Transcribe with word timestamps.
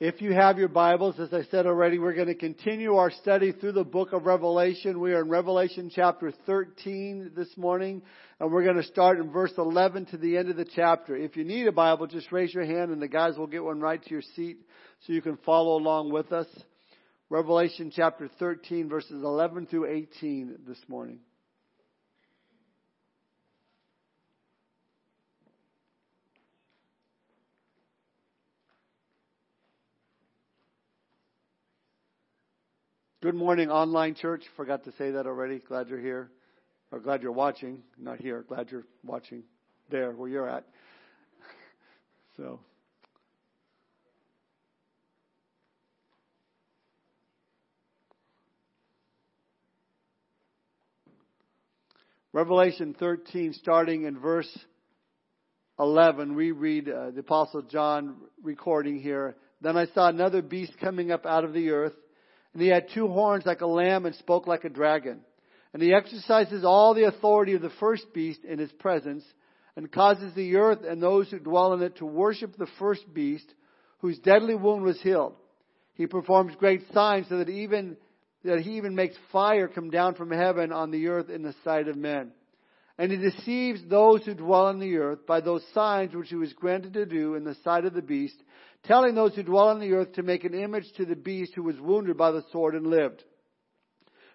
If 0.00 0.20
you 0.20 0.32
have 0.32 0.58
your 0.58 0.66
Bibles, 0.66 1.20
as 1.20 1.32
I 1.32 1.44
said 1.52 1.66
already, 1.66 2.00
we're 2.00 2.16
going 2.16 2.26
to 2.26 2.34
continue 2.34 2.96
our 2.96 3.12
study 3.12 3.52
through 3.52 3.72
the 3.72 3.84
book 3.84 4.12
of 4.12 4.26
Revelation. 4.26 4.98
We 4.98 5.12
are 5.12 5.22
in 5.22 5.28
Revelation 5.28 5.88
chapter 5.94 6.32
13 6.46 7.30
this 7.36 7.56
morning, 7.56 8.02
and 8.40 8.50
we're 8.50 8.64
going 8.64 8.74
to 8.74 8.82
start 8.82 9.20
in 9.20 9.30
verse 9.30 9.52
11 9.56 10.06
to 10.06 10.16
the 10.16 10.36
end 10.36 10.50
of 10.50 10.56
the 10.56 10.64
chapter. 10.64 11.14
If 11.14 11.36
you 11.36 11.44
need 11.44 11.68
a 11.68 11.72
Bible, 11.72 12.08
just 12.08 12.32
raise 12.32 12.52
your 12.52 12.64
hand 12.64 12.90
and 12.90 13.00
the 13.00 13.06
guys 13.06 13.38
will 13.38 13.46
get 13.46 13.62
one 13.62 13.80
right 13.80 14.02
to 14.02 14.10
your 14.10 14.22
seat 14.34 14.56
so 15.06 15.12
you 15.12 15.22
can 15.22 15.36
follow 15.46 15.78
along 15.78 16.10
with 16.10 16.32
us. 16.32 16.48
Revelation 17.30 17.92
chapter 17.94 18.28
13 18.40 18.88
verses 18.88 19.22
11 19.22 19.66
through 19.66 19.86
18 19.86 20.58
this 20.66 20.80
morning. 20.88 21.20
Good 33.24 33.34
morning, 33.34 33.70
online 33.70 34.14
church. 34.14 34.42
Forgot 34.54 34.84
to 34.84 34.92
say 34.98 35.12
that 35.12 35.26
already. 35.26 35.58
Glad 35.58 35.88
you're 35.88 35.98
here. 35.98 36.30
Or 36.92 37.00
glad 37.00 37.22
you're 37.22 37.32
watching. 37.32 37.82
Not 37.98 38.18
here. 38.18 38.44
Glad 38.46 38.70
you're 38.70 38.84
watching 39.02 39.44
there 39.90 40.12
where 40.12 40.28
you're 40.28 40.46
at. 40.46 40.66
So. 42.36 42.60
Revelation 52.34 52.94
13, 53.00 53.54
starting 53.54 54.04
in 54.04 54.18
verse 54.18 54.54
11, 55.78 56.34
we 56.34 56.50
read 56.50 56.90
uh, 56.90 57.10
the 57.12 57.20
Apostle 57.20 57.62
John 57.62 58.16
recording 58.42 59.00
here. 59.00 59.34
Then 59.62 59.78
I 59.78 59.86
saw 59.94 60.08
another 60.08 60.42
beast 60.42 60.74
coming 60.78 61.10
up 61.10 61.24
out 61.24 61.44
of 61.44 61.54
the 61.54 61.70
earth 61.70 61.94
and 62.54 62.62
he 62.62 62.68
had 62.68 62.88
two 62.94 63.08
horns 63.08 63.44
like 63.44 63.60
a 63.60 63.66
lamb 63.66 64.06
and 64.06 64.14
spoke 64.14 64.46
like 64.46 64.64
a 64.64 64.70
dragon. 64.70 65.20
And 65.72 65.82
he 65.82 65.92
exercises 65.92 66.64
all 66.64 66.94
the 66.94 67.04
authority 67.04 67.54
of 67.54 67.62
the 67.62 67.72
first 67.80 68.06
beast 68.14 68.44
in 68.44 68.60
his 68.60 68.70
presence 68.72 69.24
and 69.76 69.90
causes 69.90 70.32
the 70.34 70.54
earth 70.56 70.78
and 70.88 71.02
those 71.02 71.28
who 71.30 71.40
dwell 71.40 71.74
in 71.74 71.82
it 71.82 71.96
to 71.96 72.06
worship 72.06 72.56
the 72.56 72.68
first 72.78 73.12
beast 73.12 73.52
whose 73.98 74.18
deadly 74.20 74.54
wound 74.54 74.84
was 74.84 75.00
healed. 75.02 75.34
He 75.94 76.06
performs 76.06 76.54
great 76.56 76.82
signs 76.92 77.28
so 77.28 77.38
that 77.38 77.48
even 77.48 77.96
that 78.44 78.60
he 78.60 78.76
even 78.76 78.94
makes 78.94 79.16
fire 79.32 79.68
come 79.68 79.90
down 79.90 80.14
from 80.14 80.30
heaven 80.30 80.70
on 80.70 80.90
the 80.90 81.08
earth 81.08 81.30
in 81.30 81.42
the 81.42 81.54
sight 81.64 81.88
of 81.88 81.96
men. 81.96 82.30
And 82.98 83.10
he 83.10 83.18
deceives 83.18 83.80
those 83.88 84.24
who 84.24 84.34
dwell 84.34 84.66
on 84.66 84.78
the 84.78 84.96
earth 84.96 85.26
by 85.26 85.40
those 85.40 85.64
signs 85.74 86.14
which 86.14 86.28
he 86.28 86.36
was 86.36 86.52
granted 86.52 86.92
to 86.94 87.06
do 87.06 87.34
in 87.34 87.44
the 87.44 87.56
sight 87.64 87.84
of 87.84 87.94
the 87.94 88.02
beast, 88.02 88.36
telling 88.84 89.14
those 89.14 89.34
who 89.34 89.42
dwell 89.42 89.68
on 89.68 89.80
the 89.80 89.92
earth 89.92 90.12
to 90.12 90.22
make 90.22 90.44
an 90.44 90.54
image 90.54 90.86
to 90.96 91.04
the 91.04 91.16
beast 91.16 91.54
who 91.54 91.64
was 91.64 91.80
wounded 91.80 92.16
by 92.16 92.30
the 92.30 92.44
sword 92.52 92.74
and 92.74 92.86
lived. 92.86 93.24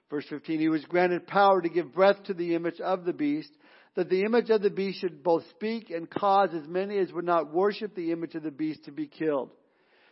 Verse 0.10 0.26
15, 0.30 0.60
he 0.60 0.70
was 0.70 0.84
granted 0.86 1.28
power 1.28 1.62
to 1.62 1.70
give 1.70 1.94
breath 1.94 2.22
to 2.24 2.34
the 2.34 2.56
image 2.56 2.82
of 2.82 3.06
the 3.06 3.14
beast, 3.14 3.52
that 3.96 4.10
the 4.10 4.24
image 4.24 4.50
of 4.50 4.62
the 4.62 4.70
beast 4.70 5.00
should 5.00 5.24
both 5.24 5.44
speak 5.52 5.90
and 5.90 6.10
cause 6.10 6.50
as 6.54 6.68
many 6.68 6.98
as 6.98 7.12
would 7.14 7.26
not 7.26 7.54
worship 7.54 7.96
the 7.96 8.12
image 8.12 8.36
of 8.36 8.44
the 8.44 8.52
beast 8.52 8.86
to 8.86 8.92
be 8.92 9.08
killed. 9.08 9.52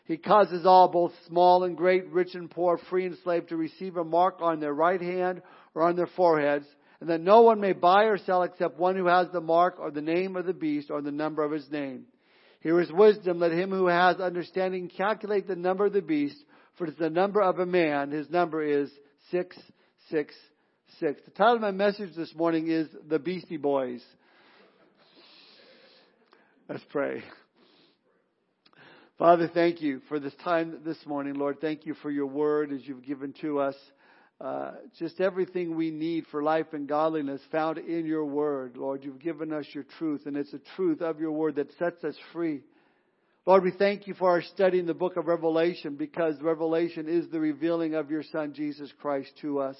He 0.06 0.18
causes 0.18 0.66
all, 0.66 0.88
both 0.88 1.12
small 1.28 1.66
and 1.66 1.76
great, 1.76 2.10
rich 2.12 2.34
and 2.34 2.50
poor, 2.50 2.78
free 2.90 3.06
and 3.06 3.18
slave, 3.24 3.48
to 3.48 3.58
receive 3.58 3.98
a 3.98 4.06
mark 4.06 4.38
on 4.40 4.60
their 4.60 4.74
right 4.74 5.02
hand 5.02 5.42
or 5.76 5.84
on 5.84 5.98
their 5.98 6.08
foreheads, 6.08 6.66
and 7.00 7.10
that 7.10 7.22
no 7.22 7.42
one 7.42 7.60
may 7.60 7.74
buy 7.74 8.06
or 8.06 8.18
sell 8.18 8.44
except 8.44 8.80
one 8.80 8.96
who 8.96 9.08
has 9.08 9.28
the 9.32 9.42
mark 9.42 9.80
or 9.80 9.92
the 9.92 10.02
name 10.02 10.36
of 10.36 10.46
the 10.46 10.54
beast 10.54 10.90
or 10.90 11.02
the 11.02 11.12
number 11.12 11.44
of 11.44 11.52
his 11.52 11.70
name. 11.70 12.06
Here 12.62 12.80
is 12.82 12.92
wisdom. 12.92 13.40
Let 13.40 13.52
him 13.52 13.70
who 13.70 13.88
has 13.88 14.20
understanding 14.20 14.90
calculate 14.90 15.48
the 15.48 15.56
number 15.56 15.86
of 15.86 15.94
the 15.94 16.02
beast, 16.02 16.38
for 16.78 16.86
it 16.86 16.92
is 16.92 16.98
the 16.98 17.10
number 17.10 17.42
of 17.42 17.60
a 17.60 17.66
man. 17.66 18.12
His 18.12 18.30
number 18.30 18.64
is 18.64 18.90
666. 19.32 20.34
The 21.26 21.32
title 21.32 21.56
of 21.56 21.62
my 21.62 21.72
message 21.72 22.16
this 22.16 22.34
morning 22.36 22.68
is 22.70 22.88
The 23.08 23.20
Beastie 23.20 23.58
Boys. 23.58 24.02
Let's 26.68 26.84
pray. 26.90 27.24
Father, 29.18 29.50
thank 29.52 29.82
you 29.82 30.02
for 30.10 30.20
this 30.20 30.34
time 30.44 30.80
this 30.84 30.98
morning, 31.06 31.36
Lord. 31.36 31.62
Thank 31.62 31.86
you 31.86 31.94
for 31.96 32.12
your 32.12 32.28
word 32.28 32.72
as 32.72 32.82
you've 32.86 33.06
given 33.06 33.34
to 33.42 33.60
us. 33.60 33.76
Uh, 34.40 34.72
just 35.00 35.20
everything 35.20 35.76
we 35.76 35.90
need 35.90 36.26
for 36.30 36.44
life 36.44 36.68
and 36.74 36.88
godliness 36.88 37.42
found 37.52 37.80
in 37.80 38.06
your 38.06 38.26
word. 38.26 38.78
Lord, 38.78 39.04
you've 39.04 39.20
given 39.20 39.52
us 39.52 39.66
your 39.74 39.86
truth, 39.98 40.28
and 40.28 40.38
it's 40.38 40.52
the 40.52 40.62
truth 40.76 41.02
of 41.02 41.20
your 41.20 41.32
word 41.32 41.56
that 41.56 41.76
sets 41.80 42.04
us 42.04 42.16
free. 42.34 42.62
Lord, 43.48 43.64
we 43.64 43.72
thank 43.72 44.06
you 44.06 44.14
for 44.14 44.30
our 44.30 44.44
study 44.44 44.78
in 44.78 44.86
the 44.86 44.94
book 44.94 45.18
of 45.18 45.26
Revelation 45.26 45.96
because 45.96 46.36
Revelation 46.40 47.08
is 47.08 47.28
the 47.30 47.40
revealing 47.40 47.96
of 47.96 48.12
your 48.12 48.22
Son, 48.32 48.54
Jesus 48.54 48.92
Christ, 49.02 49.32
to 49.42 49.60
us. 49.60 49.78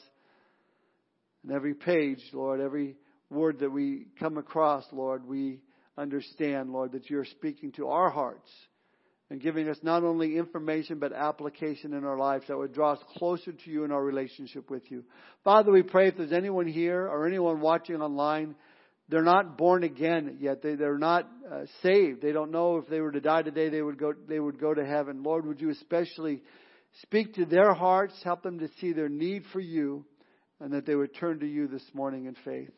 And 1.44 1.52
every 1.52 1.76
page, 1.76 2.22
Lord, 2.34 2.60
every 2.60 2.96
word 3.30 3.60
that 3.60 3.72
we 3.72 4.08
come 4.20 4.38
across, 4.38 4.86
Lord, 4.92 5.28
we 5.28 5.60
understand, 5.98 6.72
Lord, 6.72 6.94
that 6.94 7.10
you're 7.10 7.26
speaking 7.26 7.74
to 7.74 7.90
our 7.90 8.10
hearts 8.10 8.50
and 9.30 9.42
giving 9.42 9.68
us 9.68 9.78
not 9.84 10.04
only 10.04 10.38
information 10.38 11.00
but 11.00 11.12
application 11.12 11.94
in 11.94 12.06
our 12.06 12.18
lives 12.18 12.46
that 12.48 12.58
would 12.58 12.74
draw 12.74 12.94
us 12.94 13.00
closer 13.18 13.52
to 13.52 13.70
you 13.70 13.84
in 13.84 13.92
our 13.92 14.04
relationship 14.04 14.70
with 14.70 14.90
you. 14.90 15.04
Father, 15.44 15.72
we 15.72 15.84
pray 15.84 16.08
if 16.08 16.18
there's 16.18 16.32
anyone 16.32 16.68
here 16.68 17.06
or 17.08 17.28
anyone 17.28 17.60
watching 17.60 18.02
online, 18.02 18.56
they're 19.10 19.24
not 19.24 19.58
born 19.58 19.84
again 19.84 20.38
yet. 20.40 20.62
They, 20.62 20.76
they're 20.76 20.98
not 20.98 21.30
uh, 21.50 21.62
saved. 21.82 22.22
They 22.22 22.32
don't 22.32 22.52
know 22.52 22.78
if 22.78 22.88
they 22.88 23.00
were 23.00 23.12
to 23.12 23.22
die 23.22 23.42
today, 23.42 23.70
they 23.70 23.82
would 23.82 23.98
go, 23.98 24.14
they 24.28 24.40
would 24.40 24.60
go 24.60 24.74
to 24.74 24.86
heaven. 24.86 25.24
Lord, 25.24 25.46
would 25.46 25.62
you 25.62 25.70
especially 25.70 26.42
speak 27.02 27.36
to 27.36 27.46
their 27.46 27.74
hearts, 27.74 28.14
help 28.24 28.44
them 28.44 28.60
to 28.60 28.70
see 28.80 28.94
their 28.94 29.10
need 29.10 29.44
for 29.54 29.60
you, 29.60 30.06
and 30.60 30.74
that 30.74 30.86
they 30.86 30.96
would 30.96 31.16
turn 31.16 31.40
to 31.40 31.48
you 31.48 31.68
this 31.68 31.84
morning 31.94 32.26
in 32.26 32.36
faith. 32.44 32.72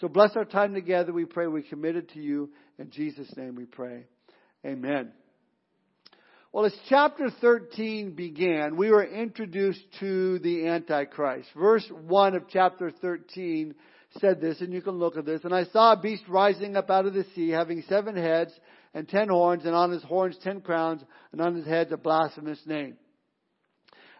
So 0.00 0.08
bless 0.08 0.36
our 0.36 0.44
time 0.44 0.74
together. 0.74 1.12
We 1.12 1.24
pray 1.24 1.46
we 1.48 1.62
commit 1.62 1.96
it 1.96 2.10
to 2.10 2.20
you. 2.20 2.50
In 2.78 2.90
Jesus' 2.90 3.32
name 3.36 3.56
we 3.56 3.64
pray. 3.64 4.04
Amen. 4.64 5.12
Well, 6.58 6.66
as 6.66 6.74
chapter 6.88 7.30
13 7.30 8.16
began, 8.16 8.74
we 8.74 8.90
were 8.90 9.04
introduced 9.04 9.80
to 10.00 10.40
the 10.40 10.66
Antichrist. 10.66 11.48
Verse 11.56 11.88
1 11.88 12.34
of 12.34 12.48
chapter 12.50 12.90
13 12.90 13.76
said 14.18 14.40
this, 14.40 14.60
and 14.60 14.72
you 14.72 14.82
can 14.82 14.98
look 14.98 15.16
at 15.16 15.24
this. 15.24 15.44
And 15.44 15.54
I 15.54 15.66
saw 15.66 15.92
a 15.92 16.00
beast 16.00 16.24
rising 16.26 16.76
up 16.76 16.90
out 16.90 17.06
of 17.06 17.14
the 17.14 17.24
sea, 17.36 17.50
having 17.50 17.84
seven 17.88 18.16
heads 18.16 18.50
and 18.92 19.08
ten 19.08 19.28
horns, 19.28 19.66
and 19.66 19.74
on 19.76 19.92
his 19.92 20.02
horns 20.02 20.36
ten 20.42 20.60
crowns, 20.60 21.00
and 21.30 21.40
on 21.40 21.54
his 21.54 21.64
heads 21.64 21.92
a 21.92 21.96
blasphemous 21.96 22.58
name. 22.66 22.96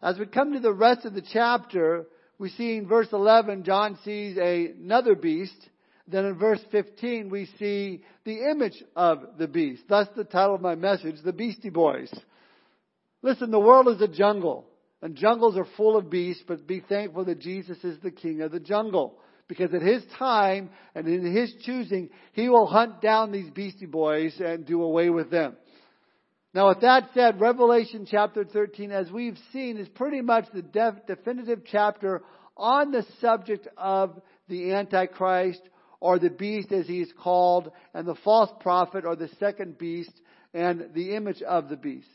As 0.01 0.17
we 0.17 0.27
come 0.27 0.53
to 0.53 0.61
the 0.61 0.73
rest 0.73 1.07
of 1.07 1.15
the 1.15 1.27
chapter, 1.33 2.07
we 2.39 2.51
see 2.51 2.77
in 2.77 2.87
verse 2.87 3.09
11, 3.13 3.65
John 3.65 3.99
sees 4.05 4.39
a, 4.39 4.67
another 4.67 5.17
beast 5.17 5.69
then 6.11 6.25
in 6.25 6.39
verse 6.39 6.61
15, 6.71 7.29
we 7.29 7.49
see 7.59 8.03
the 8.25 8.51
image 8.51 8.83
of 8.97 9.21
the 9.39 9.47
beast. 9.47 9.83
That's 9.89 10.09
the 10.17 10.25
title 10.25 10.55
of 10.55 10.61
my 10.61 10.75
message, 10.75 11.17
The 11.23 11.33
Beastie 11.33 11.69
Boys. 11.69 12.13
Listen, 13.23 13.51
the 13.51 13.61
world 13.61 13.89
is 13.89 14.01
a 14.01 14.09
jungle, 14.09 14.67
and 15.03 15.17
jungles 15.17 15.57
are 15.59 15.67
full 15.77 15.97
of 15.97 16.09
beasts, 16.09 16.45
but 16.47 16.67
be 16.67 16.81
thankful 16.81 17.27
that 17.27 17.41
Jesus 17.41 17.77
is 17.85 17.99
the 18.01 18.11
king 18.11 18.41
of 18.41 18.53
the 18.53 18.61
jungle. 18.61 19.19
Because 19.49 19.73
at 19.75 19.83
his 19.83 20.03
time 20.19 20.71
and 20.95 21.07
in 21.07 21.35
his 21.35 21.53
choosing, 21.65 22.11
he 22.33 22.49
will 22.49 22.67
hunt 22.67 23.01
down 23.01 23.33
these 23.33 23.51
beastie 23.51 23.87
boys 23.87 24.35
and 24.41 24.67
do 24.67 24.83
away 24.83 25.11
with 25.11 25.31
them. 25.31 25.57
Now, 26.55 26.69
with 26.69 26.81
that 26.81 27.11
said, 27.13 27.41
Revelation 27.41 28.07
chapter 28.11 28.45
13, 28.45 28.93
as 28.93 29.11
we've 29.11 29.39
seen, 29.53 29.77
is 29.77 29.89
pretty 29.89 30.23
much 30.23 30.47
the 30.53 30.63
def- 30.63 31.07
definitive 31.07 31.63
chapter 31.71 32.23
on 32.57 32.91
the 32.91 33.05
subject 33.21 33.69
of 33.77 34.21
the 34.49 34.73
Antichrist 34.73 35.61
or 36.01 36.19
the 36.19 36.31
beast 36.31 36.73
as 36.73 36.87
he 36.87 37.01
is 37.01 37.13
called, 37.23 37.71
and 37.95 38.07
the 38.07 38.15
false 38.25 38.51
prophet 38.61 39.05
or 39.05 39.17
the 39.17 39.31
second 39.41 39.79
beast 39.79 40.13
and 40.55 40.91
the 40.95 41.15
image 41.15 41.43
of 41.43 41.69
the 41.69 41.77
beast. 41.77 42.09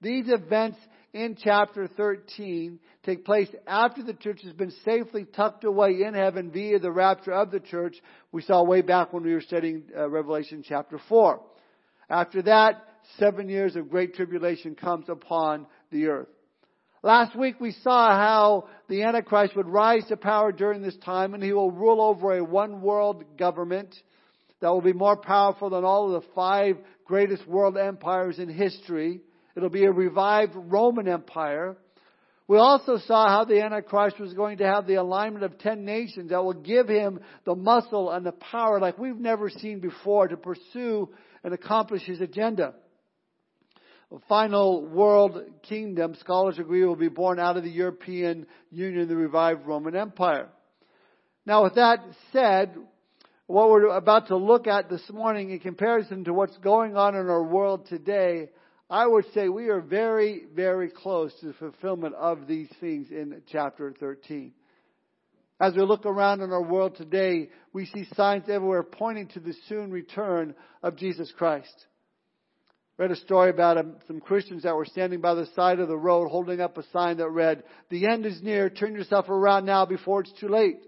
These 0.00 0.26
events 0.28 0.78
in 1.12 1.36
chapter 1.40 1.86
13 1.86 2.78
take 3.04 3.24
place 3.24 3.48
after 3.66 4.02
the 4.02 4.14
church 4.14 4.40
has 4.42 4.52
been 4.52 4.72
safely 4.84 5.24
tucked 5.24 5.64
away 5.64 6.02
in 6.02 6.14
heaven 6.14 6.50
via 6.50 6.78
the 6.78 6.90
rapture 6.92 7.32
of 7.32 7.50
the 7.50 7.60
church 7.60 7.96
we 8.32 8.42
saw 8.42 8.62
way 8.62 8.82
back 8.82 9.12
when 9.12 9.22
we 9.22 9.32
were 9.32 9.40
studying 9.40 9.84
uh, 9.96 10.08
Revelation 10.08 10.64
chapter 10.66 11.00
4. 11.08 11.40
After 12.10 12.42
that, 12.42 12.84
seven 13.18 13.48
years 13.48 13.76
of 13.76 13.90
great 13.90 14.14
tribulation 14.14 14.74
comes 14.74 15.08
upon 15.08 15.66
the 15.90 16.06
earth. 16.06 16.28
Last 17.04 17.36
week 17.36 17.60
we 17.60 17.72
saw 17.72 18.16
how 18.16 18.68
the 18.88 19.02
Antichrist 19.02 19.54
would 19.56 19.68
rise 19.68 20.06
to 20.06 20.16
power 20.16 20.52
during 20.52 20.80
this 20.80 20.96
time 21.04 21.34
and 21.34 21.42
he 21.42 21.52
will 21.52 21.70
rule 21.70 22.00
over 22.00 22.38
a 22.38 22.42
one 22.42 22.80
world 22.80 23.36
government 23.36 23.94
that 24.60 24.70
will 24.70 24.80
be 24.80 24.94
more 24.94 25.14
powerful 25.18 25.68
than 25.68 25.84
all 25.84 26.06
of 26.06 26.22
the 26.22 26.28
five 26.34 26.78
greatest 27.04 27.46
world 27.46 27.76
empires 27.76 28.38
in 28.38 28.48
history. 28.48 29.20
It'll 29.54 29.68
be 29.68 29.84
a 29.84 29.92
revived 29.92 30.54
Roman 30.56 31.06
Empire. 31.06 31.76
We 32.48 32.56
also 32.56 32.96
saw 32.96 33.28
how 33.28 33.44
the 33.44 33.60
Antichrist 33.60 34.18
was 34.18 34.32
going 34.32 34.56
to 34.58 34.66
have 34.66 34.86
the 34.86 34.94
alignment 34.94 35.44
of 35.44 35.58
ten 35.58 35.84
nations 35.84 36.30
that 36.30 36.42
will 36.42 36.54
give 36.54 36.88
him 36.88 37.20
the 37.44 37.54
muscle 37.54 38.12
and 38.12 38.24
the 38.24 38.32
power 38.32 38.80
like 38.80 38.96
we've 38.96 39.20
never 39.20 39.50
seen 39.50 39.78
before 39.78 40.28
to 40.28 40.38
pursue 40.38 41.10
and 41.42 41.52
accomplish 41.52 42.04
his 42.04 42.22
agenda. 42.22 42.72
Final 44.28 44.84
world 44.84 45.40
kingdom, 45.62 46.14
scholars 46.20 46.58
agree, 46.58 46.84
will 46.84 46.96
be 46.96 47.08
born 47.08 47.38
out 47.38 47.56
of 47.56 47.64
the 47.64 47.70
European 47.70 48.46
Union, 48.70 49.08
the 49.08 49.16
revived 49.16 49.66
Roman 49.66 49.96
Empire. 49.96 50.48
Now, 51.46 51.64
with 51.64 51.74
that 51.74 52.00
said, 52.32 52.74
what 53.46 53.68
we're 53.70 53.88
about 53.88 54.28
to 54.28 54.36
look 54.36 54.66
at 54.66 54.88
this 54.88 55.08
morning 55.10 55.50
in 55.50 55.58
comparison 55.58 56.24
to 56.24 56.32
what's 56.32 56.56
going 56.58 56.96
on 56.96 57.14
in 57.14 57.28
our 57.28 57.42
world 57.42 57.86
today, 57.86 58.48
I 58.88 59.06
would 59.06 59.26
say 59.34 59.48
we 59.48 59.68
are 59.68 59.80
very, 59.80 60.44
very 60.54 60.90
close 60.90 61.32
to 61.40 61.46
the 61.48 61.52
fulfillment 61.54 62.14
of 62.14 62.46
these 62.46 62.68
things 62.80 63.08
in 63.10 63.42
chapter 63.50 63.92
13. 63.98 64.52
As 65.60 65.74
we 65.74 65.82
look 65.82 66.04
around 66.04 66.40
in 66.40 66.50
our 66.50 66.62
world 66.62 66.96
today, 66.96 67.48
we 67.72 67.86
see 67.86 68.06
signs 68.14 68.48
everywhere 68.48 68.82
pointing 68.82 69.28
to 69.28 69.40
the 69.40 69.54
soon 69.68 69.90
return 69.90 70.54
of 70.82 70.96
Jesus 70.96 71.32
Christ. 71.36 71.86
Read 72.96 73.10
a 73.10 73.16
story 73.16 73.50
about 73.50 73.76
um, 73.76 73.96
some 74.06 74.20
Christians 74.20 74.62
that 74.62 74.76
were 74.76 74.84
standing 74.84 75.20
by 75.20 75.34
the 75.34 75.48
side 75.56 75.80
of 75.80 75.88
the 75.88 75.96
road 75.96 76.28
holding 76.28 76.60
up 76.60 76.78
a 76.78 76.84
sign 76.92 77.16
that 77.16 77.28
read, 77.28 77.64
The 77.90 78.06
end 78.06 78.24
is 78.24 78.40
near, 78.40 78.70
turn 78.70 78.94
yourself 78.94 79.28
around 79.28 79.64
now 79.64 79.84
before 79.84 80.20
it's 80.20 80.32
too 80.38 80.48
late. 80.48 80.78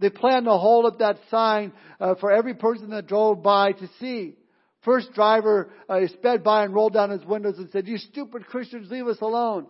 They 0.00 0.10
planned 0.10 0.46
to 0.46 0.58
hold 0.58 0.86
up 0.86 0.98
that 0.98 1.18
sign 1.30 1.72
uh, 2.00 2.16
for 2.16 2.32
every 2.32 2.54
person 2.54 2.90
that 2.90 3.06
drove 3.06 3.42
by 3.44 3.70
to 3.70 3.88
see. 4.00 4.36
First 4.84 5.12
driver 5.14 5.70
uh, 5.88 6.00
sped 6.08 6.42
by 6.42 6.64
and 6.64 6.74
rolled 6.74 6.92
down 6.92 7.10
his 7.10 7.24
windows 7.24 7.58
and 7.58 7.70
said, 7.70 7.86
You 7.86 7.98
stupid 7.98 8.46
Christians, 8.46 8.90
leave 8.90 9.06
us 9.06 9.20
alone. 9.20 9.66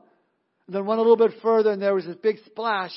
And 0.67 0.75
then 0.75 0.87
went 0.87 0.99
a 0.99 1.03
little 1.03 1.19
bit 1.19 1.39
further 1.43 1.71
and 1.71 1.83
there 1.83 1.95
was 1.95 2.07
this 2.07 2.17
big 2.17 2.39
splash. 2.47 2.95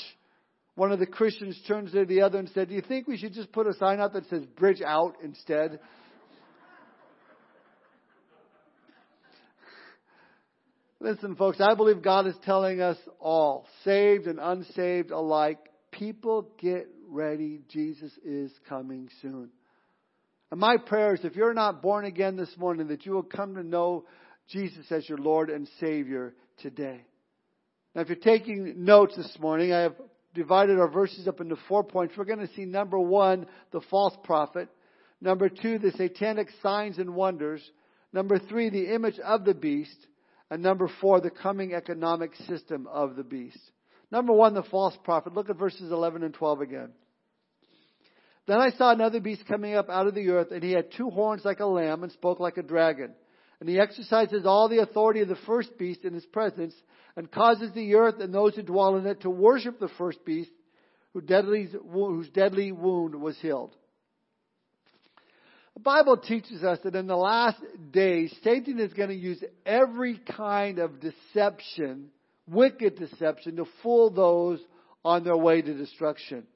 One 0.75 0.93
of 0.93 0.99
the 0.99 1.05
Christians 1.05 1.59
turned 1.67 1.91
to 1.91 2.05
the 2.05 2.21
other 2.21 2.39
and 2.39 2.49
said, 2.53 2.69
Do 2.69 2.75
you 2.75 2.81
think 2.81 3.07
we 3.07 3.17
should 3.17 3.33
just 3.33 3.51
put 3.51 3.67
a 3.67 3.73
sign 3.73 3.99
out 3.99 4.13
that 4.13 4.29
says 4.29 4.45
bridge 4.45 4.81
out 4.81 5.15
instead? 5.21 5.79
Listen, 10.99 11.35
folks, 11.35 11.61
I 11.61 11.75
believe 11.75 12.01
God 12.01 12.25
is 12.25 12.35
telling 12.43 12.81
us 12.81 12.97
all, 13.19 13.67
saved 13.83 14.25
and 14.25 14.39
unsaved 14.39 15.11
alike, 15.11 15.59
people 15.91 16.49
get 16.59 16.87
ready. 17.07 17.61
Jesus 17.69 18.11
is 18.25 18.51
coming 18.67 19.09
soon. 19.21 19.49
And 20.49 20.59
my 20.59 20.77
prayer 20.77 21.13
is 21.13 21.23
if 21.23 21.35
you're 21.35 21.53
not 21.53 21.81
born 21.81 22.05
again 22.05 22.35
this 22.35 22.55
morning, 22.57 22.87
that 22.87 23.05
you 23.05 23.11
will 23.11 23.23
come 23.23 23.55
to 23.55 23.63
know 23.63 24.05
Jesus 24.47 24.91
as 24.91 25.07
your 25.07 25.19
Lord 25.19 25.49
and 25.49 25.69
Savior 25.79 26.33
today. 26.61 27.01
Now, 27.93 28.01
if 28.01 28.09
you're 28.09 28.15
taking 28.15 28.83
notes 28.83 29.15
this 29.15 29.37
morning, 29.39 29.73
I 29.73 29.81
have 29.81 29.95
divided 30.33 30.79
our 30.79 30.89
verses 30.89 31.27
up 31.27 31.41
into 31.41 31.57
four 31.67 31.83
points. 31.83 32.15
We're 32.17 32.25
going 32.25 32.45
to 32.45 32.53
see 32.53 32.65
number 32.65 32.99
one, 32.99 33.45
the 33.71 33.81
false 33.91 34.15
prophet. 34.23 34.69
Number 35.21 35.49
two, 35.49 35.77
the 35.79 35.91
satanic 35.91 36.47
signs 36.63 36.97
and 36.97 37.13
wonders. 37.13 37.61
Number 38.13 38.39
three, 38.39 38.69
the 38.69 38.93
image 38.93 39.19
of 39.19 39.45
the 39.45 39.53
beast. 39.53 40.07
And 40.49 40.63
number 40.63 40.89
four, 41.01 41.19
the 41.19 41.29
coming 41.29 41.73
economic 41.73 42.35
system 42.47 42.87
of 42.87 43.15
the 43.15 43.23
beast. 43.23 43.59
Number 44.11 44.33
one, 44.33 44.53
the 44.53 44.63
false 44.63 44.97
prophet. 45.03 45.33
Look 45.33 45.49
at 45.49 45.57
verses 45.57 45.91
11 45.91 46.23
and 46.23 46.33
12 46.33 46.61
again. 46.61 46.89
Then 48.47 48.59
I 48.61 48.69
saw 48.71 48.91
another 48.91 49.19
beast 49.19 49.45
coming 49.45 49.75
up 49.75 49.89
out 49.89 50.07
of 50.07 50.15
the 50.15 50.29
earth, 50.29 50.51
and 50.51 50.63
he 50.63 50.71
had 50.71 50.93
two 50.93 51.09
horns 51.09 51.43
like 51.43 51.59
a 51.59 51.65
lamb 51.65 52.03
and 52.03 52.11
spoke 52.13 52.39
like 52.39 52.57
a 52.57 52.63
dragon. 52.63 53.11
And 53.59 53.67
he 53.67 53.77
exercises 53.77 54.45
all 54.45 54.69
the 54.69 54.79
authority 54.79 55.19
of 55.19 55.27
the 55.27 55.37
first 55.45 55.77
beast 55.77 56.05
in 56.05 56.13
his 56.13 56.25
presence, 56.27 56.73
and 57.17 57.29
causes 57.29 57.73
the 57.73 57.95
earth 57.95 58.21
and 58.21 58.33
those 58.33 58.55
who 58.55 58.61
dwell 58.61 58.95
in 58.95 59.05
it 59.05 59.21
to 59.21 59.29
worship 59.29 59.79
the 59.79 59.89
first 59.97 60.23
beast, 60.23 60.51
whose 61.13 61.25
deadly, 62.29 62.71
wound 62.71 63.15
was 63.15 63.37
healed. 63.39 63.75
The 65.77 65.83
Bible 65.83 66.17
teaches 66.17 66.63
us 66.63 66.79
that 66.85 66.95
in 66.95 67.05
the 67.05 67.15
last 67.15 67.61
days, 67.91 68.35
Satan 68.43 68.79
is 68.79 68.93
going 68.93 69.09
to 69.09 69.15
use 69.15 69.43
every 69.63 70.19
kind 70.35 70.79
of 70.79 70.99
deception, 70.99 72.07
wicked 72.47 72.97
deception, 72.97 73.57
to 73.57 73.65
fool 73.83 74.09
those 74.09 74.59
on 75.05 75.23
their 75.23 75.37
way 75.37 75.61
to 75.61 75.73
destruction. 75.75 76.47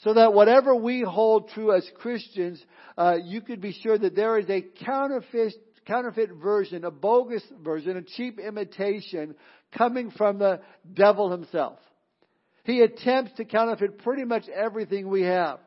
So 0.00 0.12
that 0.12 0.34
whatever 0.34 0.74
we 0.74 1.00
hold 1.00 1.48
true 1.48 1.74
as 1.74 1.90
Christians, 1.96 2.62
uh, 2.98 3.14
you 3.24 3.40
could 3.40 3.62
be 3.62 3.72
sure 3.72 3.96
that 3.96 4.14
there 4.14 4.38
is 4.38 4.50
a 4.50 4.62
counterfeit, 4.84 5.54
counterfeit 5.86 6.32
version, 6.34 6.84
a 6.84 6.90
bogus 6.90 7.44
version, 7.64 7.96
a 7.96 8.02
cheap 8.02 8.38
imitation 8.38 9.36
coming 9.72 10.10
from 10.10 10.38
the 10.38 10.60
devil 10.92 11.30
himself. 11.30 11.78
He 12.64 12.82
attempts 12.82 13.32
to 13.38 13.46
counterfeit 13.46 14.00
pretty 14.00 14.24
much 14.24 14.46
everything 14.50 15.08
we 15.08 15.22
have. 15.22 15.60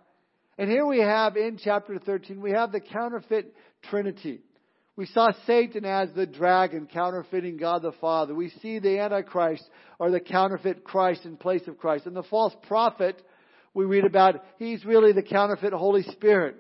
And 0.60 0.70
here 0.70 0.86
we 0.86 1.00
have 1.00 1.38
in 1.38 1.58
chapter 1.58 1.98
13, 1.98 2.42
we 2.42 2.52
have 2.52 2.74
the 2.74 2.82
counterfeit 2.82 3.56
trinity. 3.90 4.42
We 4.98 5.06
saw 5.06 5.32
Satan 5.48 5.86
as 5.86 6.10
the 6.14 6.26
dragon 6.26 6.86
counterfeiting 6.86 7.56
God 7.56 7.82
the 7.82 7.94
Father. 7.94 8.36
We 8.36 8.50
see 8.62 8.80
the 8.80 9.00
Antichrist 9.00 9.64
or 10.00 10.12
the 10.12 10.20
counterfeit 10.20 10.84
Christ 10.84 11.24
in 11.24 11.38
place 11.38 11.66
of 11.70 11.78
Christ. 11.78 12.08
And 12.08 12.16
the 12.16 12.24
false 12.24 12.54
prophet 12.68 13.24
we 13.74 13.86
read 13.86 14.04
about, 14.04 14.44
he's 14.58 14.84
really 14.84 15.14
the 15.14 15.24
counterfeit 15.24 15.72
Holy 15.72 16.04
Spirit. 16.04 16.58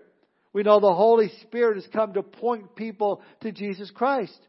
We 0.53 0.63
know 0.63 0.79
the 0.79 0.95
Holy 0.95 1.29
Spirit 1.41 1.75
has 1.75 1.87
come 1.91 2.13
to 2.13 2.23
point 2.23 2.77
people 2.77 3.21
to 3.41 3.51
Jesus 3.51 3.91
Christ. 3.91 4.39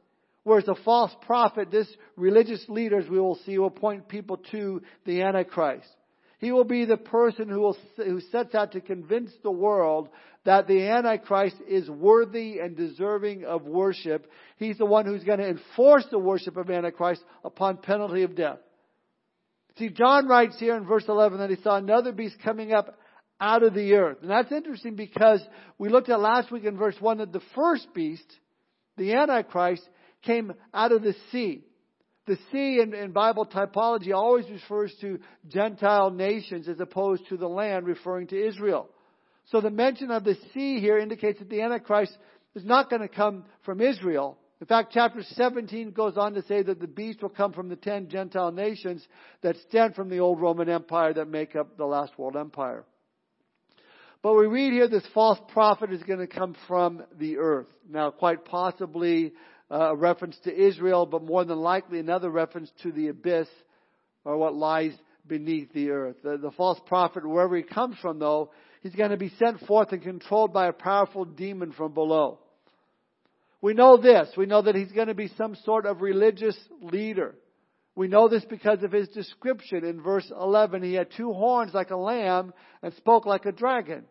Whereas 0.44 0.67
the 0.67 0.76
false 0.85 1.11
prophet, 1.26 1.73
this 1.73 1.88
religious 2.14 2.64
leaders 2.69 3.06
we 3.11 3.19
will 3.19 3.41
see 3.44 3.58
will 3.58 3.69
point 3.69 4.06
people 4.06 4.37
to 4.52 4.81
the 5.05 5.23
Antichrist. 5.23 5.88
He 6.40 6.52
will 6.52 6.64
be 6.64 6.87
the 6.87 6.96
person 6.96 7.48
who 7.48 7.60
will, 7.60 7.76
who 7.96 8.20
sets 8.32 8.54
out 8.54 8.72
to 8.72 8.81
convince 8.81 9.31
the 9.42 9.50
world 9.50 10.08
that 10.46 10.66
the 10.66 10.88
Antichrist 10.88 11.56
is 11.69 11.88
worthy 11.88 12.60
and 12.60 12.75
deserving 12.75 13.44
of 13.44 13.66
worship. 13.66 14.26
He's 14.56 14.78
the 14.78 14.87
one 14.87 15.04
who's 15.04 15.22
going 15.22 15.38
to 15.38 15.48
enforce 15.48 16.06
the 16.10 16.19
worship 16.19 16.56
of 16.56 16.70
Antichrist 16.70 17.22
upon 17.44 17.76
penalty 17.76 18.22
of 18.22 18.34
death. 18.34 18.58
See, 19.78 19.90
John 19.90 20.28
writes 20.28 20.58
here 20.58 20.76
in 20.76 20.87
verse 20.87 21.04
11 21.06 21.38
that 21.38 21.50
he 21.50 21.56
saw 21.62 21.76
another 21.76 22.12
beast 22.12 22.37
coming 22.42 22.72
up 22.72 22.98
out 23.38 23.62
of 23.62 23.75
the 23.75 23.92
earth. 23.92 24.19
And 24.22 24.31
that's 24.31 24.50
interesting 24.50 24.96
because 24.96 25.42
we 25.76 25.90
looked 25.90 26.08
at 26.08 26.20
last 26.20 26.50
week 26.50 26.64
in 26.64 26.78
verse 26.78 26.96
1 26.98 27.19
that 27.19 27.32
the 27.32 27.42
first 27.54 27.87
beast, 27.94 28.26
the 28.96 29.12
Antichrist, 29.12 29.82
came 30.22 30.54
out 30.72 30.92
of 30.92 31.02
the 31.02 31.14
sea. 31.31 31.64
The 32.31 32.38
sea 32.53 32.81
in, 32.81 32.94
in, 32.94 33.11
Bible 33.11 33.44
typology 33.44 34.15
always 34.15 34.49
refers 34.49 34.94
to 35.00 35.19
Gentile 35.49 36.12
nations 36.12 36.69
as 36.69 36.79
opposed 36.79 37.27
to 37.29 37.37
the 37.37 37.49
land 37.49 37.88
referring 37.88 38.29
to 38.29 38.41
Israel. 38.41 38.88
So 39.47 39.61
the 39.61 39.69
mention 39.69 40.12
of 40.12 40.23
the 40.23 40.37
sea 40.55 40.79
here 40.79 40.97
indicates 40.97 41.41
that 41.41 41.50
the 41.50 41.61
Antichrist 41.61 42.17
is 42.55 42.65
not 42.65 42.88
going 42.88 43.03
to 43.03 43.09
come 43.09 43.47
from 43.65 43.81
Israel, 43.81 44.38
in 44.61 44.67
fact, 44.69 44.93
chapter 44.93 45.25
17 45.25 45.91
goes 45.91 46.17
on 46.17 46.35
to 46.35 46.43
say 46.43 46.62
that 46.62 46.79
the 46.79 46.87
beast 46.87 47.21
will 47.21 47.31
come 47.31 47.52
from 47.52 47.69
the 47.69 47.75
ten 47.75 48.09
Gentile 48.09 48.52
nations 48.52 49.04
that 49.43 49.57
stem 49.69 49.95
from 49.95 50.09
the 50.09 50.21
old 50.21 50.40
Roman 50.40 50.69
Empire 50.69 51.12
that 51.14 51.26
make 51.26 51.57
up 51.57 51.76
the 51.76 51.85
last 51.85 52.16
world 52.16 52.37
empire. 52.37 52.85
But 54.23 54.35
we 54.35 54.47
read 54.47 54.73
here 54.73 54.87
this 54.87 55.07
false 55.14 55.40
prophet 55.49 55.93
is 55.93 56.02
going 56.04 56.21
to 56.21 56.26
come 56.28 56.54
from 56.69 57.02
the 57.19 57.38
earth. 57.38 57.69
Now, 57.88 58.12
quite 58.12 58.45
possibly 58.45 59.33
Uh, 59.71 59.93
a 59.93 59.97
reference 59.97 60.37
to 60.43 60.53
Israel, 60.53 61.07
but 61.07 61.23
more 61.23 61.45
than 61.45 61.59
likely 61.59 62.00
another 62.00 62.29
reference 62.29 62.71
to 62.83 62.91
the 62.91 63.09
abyss 63.09 63.47
or 64.25 64.37
what 64.37 64.55
lies 64.55 64.93
beneath 65.27 65.73
the 65.73 65.91
earth. 65.91 66.17
The, 66.25 66.39
the 66.39 66.50
false 66.50 66.81
prophet, 66.87 67.27
wherever 67.27 67.57
he 67.57 67.62
comes 67.62 67.97
from, 68.03 68.19
though, 68.19 68.50
he's 68.83 68.95
going 68.95 69.11
to 69.11 69.17
be 69.17 69.33
sent 69.39 69.61
forth 69.61 69.93
and 69.93 70.03
controlled 70.03 70.53
by 70.53 70.67
a 70.67 70.73
powerful 70.73 71.25
demon 71.25 71.73
from 71.73 71.95
below. 71.95 72.41
We 73.62 73.75
know 73.75 73.97
this. 73.97 74.29
We 74.37 74.47
know 74.47 74.62
that 74.62 74.75
he's 74.75 74.93
going 74.93 75.09
to 75.09 75.15
be 75.15 75.31
some 75.37 75.55
sort 75.65 75.87
of 75.87 76.00
religious 76.00 76.57
leader. 76.81 77.35
We 77.95 78.09
know 78.09 78.29
this 78.29 78.45
because 78.45 78.83
of 78.83 78.93
his 78.93 79.09
description 79.09 79.85
in 79.85 80.00
verse 80.00 80.31
11. 80.31 80.83
He 80.83 80.95
had 80.95 81.09
two 81.17 81.33
horns 81.33 81.75
like 81.75 81.91
a 81.91 81.97
lamb 81.97 82.55
and 82.83 82.95
spoke 82.95 83.27
like 83.27 83.45
a 83.47 83.53
dragon. 83.53 84.05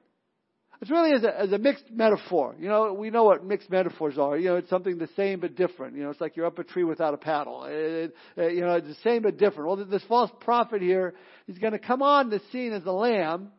It's 0.81 0.89
really 0.89 1.11
as 1.11 1.23
a, 1.23 1.55
a 1.55 1.57
mixed 1.57 1.91
metaphor. 1.91 2.55
You 2.57 2.69
know, 2.69 2.93
we 2.93 3.09
know 3.09 3.25
what 3.25 3.43
mixed 3.43 3.69
metaphors 3.69 4.17
are. 4.17 4.37
You 4.37 4.49
know, 4.49 4.55
it's 4.55 4.69
something 4.69 4.97
the 4.97 5.09
same 5.17 5.41
but 5.41 5.55
different. 5.55 5.97
You 5.97 6.03
know, 6.03 6.09
it's 6.09 6.21
like 6.21 6.37
you're 6.37 6.45
up 6.45 6.57
a 6.57 6.63
tree 6.63 6.85
without 6.85 7.13
a 7.13 7.17
paddle. 7.17 7.65
It, 7.65 8.15
it, 8.37 8.53
you 8.53 8.61
know, 8.61 8.75
it's 8.75 8.87
the 8.87 8.95
same 9.03 9.23
but 9.23 9.37
different. 9.37 9.67
Well, 9.67 9.85
this 9.85 10.03
false 10.07 10.31
prophet 10.39 10.81
here, 10.81 11.15
he's 11.47 11.57
going 11.57 11.73
to 11.73 11.79
come 11.79 12.01
on 12.01 12.29
the 12.29 12.39
scene 12.51 12.71
as 12.71 12.85
a 12.85 12.91
lamb, 12.91 13.49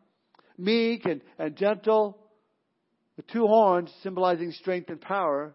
meek 0.57 1.05
and, 1.05 1.21
and 1.37 1.55
gentle, 1.55 2.17
with 3.17 3.27
two 3.27 3.45
horns 3.45 3.91
symbolizing 4.01 4.51
strength 4.53 4.89
and 4.89 4.99
power. 4.99 5.53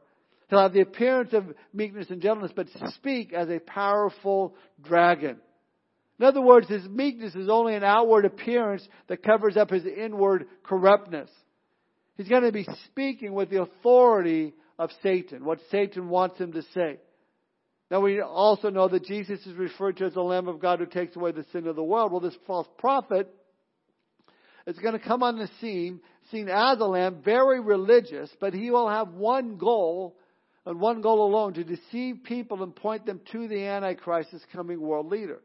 He'll 0.49 0.61
have 0.61 0.73
the 0.73 0.83
appearance 0.83 1.33
of 1.33 1.47
meekness 1.73 2.11
and 2.11 2.23
gentleness, 2.23 2.53
but 2.55 2.69
speak 2.95 3.33
as 3.33 3.49
a 3.49 3.59
powerful 3.59 4.55
dragon. 4.85 5.39
In 6.21 6.25
other 6.25 6.41
words, 6.41 6.69
his 6.69 6.85
meekness 6.89 7.35
is 7.35 7.49
only 7.49 7.75
an 7.75 7.83
outward 7.83 8.25
appearance 8.25 8.87
that 9.09 9.25
covers 9.25 9.57
up 9.57 9.71
his 9.71 9.85
inward 9.85 10.47
corruptness. 10.63 11.29
He's 12.17 12.29
going 12.29 12.45
to 12.45 12.53
be 12.53 12.67
speaking 12.87 13.33
with 13.33 13.51
the 13.51 13.63
authority 13.63 14.55
of 14.79 14.91
Satan, 15.03 15.45
what 15.45 15.59
Satan 15.71 16.09
wants 16.09 16.39
him 16.39 16.53
to 16.53 16.63
say. 16.75 16.99
Now 17.91 18.01
we 18.01 18.21
also 18.21 18.71
know 18.71 18.89
that 18.89 19.05
Jesus 19.05 19.45
is 19.47 19.55
referred 19.55 19.99
to 19.99 20.07
as 20.07 20.15
the 20.15 20.23
Lamb 20.23 20.49
of 20.49 20.61
God 20.61 20.81
who 20.81 20.87
takes 20.87 21.15
away 21.15 21.33
the 21.33 21.45
sin 21.53 21.67
of 21.67 21.77
the 21.77 21.83
world. 21.83 22.11
Well, 22.11 22.21
this 22.21 22.37
false 22.47 22.67
prophet 22.79 23.33
is 24.67 24.79
going 24.79 24.99
to 24.99 25.05
come 25.05 25.23
on 25.23 25.39
the 25.39 25.49
scene, 25.61 26.01
seen 26.31 26.49
as 26.49 26.81
a 26.81 26.85
lamb, 26.85 27.23
very 27.25 27.61
religious, 27.61 28.31
but 28.41 28.53
he 28.53 28.71
will 28.71 28.89
have 28.89 29.13
one 29.13 29.57
goal 29.57 30.17
and 30.65 30.81
one 30.81 31.01
goal 31.01 31.25
alone 31.25 31.55
to 31.55 31.65
deceive 31.65 32.25
people 32.25 32.63
and 32.63 32.75
point 32.75 33.07
them 33.07 33.21
to 33.31 33.47
the 33.47 33.65
Antichrist 33.67 34.35
as 34.35 34.43
coming 34.53 34.81
world 34.81 35.07
leader. 35.07 35.41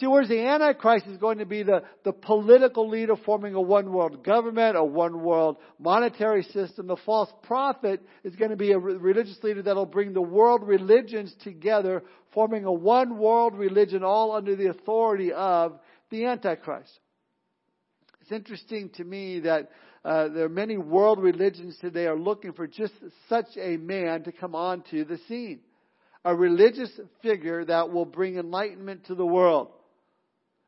See, 0.00 0.08
whereas 0.08 0.28
the 0.28 0.40
Antichrist 0.40 1.06
is 1.06 1.18
going 1.18 1.38
to 1.38 1.46
be 1.46 1.62
the, 1.62 1.84
the 2.02 2.12
political 2.12 2.88
leader 2.88 3.14
forming 3.14 3.54
a 3.54 3.60
one 3.60 3.92
world 3.92 4.24
government, 4.24 4.76
a 4.76 4.82
one 4.82 5.22
world 5.22 5.58
monetary 5.78 6.42
system, 6.42 6.88
the 6.88 6.96
false 7.06 7.30
prophet 7.44 8.02
is 8.24 8.34
going 8.34 8.50
to 8.50 8.56
be 8.56 8.72
a 8.72 8.78
religious 8.78 9.38
leader 9.44 9.62
that 9.62 9.76
will 9.76 9.86
bring 9.86 10.12
the 10.12 10.20
world 10.20 10.66
religions 10.66 11.32
together, 11.44 12.02
forming 12.32 12.64
a 12.64 12.72
one 12.72 13.18
world 13.18 13.54
religion 13.54 14.02
all 14.02 14.32
under 14.32 14.56
the 14.56 14.68
authority 14.68 15.32
of 15.32 15.78
the 16.10 16.24
Antichrist. 16.24 16.90
It's 18.20 18.32
interesting 18.32 18.90
to 18.96 19.04
me 19.04 19.40
that 19.40 19.70
uh, 20.04 20.26
there 20.28 20.46
are 20.46 20.48
many 20.48 20.76
world 20.76 21.20
religions 21.20 21.78
today 21.80 22.06
are 22.06 22.18
looking 22.18 22.52
for 22.52 22.66
just 22.66 22.94
such 23.28 23.56
a 23.56 23.76
man 23.76 24.24
to 24.24 24.32
come 24.32 24.56
onto 24.56 25.04
the 25.04 25.18
scene. 25.28 25.60
A 26.24 26.34
religious 26.34 26.90
figure 27.22 27.64
that 27.66 27.90
will 27.90 28.06
bring 28.06 28.38
enlightenment 28.38 29.06
to 29.06 29.14
the 29.14 29.26
world. 29.26 29.68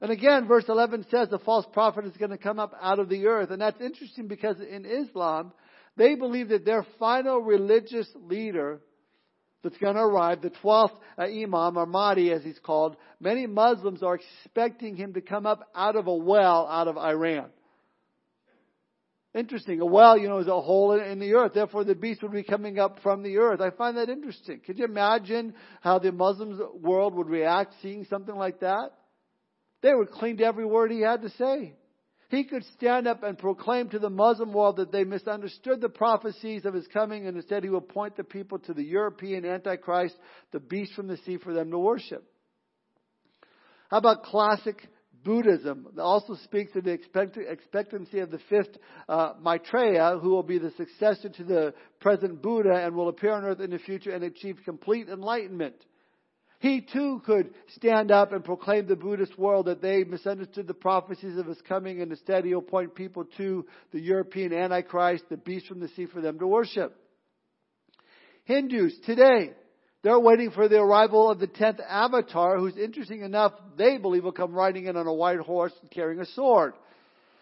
And 0.07 0.13
again, 0.13 0.47
verse 0.47 0.67
11 0.69 1.07
says 1.11 1.31
the 1.31 1.41
false 1.41 1.67
prophet 1.73 2.05
is 2.05 2.17
going 2.17 2.31
to 2.31 2.39
come 2.39 2.61
up 2.61 2.73
out 2.81 3.01
of 3.01 3.09
the 3.09 3.27
earth. 3.27 3.51
And 3.51 3.61
that's 3.61 3.81
interesting 3.81 4.29
because 4.29 4.55
in 4.61 4.85
Islam, 4.85 5.53
they 5.97 6.15
believe 6.15 6.51
that 6.51 6.65
their 6.65 6.87
final 7.01 7.41
religious 7.41 8.07
leader 8.15 8.79
that's 9.65 9.77
going 9.79 9.97
to 9.97 10.01
arrive, 10.01 10.43
the 10.43 10.53
12th 10.63 10.93
uh, 11.19 11.23
Imam, 11.23 11.77
or 11.77 11.87
Mahdi 11.87 12.31
as 12.31 12.45
he's 12.45 12.61
called, 12.61 12.97
many 13.19 13.49
Muslims 13.49 14.05
are 14.05 14.15
expecting 14.15 14.95
him 14.95 15.15
to 15.15 15.21
come 15.21 15.45
up 15.45 15.69
out 15.75 15.97
of 15.97 16.07
a 16.07 16.15
well 16.15 16.69
out 16.71 16.87
of 16.87 16.97
Iran. 16.97 17.47
Interesting. 19.35 19.81
A 19.81 19.87
well, 19.87 20.17
you 20.17 20.29
know, 20.29 20.39
is 20.39 20.47
a 20.47 20.61
hole 20.61 20.93
in 20.93 21.19
the 21.19 21.35
earth. 21.35 21.55
Therefore, 21.55 21.83
the 21.83 21.97
beast 21.97 22.23
would 22.23 22.31
be 22.31 22.45
coming 22.45 22.79
up 22.79 23.01
from 23.03 23.25
the 23.25 23.39
earth. 23.39 23.61
I 23.61 23.71
find 23.71 23.97
that 23.97 24.09
interesting. 24.09 24.61
Could 24.65 24.79
you 24.79 24.85
imagine 24.85 25.53
how 25.81 25.99
the 25.99 26.13
Muslim 26.13 26.81
world 26.81 27.17
would 27.17 27.29
react 27.29 27.75
seeing 27.83 28.05
something 28.05 28.37
like 28.37 28.61
that? 28.61 28.93
They 29.83 29.95
would 29.95 30.11
cling 30.11 30.39
to 30.39 30.45
every 30.45 30.67
word 30.67 30.91
he 30.91 31.01
had 31.01 31.23
to 31.23 31.31
say. 31.31 31.75
He 32.29 32.45
could 32.45 32.65
stand 32.77 33.07
up 33.07 33.23
and 33.23 33.39
proclaim 33.39 33.89
to 33.91 34.01
the 34.01 34.11
Muslim 34.11 34.53
world 34.53 34.77
that 34.77 34.91
they 34.91 35.05
misunderstood 35.05 35.81
the 35.81 35.89
prophecies 35.89 36.65
of 36.65 36.75
his 36.75 36.87
coming 36.89 37.27
and 37.27 37.37
instead 37.37 37.63
he 37.63 37.71
would 37.71 37.89
point 37.89 38.17
the 38.17 38.25
people 38.25 38.59
to 38.61 38.75
the 38.75 38.83
European 38.83 39.45
Antichrist, 39.45 40.17
the 40.51 40.59
beast 40.59 40.95
from 40.95 41.07
the 41.07 41.19
sea 41.19 41.39
for 41.39 41.53
them 41.53 41.71
to 41.71 41.79
worship. 41.79 42.25
How 43.91 43.99
about 43.99 44.25
classic 44.25 44.89
Buddhism? 45.23 45.87
It 45.93 46.01
also 46.01 46.35
speaks 46.43 46.75
of 46.75 46.83
the 46.83 46.99
expectancy 47.49 48.19
of 48.19 48.33
the 48.33 48.41
fifth 48.49 48.77
uh, 49.09 49.35
Maitreya, 49.41 50.19
who 50.21 50.31
will 50.31 50.43
be 50.43 50.59
the 50.59 50.73
successor 50.73 51.29
to 51.29 51.45
the 51.45 51.75
present 52.01 52.43
Buddha 52.43 52.75
and 52.75 52.97
will 52.97 53.09
appear 53.09 53.33
on 53.33 53.45
earth 53.45 53.61
in 53.61 53.71
the 53.71 53.79
future 53.79 54.11
and 54.11 54.25
achieve 54.25 54.59
complete 54.65 55.09
enlightenment. 55.09 55.77
He 56.59 56.81
too 56.81 57.21
could 57.27 57.51
stand 57.77 58.11
up 58.11 58.33
and 58.33 58.45
proclaim 58.45 58.87
the 58.87 58.97
Buddhist 58.97 59.39
world 59.39 59.67
that 59.67 59.83
they 59.83 60.05
misunderstood 60.05 60.67
the 60.67 60.75
prophecies 60.75 61.37
of 61.37 61.47
his 61.47 61.61
coming 61.69 62.01
and 62.01 62.11
instead 62.11 62.45
he'll 62.45 62.63
point 62.63 62.95
people 62.95 63.27
to 63.37 63.67
the 63.93 64.01
European 64.01 64.53
Antichrist, 64.53 65.25
the 65.29 65.37
beast 65.37 65.67
from 65.67 65.81
the 65.81 65.89
sea 65.89 66.07
for 66.07 66.23
them 66.23 66.39
to 66.39 66.47
worship. 66.47 66.97
Hindus 68.45 68.95
today, 69.05 69.53
they're 70.03 70.21
waiting 70.21 70.51
for 70.51 70.69
the 70.69 70.79
arrival 70.79 71.31
of 71.31 71.41
the 71.41 71.47
tenth 71.47 71.81
avatar 71.87 72.59
who's 72.59 72.77
interesting 72.77 73.23
enough, 73.23 73.53
they 73.77 73.99
believe 73.99 74.25
will 74.25 74.33
come 74.33 74.55
riding 74.55 74.87
in 74.87 74.97
on 74.97 75.07
a 75.07 75.13
white 75.13 75.41
horse 75.41 75.73
and 75.83 75.91
carrying 75.91 76.21
a 76.21 76.27
sword. 76.27 76.73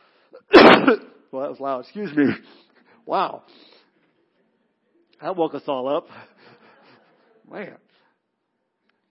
well, 0.55 1.43
that 1.43 1.51
was 1.51 1.61
loud. 1.61 1.81
Excuse 1.81 2.13
me. 2.17 2.25
Wow. 3.07 3.43
That 5.21 5.37
woke 5.37 5.55
us 5.55 5.63
all 5.67 5.95
up. 5.95 6.09
Man. 7.51 7.77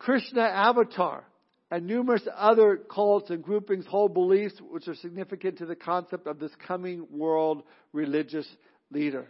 Krishna 0.04 0.42
avatar, 0.42 1.24
and 1.72 1.88
numerous 1.88 2.28
other 2.36 2.76
cults 2.94 3.30
and 3.30 3.42
groupings 3.42 3.86
hold 3.86 4.14
beliefs 4.14 4.54
which 4.70 4.90
are 4.90 4.96
significant 4.96 5.60
to 5.60 5.66
the 5.66 5.78
concept 5.78 6.28
of 6.28 6.40
this 6.40 6.52
coming 6.68 7.08
world 7.10 7.64
religious 7.94 8.46
leader. 8.92 9.28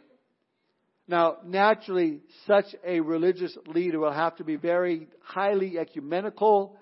Now, 1.08 1.38
naturally, 1.46 2.22
such 2.48 2.66
a 2.84 3.02
religious 3.02 3.56
leader 3.68 4.00
will 4.00 4.14
have 4.14 4.36
to 4.38 4.44
be 4.44 4.56
very 4.56 5.10
highly 5.22 5.78
ecumenical 5.78 6.76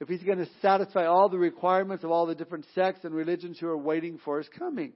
if 0.00 0.08
he's 0.08 0.22
going 0.22 0.38
to 0.38 0.48
satisfy 0.62 1.04
all 1.04 1.28
the 1.28 1.38
requirements 1.38 2.02
of 2.02 2.10
all 2.10 2.24
the 2.24 2.34
different 2.34 2.64
sects 2.74 3.04
and 3.04 3.14
religions 3.14 3.58
who 3.58 3.68
are 3.68 3.76
waiting 3.76 4.18
for 4.24 4.38
his 4.38 4.48
coming. 4.58 4.94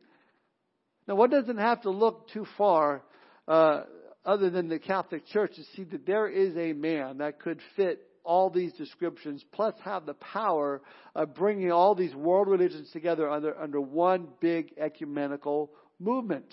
Now, 1.06 1.16
one 1.16 1.28
doesn't 1.28 1.58
have 1.58 1.82
to 1.82 1.90
look 1.90 2.30
too 2.30 2.46
far 2.56 3.02
uh, 3.46 3.82
other 4.24 4.48
than 4.48 4.68
the 4.68 4.78
Catholic 4.78 5.26
Church 5.26 5.54
to 5.56 5.64
see 5.76 5.84
that 5.84 6.06
there 6.06 6.28
is 6.28 6.56
a 6.56 6.72
man 6.72 7.18
that 7.18 7.40
could 7.40 7.60
fit 7.76 8.07
all 8.28 8.50
these 8.50 8.74
descriptions, 8.74 9.42
plus 9.52 9.74
have 9.84 10.04
the 10.04 10.14
power 10.14 10.82
of 11.14 11.34
bringing 11.34 11.72
all 11.72 11.94
these 11.94 12.14
world 12.14 12.46
religions 12.46 12.90
together 12.92 13.28
under, 13.28 13.58
under 13.58 13.80
one 13.80 14.28
big 14.38 14.74
ecumenical 14.76 15.70
movement. 15.98 16.44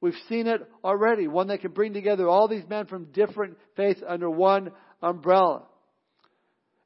We've 0.00 0.12
seen 0.28 0.48
it 0.48 0.68
already, 0.82 1.28
one 1.28 1.46
that 1.46 1.60
can 1.60 1.70
bring 1.70 1.92
together 1.92 2.28
all 2.28 2.48
these 2.48 2.68
men 2.68 2.86
from 2.86 3.12
different 3.12 3.56
faiths 3.76 4.00
under 4.06 4.28
one 4.28 4.72
umbrella. 5.00 5.62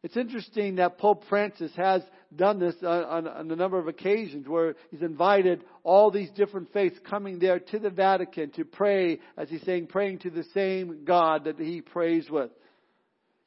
It's 0.03 0.19
interesting 0.19 0.75
that 0.75 0.99
Pope 0.99 1.23
Francis 1.31 1.73
has 1.77 2.03
done 2.37 2.59
this 2.59 2.75
on, 2.83 3.27
on, 3.27 3.51
a 3.51 3.57
number 3.57 3.79
of 3.79 3.89
occasions 3.89 4.47
where 4.47 4.75
he's 4.91 5.01
invited 5.01 5.65
all 5.83 6.11
these 6.11 6.29
different 6.33 6.75
faiths 6.75 6.99
coming 7.09 7.39
there 7.39 7.59
to 7.59 7.79
the 7.79 7.89
Vatican 7.89 8.51
to 8.51 8.67
pray, 8.67 9.21
as 9.39 9.49
he's 9.49 9.63
saying, 9.63 9.87
praying 9.87 10.19
to 10.19 10.31
the 10.31 10.45
same 10.53 11.05
God 11.07 11.45
that 11.45 11.59
he 11.59 11.81
prays 11.81 12.29
with. 12.29 12.51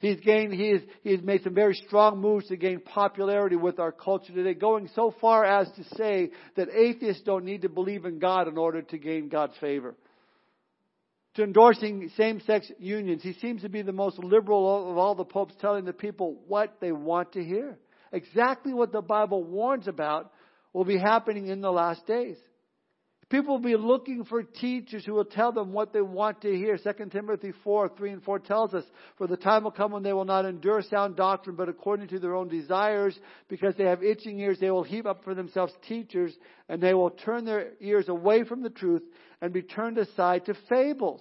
He's 0.00 0.20
gained, 0.20 0.52
he 0.52 0.70
has, 0.70 0.80
he 1.02 1.10
has 1.10 1.22
made 1.22 1.42
some 1.42 1.54
very 1.54 1.74
strong 1.74 2.20
moves 2.20 2.46
to 2.48 2.56
gain 2.56 2.80
popularity 2.80 3.56
with 3.56 3.80
our 3.80 3.90
culture 3.90 4.32
today, 4.32 4.54
going 4.54 4.88
so 4.94 5.12
far 5.20 5.44
as 5.44 5.68
to 5.72 5.84
say 5.96 6.30
that 6.54 6.68
atheists 6.72 7.22
don't 7.24 7.44
need 7.44 7.62
to 7.62 7.68
believe 7.68 8.04
in 8.04 8.20
God 8.20 8.46
in 8.46 8.56
order 8.56 8.80
to 8.82 8.98
gain 8.98 9.28
God's 9.28 9.56
favor. 9.60 9.96
To 11.34 11.42
endorsing 11.42 12.10
same-sex 12.16 12.70
unions, 12.78 13.22
he 13.22 13.32
seems 13.34 13.62
to 13.62 13.68
be 13.68 13.82
the 13.82 13.92
most 13.92 14.18
liberal 14.18 14.90
of 14.90 14.96
all 14.98 15.16
the 15.16 15.24
popes 15.24 15.54
telling 15.60 15.84
the 15.84 15.92
people 15.92 16.36
what 16.46 16.76
they 16.80 16.92
want 16.92 17.32
to 17.32 17.44
hear. 17.44 17.76
Exactly 18.12 18.72
what 18.72 18.92
the 18.92 19.02
Bible 19.02 19.42
warns 19.42 19.88
about 19.88 20.32
will 20.72 20.84
be 20.84 20.98
happening 20.98 21.48
in 21.48 21.60
the 21.60 21.72
last 21.72 22.06
days. 22.06 22.36
People 23.30 23.56
will 23.56 23.64
be 23.64 23.76
looking 23.76 24.24
for 24.24 24.42
teachers 24.42 25.04
who 25.04 25.12
will 25.12 25.24
tell 25.26 25.52
them 25.52 25.74
what 25.74 25.92
they 25.92 26.00
want 26.00 26.40
to 26.42 26.56
hear. 26.56 26.78
2 26.78 27.10
Timothy 27.10 27.52
4, 27.62 27.90
3 27.90 28.12
and 28.12 28.22
4 28.22 28.38
tells 28.38 28.72
us, 28.72 28.84
For 29.18 29.26
the 29.26 29.36
time 29.36 29.64
will 29.64 29.70
come 29.70 29.92
when 29.92 30.02
they 30.02 30.14
will 30.14 30.24
not 30.24 30.46
endure 30.46 30.80
sound 30.80 31.16
doctrine, 31.16 31.54
but 31.54 31.68
according 31.68 32.08
to 32.08 32.18
their 32.18 32.34
own 32.34 32.48
desires, 32.48 33.18
because 33.48 33.74
they 33.76 33.84
have 33.84 34.02
itching 34.02 34.40
ears, 34.40 34.58
they 34.58 34.70
will 34.70 34.82
heap 34.82 35.04
up 35.04 35.24
for 35.24 35.34
themselves 35.34 35.74
teachers, 35.86 36.34
and 36.70 36.80
they 36.80 36.94
will 36.94 37.10
turn 37.10 37.44
their 37.44 37.72
ears 37.80 38.08
away 38.08 38.44
from 38.44 38.62
the 38.62 38.70
truth 38.70 39.02
and 39.42 39.52
be 39.52 39.62
turned 39.62 39.98
aside 39.98 40.46
to 40.46 40.54
fables. 40.70 41.20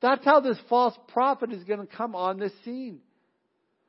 That's 0.00 0.24
how 0.24 0.38
this 0.38 0.58
false 0.68 0.96
prophet 1.08 1.52
is 1.52 1.64
going 1.64 1.80
to 1.80 1.92
come 1.92 2.14
on 2.14 2.38
the 2.38 2.52
scene. 2.64 3.00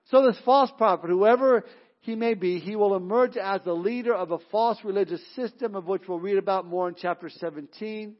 So 0.10 0.26
this 0.26 0.38
false 0.44 0.72
prophet, 0.76 1.10
whoever 1.10 1.66
he 2.02 2.16
may 2.16 2.34
be, 2.34 2.60
he 2.60 2.76
will 2.76 2.96
emerge 2.96 3.38
as 3.38 3.62
the 3.64 3.74
leader 3.74 4.14
of 4.14 4.32
a 4.32 4.40
false 4.52 4.80
religious 4.84 5.22
system 5.36 5.76
of 5.76 5.86
which 5.86 6.04
we'll 6.08 6.20
read 6.20 6.38
about 6.38 6.66
more 6.66 6.90
in 6.90 6.96
chapter 6.96 7.30
17. 7.30 8.16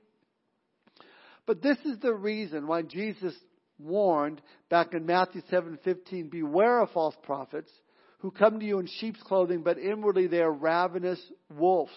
But 1.48 1.62
this 1.62 1.78
is 1.86 2.00
the 2.00 2.14
reason 2.14 2.68
why 2.68 2.84
Jesus 2.84 3.34
warned 3.80 4.42
back 4.70 4.94
in 4.94 5.08
Matthew 5.08 5.42
7:15, 5.52 6.30
beware 6.30 6.82
of 6.82 6.92
false 6.92 7.16
prophets 7.24 7.72
who 8.20 8.30
come 8.30 8.60
to 8.60 8.66
you 8.66 8.78
in 8.78 8.86
sheep's 8.86 9.22
clothing, 9.24 9.64
but 9.64 9.80
inwardly 9.80 10.28
they 10.28 10.42
are 10.42 10.52
ravenous 10.52 11.20
wolves. 11.50 11.92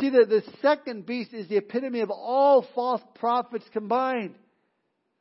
See 0.00 0.08
that 0.08 0.30
the 0.30 0.42
second 0.62 1.04
beast 1.04 1.34
is 1.34 1.48
the 1.48 1.58
epitome 1.58 2.00
of 2.00 2.10
all 2.10 2.62
false 2.74 3.02
prophets 3.16 3.68
combined. 3.72 4.36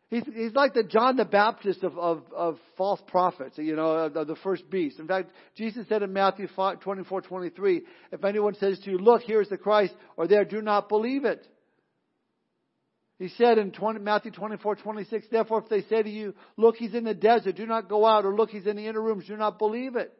He's, 0.10 0.24
he's 0.34 0.54
like 0.54 0.74
the 0.74 0.84
John 0.84 1.18
the 1.18 1.25
Baptist 1.25 1.84
of, 1.84 1.98
of, 1.98 2.24
of 2.36 2.58
false 2.78 3.00
prophets, 3.08 3.58
you 3.60 3.75
know, 3.75 3.92
of, 3.92 4.16
of 4.16 4.28
the 4.28 4.36
first 4.38 4.68
beast. 4.70 5.00
In 5.00 5.08
fact, 5.08 5.30
Jesus 5.56 5.88
said 5.88 6.01
in 6.01 6.12
Matthew 6.13 6.48
5, 6.56 6.80
24, 6.80 7.22
23, 7.22 7.82
if 8.12 8.24
anyone 8.24 8.56
says 8.56 8.80
to 8.80 8.92
you, 8.92 8.98
look, 8.98 9.22
here 9.22 9.39
is 9.39 9.50
the 9.50 9.58
Christ, 9.58 9.94
or 10.18 10.28
there, 10.28 10.46
do 10.46 10.63
not 10.63 10.89
believe 10.89 11.25
it. 11.25 11.48
He 13.20 13.28
said 13.28 13.60
in 13.60 13.72
20, 13.72 14.00
Matthew 14.00 14.32
24, 14.32 14.78
26, 14.78 15.28
therefore 15.30 15.62
if 15.62 15.70
they 15.70 15.82
say 15.84 16.01
to 16.01 16.10
you, 16.10 16.34
look, 16.58 16.78
he's 16.78 16.96
in 16.96 17.04
the 17.04 17.13
desert, 17.13 17.56
do 17.56 17.68
not 17.68 17.88
go 17.88 18.06
out, 18.06 18.25
or 18.25 18.34
look, 18.34 18.50
he's 18.50 18.66
in 18.66 18.78
the 18.78 18.88
inner 18.88 19.01
rooms, 19.01 19.28
do 19.28 19.38
not 19.38 19.60
believe 19.60 19.96
it. 19.96 20.12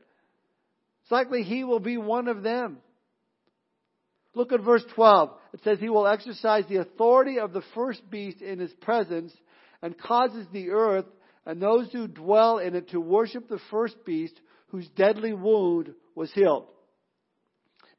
It's 1.02 1.12
likely 1.12 1.42
he 1.42 1.64
will 1.64 1.80
be 1.80 1.98
one 1.98 2.28
of 2.28 2.44
them. 2.44 2.78
Look 4.36 4.52
at 4.52 4.62
verse 4.62 4.84
12. 4.94 5.32
It 5.54 5.62
says 5.64 5.80
he 5.80 5.90
will 5.90 6.06
exercise 6.06 6.66
the 6.70 6.76
authority 6.76 7.40
of 7.40 7.54
the 7.54 7.64
first 7.74 8.08
beast 8.12 8.42
in 8.42 8.60
his 8.60 8.72
presence 8.74 9.34
and 9.82 9.98
causes 9.98 10.46
the 10.52 10.72
earth 10.72 11.06
and 11.46 11.62
those 11.62 11.92
who 11.92 12.08
dwell 12.08 12.60
in 12.60 12.76
it 12.76 12.90
to 12.90 13.00
worship 13.00 13.48
the 13.48 13.60
first 13.72 13.96
beast 14.06 14.40
whose 14.68 14.88
deadly 14.90 15.34
wound 15.34 15.94
was 16.16 16.32
healed. 16.34 16.68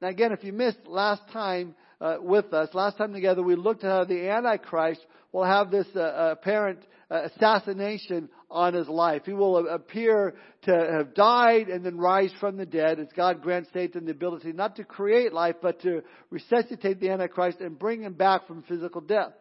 Now 0.01 0.09
again, 0.09 0.33
if 0.33 0.45
you 0.45 0.53
missed 0.53 0.87
last 0.87 1.23
time, 1.33 1.75
uh, 2.01 2.17
with 2.21 2.55
us, 2.55 2.71
last 2.73 2.97
time 2.97 3.13
together 3.13 3.43
we 3.43 3.57
looked 3.57 3.85
at 3.85 3.91
how 3.91 4.05
the 4.05 4.31
Antichrist 4.31 5.05
will 5.33 5.45
have 5.45 5.71
this 5.71 5.87
uh, 5.95 6.33
apparent 6.33 6.81
uh, 7.11 7.25
assassination 7.25 8.29
on 8.51 8.75
his 8.75 8.89
life. 8.89 9.23
He 9.27 9.33
will 9.33 9.69
appear 9.69 10.35
to 10.63 10.73
have 10.73 11.15
died 11.15 11.69
and 11.69 11.85
then 11.85 11.99
rise 11.99 12.33
from 12.41 12.57
the 12.57 12.67
dead 12.67 12.99
as 12.99 13.09
God 13.15 13.43
grants 13.43 13.69
Satan 13.73 14.07
the 14.07 14.13
ability 14.13 14.53
not 14.53 14.77
to 14.77 14.85
create 14.85 15.33
life, 15.33 15.57
but 15.61 15.81
to 15.83 16.03
resuscitate 16.31 17.01
the 17.01 17.11
Antichrist 17.11 17.61
and 17.61 17.79
bring 17.79 18.03
him 18.03 18.15
back 18.15 18.47
from 18.47 18.63
physical 18.63 19.01
death. 19.01 19.33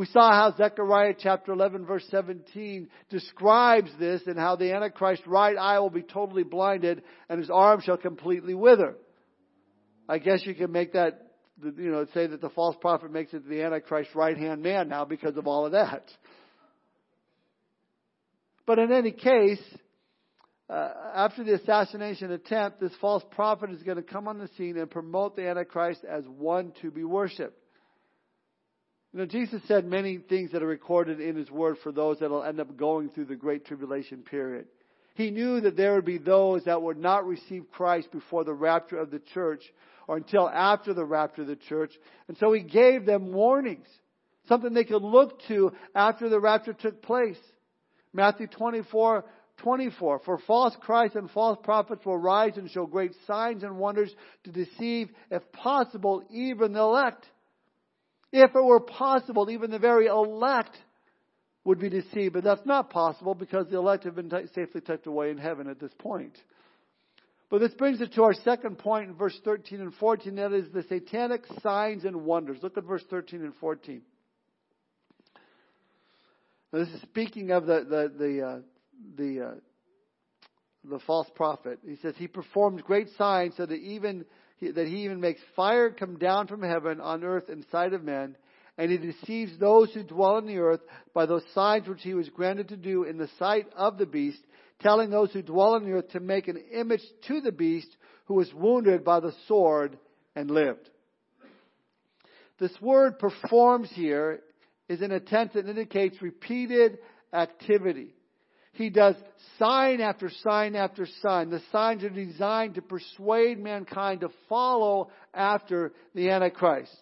We 0.00 0.06
saw 0.06 0.32
how 0.32 0.56
Zechariah 0.56 1.12
chapter 1.18 1.52
11 1.52 1.84
verse 1.84 2.06
17 2.10 2.88
describes 3.10 3.90
this 3.98 4.22
and 4.24 4.38
how 4.38 4.56
the 4.56 4.72
Antichrist's 4.72 5.26
right 5.26 5.54
eye 5.54 5.78
will 5.78 5.90
be 5.90 6.00
totally 6.00 6.42
blinded 6.42 7.02
and 7.28 7.38
his 7.38 7.50
arm 7.50 7.82
shall 7.82 7.98
completely 7.98 8.54
wither. 8.54 8.96
I 10.08 10.16
guess 10.16 10.40
you 10.46 10.54
can 10.54 10.72
make 10.72 10.94
that, 10.94 11.32
you 11.62 11.90
know, 11.90 12.06
say 12.14 12.26
that 12.26 12.40
the 12.40 12.48
false 12.48 12.76
prophet 12.80 13.12
makes 13.12 13.34
it 13.34 13.46
the 13.46 13.60
Antichrist's 13.60 14.14
right 14.14 14.38
hand 14.38 14.62
man 14.62 14.88
now 14.88 15.04
because 15.04 15.36
of 15.36 15.46
all 15.46 15.66
of 15.66 15.72
that. 15.72 16.10
But 18.64 18.78
in 18.78 18.92
any 18.92 19.12
case, 19.12 19.60
uh, 20.70 20.92
after 21.14 21.44
the 21.44 21.56
assassination 21.56 22.32
attempt, 22.32 22.80
this 22.80 22.92
false 23.02 23.22
prophet 23.32 23.68
is 23.68 23.82
going 23.82 23.98
to 23.98 24.02
come 24.02 24.28
on 24.28 24.38
the 24.38 24.48
scene 24.56 24.78
and 24.78 24.90
promote 24.90 25.36
the 25.36 25.46
Antichrist 25.46 26.06
as 26.10 26.24
one 26.26 26.72
to 26.80 26.90
be 26.90 27.04
worshipped. 27.04 27.59
You 29.12 29.18
know, 29.18 29.26
Jesus 29.26 29.60
said 29.66 29.84
many 29.84 30.18
things 30.18 30.52
that 30.52 30.62
are 30.62 30.68
recorded 30.68 31.20
in 31.20 31.34
His 31.34 31.50
Word 31.50 31.78
for 31.82 31.90
those 31.90 32.18
that 32.20 32.30
will 32.30 32.44
end 32.44 32.60
up 32.60 32.76
going 32.76 33.08
through 33.08 33.24
the 33.24 33.34
Great 33.34 33.64
Tribulation 33.64 34.22
period. 34.22 34.66
He 35.14 35.30
knew 35.30 35.60
that 35.60 35.76
there 35.76 35.94
would 35.94 36.04
be 36.04 36.18
those 36.18 36.64
that 36.64 36.80
would 36.80 36.96
not 36.96 37.26
receive 37.26 37.70
Christ 37.72 38.12
before 38.12 38.44
the 38.44 38.54
rapture 38.54 38.98
of 38.98 39.10
the 39.10 39.18
church 39.34 39.62
or 40.06 40.16
until 40.16 40.48
after 40.48 40.94
the 40.94 41.04
rapture 41.04 41.42
of 41.42 41.48
the 41.48 41.56
church. 41.56 41.92
And 42.28 42.36
so 42.38 42.52
He 42.52 42.62
gave 42.62 43.04
them 43.04 43.32
warnings, 43.32 43.88
something 44.48 44.72
they 44.72 44.84
could 44.84 45.02
look 45.02 45.40
to 45.48 45.72
after 45.94 46.28
the 46.28 46.38
rapture 46.38 46.72
took 46.72 47.02
place. 47.02 47.38
Matthew 48.12 48.46
24, 48.46 49.24
24. 49.58 50.20
For 50.24 50.38
false 50.38 50.76
Christs 50.80 51.16
and 51.16 51.28
false 51.30 51.58
prophets 51.64 52.06
will 52.06 52.16
rise 52.16 52.56
and 52.56 52.70
show 52.70 52.86
great 52.86 53.12
signs 53.26 53.64
and 53.64 53.76
wonders 53.76 54.14
to 54.44 54.52
deceive, 54.52 55.10
if 55.32 55.42
possible, 55.50 56.22
even 56.30 56.72
the 56.72 56.80
elect. 56.80 57.26
If 58.32 58.54
it 58.54 58.64
were 58.64 58.80
possible, 58.80 59.50
even 59.50 59.70
the 59.70 59.78
very 59.78 60.06
elect 60.06 60.76
would 61.64 61.78
be 61.78 61.88
deceived, 61.88 62.34
but 62.34 62.44
that's 62.44 62.64
not 62.64 62.90
possible 62.90 63.34
because 63.34 63.66
the 63.68 63.76
elect 63.76 64.04
have 64.04 64.14
been 64.14 64.30
t- 64.30 64.46
safely 64.54 64.80
tucked 64.80 65.06
away 65.06 65.30
in 65.30 65.38
heaven 65.38 65.68
at 65.68 65.80
this 65.80 65.92
point. 65.98 66.36
But 67.50 67.58
this 67.58 67.74
brings 67.74 68.00
us 68.00 68.08
to 68.14 68.22
our 68.22 68.34
second 68.34 68.78
point 68.78 69.10
in 69.10 69.16
verse 69.16 69.38
13 69.44 69.80
and 69.80 69.92
14, 69.94 70.36
that 70.36 70.52
is 70.52 70.72
the 70.72 70.84
satanic 70.84 71.44
signs 71.60 72.04
and 72.04 72.24
wonders. 72.24 72.58
Look 72.62 72.78
at 72.78 72.84
verse 72.84 73.02
13 73.10 73.42
and 73.42 73.54
14. 73.56 74.02
Now, 76.72 76.78
this 76.78 76.88
is 76.88 77.02
speaking 77.02 77.50
of 77.50 77.66
the 77.66 77.84
the 77.84 78.12
the 78.16 78.46
uh, 78.46 78.58
the, 79.16 79.44
uh, 79.44 79.54
the 80.84 80.98
false 81.00 81.28
prophet. 81.34 81.80
He 81.84 81.96
says 81.96 82.14
he 82.16 82.28
performs 82.28 82.82
great 82.82 83.08
signs 83.18 83.56
so 83.56 83.66
that 83.66 83.74
even 83.74 84.24
that 84.60 84.86
he 84.86 85.04
even 85.04 85.20
makes 85.20 85.40
fire 85.56 85.90
come 85.90 86.18
down 86.18 86.46
from 86.46 86.62
heaven 86.62 87.00
on 87.00 87.24
earth 87.24 87.48
in 87.48 87.64
sight 87.70 87.92
of 87.92 88.04
men, 88.04 88.36
and 88.76 88.90
he 88.90 88.98
deceives 88.98 89.58
those 89.58 89.92
who 89.92 90.02
dwell 90.02 90.36
on 90.36 90.46
the 90.46 90.58
earth 90.58 90.80
by 91.14 91.26
those 91.26 91.44
signs 91.54 91.88
which 91.88 92.02
he 92.02 92.14
was 92.14 92.28
granted 92.28 92.68
to 92.68 92.76
do 92.76 93.04
in 93.04 93.18
the 93.18 93.28
sight 93.38 93.66
of 93.76 93.98
the 93.98 94.06
beast, 94.06 94.40
telling 94.80 95.10
those 95.10 95.32
who 95.32 95.42
dwell 95.42 95.74
on 95.74 95.84
the 95.84 95.92
earth 95.92 96.08
to 96.10 96.20
make 96.20 96.48
an 96.48 96.62
image 96.72 97.02
to 97.28 97.40
the 97.40 97.52
beast 97.52 97.88
who 98.26 98.34
was 98.34 98.52
wounded 98.54 99.04
by 99.04 99.20
the 99.20 99.34
sword 99.48 99.98
and 100.36 100.50
lived. 100.50 100.88
This 102.58 102.72
word 102.80 103.18
performs 103.18 103.90
here 103.92 104.40
is 104.88 105.00
an 105.00 105.18
tense 105.24 105.52
that 105.54 105.68
indicates 105.68 106.20
repeated 106.20 106.98
activity. 107.32 108.14
He 108.72 108.90
does 108.90 109.16
sign 109.58 110.00
after 110.00 110.30
sign 110.42 110.76
after 110.76 111.06
sign. 111.22 111.50
The 111.50 111.62
signs 111.72 112.04
are 112.04 112.10
designed 112.10 112.76
to 112.76 112.82
persuade 112.82 113.58
mankind 113.58 114.20
to 114.20 114.30
follow 114.48 115.10
after 115.34 115.92
the 116.14 116.30
Antichrist. 116.30 116.96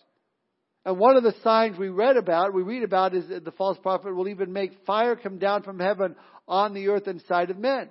And 0.85 0.99
one 0.99 1.17
of 1.17 1.23
the 1.23 1.35
signs 1.45 1.79
we 1.79 1.89
read 1.89 2.17
about, 2.17 2.55
we 2.55 2.63
read 2.63 2.83
about 2.83 3.15
is 3.15 3.29
that 3.29 3.45
the 3.45 3.53
false 3.53 3.79
prophet 3.83 4.15
will 4.15 4.29
even 4.29 4.53
make 4.53 4.73
fire 4.87 5.17
come 5.17 5.39
down 5.39 5.63
from 5.63 5.79
heaven 5.79 6.17
on 6.47 6.73
the 6.73 6.89
earth 6.89 7.07
inside 7.07 7.51
of 7.51 7.59
men. 7.59 7.89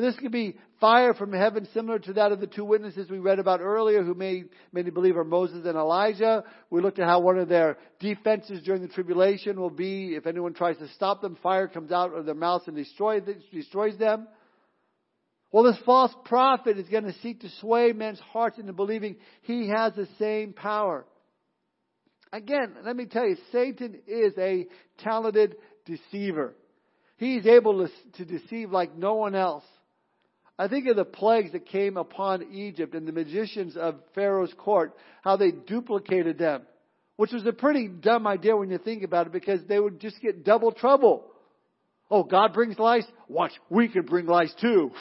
This 0.00 0.16
could 0.16 0.32
be 0.32 0.56
fire 0.80 1.14
from 1.14 1.32
heaven 1.32 1.68
similar 1.72 2.00
to 2.00 2.14
that 2.14 2.32
of 2.32 2.40
the 2.40 2.48
two 2.48 2.64
witnesses 2.64 3.08
we 3.08 3.20
read 3.20 3.38
about 3.38 3.60
earlier 3.60 4.02
who 4.02 4.14
made 4.14 4.48
many 4.72 4.90
believe 4.90 5.16
are 5.16 5.24
Moses 5.24 5.64
and 5.64 5.76
Elijah. 5.76 6.42
We 6.68 6.80
looked 6.80 6.98
at 6.98 7.06
how 7.06 7.20
one 7.20 7.38
of 7.38 7.48
their 7.48 7.78
defenses 8.00 8.60
during 8.64 8.82
the 8.82 8.88
tribulation 8.88 9.60
will 9.60 9.70
be 9.70 10.16
if 10.16 10.26
anyone 10.26 10.52
tries 10.52 10.78
to 10.78 10.88
stop 10.88 11.22
them, 11.22 11.38
fire 11.42 11.68
comes 11.68 11.92
out 11.92 12.12
of 12.12 12.26
their 12.26 12.34
mouths 12.34 12.64
and 12.66 12.76
destroys, 12.76 13.22
destroys 13.52 13.96
them. 13.96 14.26
Well, 15.52 15.62
this 15.62 15.78
false 15.86 16.12
prophet 16.24 16.76
is 16.76 16.88
going 16.88 17.04
to 17.04 17.14
seek 17.22 17.42
to 17.42 17.48
sway 17.60 17.92
men's 17.92 18.18
hearts 18.18 18.58
into 18.58 18.72
believing 18.72 19.14
he 19.42 19.68
has 19.68 19.94
the 19.94 20.08
same 20.18 20.52
power. 20.52 21.06
Again, 22.32 22.74
let 22.84 22.96
me 22.96 23.06
tell 23.06 23.28
you, 23.28 23.36
Satan 23.52 24.00
is 24.08 24.32
a 24.36 24.66
talented 24.98 25.54
deceiver. 25.86 26.56
He's 27.16 27.46
able 27.46 27.86
to, 27.86 27.92
to 28.18 28.24
deceive 28.24 28.72
like 28.72 28.96
no 28.96 29.14
one 29.14 29.36
else. 29.36 29.62
I 30.58 30.68
think 30.68 30.86
of 30.86 30.96
the 30.96 31.04
plagues 31.04 31.52
that 31.52 31.66
came 31.66 31.96
upon 31.96 32.52
Egypt 32.52 32.94
and 32.94 33.08
the 33.08 33.12
magicians 33.12 33.76
of 33.76 33.96
Pharaoh's 34.14 34.54
court, 34.56 34.96
how 35.22 35.36
they 35.36 35.50
duplicated 35.50 36.38
them, 36.38 36.62
which 37.16 37.32
was 37.32 37.44
a 37.44 37.52
pretty 37.52 37.88
dumb 37.88 38.26
idea 38.26 38.56
when 38.56 38.70
you 38.70 38.78
think 38.78 39.02
about 39.02 39.26
it 39.26 39.32
because 39.32 39.60
they 39.66 39.80
would 39.80 40.00
just 40.00 40.20
get 40.20 40.44
double 40.44 40.70
trouble. 40.70 41.24
Oh, 42.08 42.22
God 42.22 42.52
brings 42.52 42.78
lice? 42.78 43.06
Watch, 43.28 43.52
we 43.68 43.88
can 43.88 44.04
bring 44.04 44.26
lice 44.26 44.54
too. 44.60 44.92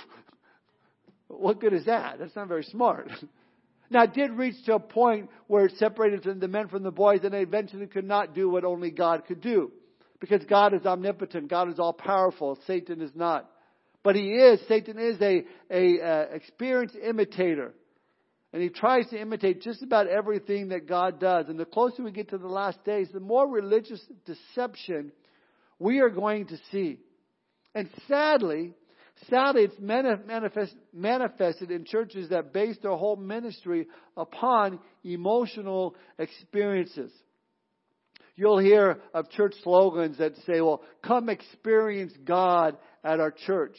what 1.28 1.60
good 1.60 1.74
is 1.74 1.86
that? 1.86 2.18
That's 2.18 2.36
not 2.36 2.48
very 2.48 2.64
smart. 2.64 3.12
now, 3.92 4.04
it 4.04 4.14
did 4.14 4.32
reach 4.32 4.56
to 4.66 4.76
a 4.76 4.80
point 4.80 5.30
where 5.46 5.66
it 5.66 5.78
separated 5.78 6.40
the 6.40 6.48
men 6.48 6.68
from 6.68 6.82
the 6.82 6.92
boys 6.92 7.20
and 7.24 7.34
they 7.34 7.42
eventually 7.42 7.86
could 7.86 8.06
not 8.06 8.34
do 8.34 8.50
what 8.50 8.66
only 8.66 8.90
God 8.90 9.26
could 9.28 9.42
do. 9.42 9.72
Because 10.20 10.44
God 10.46 10.74
is 10.74 10.86
omnipotent. 10.86 11.50
God 11.50 11.70
is 11.70 11.80
all 11.80 11.94
powerful. 11.94 12.58
Satan 12.66 13.02
is 13.02 13.12
not. 13.14 13.50
But 14.04 14.16
he 14.16 14.32
is, 14.32 14.60
Satan 14.68 15.00
is 15.00 15.20
a, 15.22 15.46
a 15.72 16.02
uh, 16.02 16.26
experienced 16.34 16.96
imitator. 16.96 17.74
And 18.52 18.62
he 18.62 18.70
tries 18.70 19.08
to 19.10 19.20
imitate 19.20 19.62
just 19.62 19.82
about 19.82 20.08
everything 20.08 20.70
that 20.70 20.88
God 20.88 21.20
does. 21.20 21.48
And 21.48 21.60
the 21.60 21.66
closer 21.66 22.04
we 22.04 22.12
get 22.12 22.30
to 22.30 22.38
the 22.38 22.48
last 22.48 22.84
days, 22.84 23.08
the 23.12 23.20
more 23.20 23.50
religious 23.50 24.02
deception 24.26 25.12
we 25.80 26.00
are 26.00 26.10
going 26.10 26.48
to 26.48 26.58
see. 26.72 27.00
And 27.74 27.90
sadly, 28.08 28.74
sadly, 29.28 29.64
it's 29.64 29.80
manifest, 29.80 30.76
manifested 30.94 31.72
in 31.72 31.86
churches 31.86 32.30
that 32.30 32.54
base 32.54 32.78
their 32.84 32.96
whole 32.96 33.16
ministry 33.16 33.88
upon 34.16 34.80
emotional 35.04 35.96
experiences. 36.20 37.12
You'll 38.36 38.60
hear 38.60 39.00
of 39.14 39.30
church 39.32 39.54
slogans 39.64 40.18
that 40.18 40.36
say, 40.46 40.62
well, 40.62 40.82
come 41.04 41.30
experience 41.30 42.14
God 42.26 42.78
at 43.04 43.20
our 43.20 43.32
church. 43.32 43.78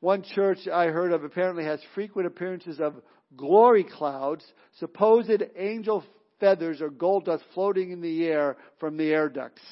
One 0.00 0.22
church 0.22 0.68
I 0.72 0.86
heard 0.86 1.12
of 1.12 1.24
apparently 1.24 1.64
has 1.64 1.80
frequent 1.94 2.26
appearances 2.26 2.80
of 2.80 2.94
glory 3.36 3.84
clouds, 3.84 4.44
supposed 4.78 5.42
angel 5.56 6.04
feathers 6.40 6.80
or 6.80 6.90
gold 6.90 7.24
dust 7.24 7.44
floating 7.54 7.90
in 7.90 8.00
the 8.00 8.26
air 8.26 8.56
from 8.78 8.96
the 8.96 9.10
air 9.10 9.28
ducts. 9.28 9.62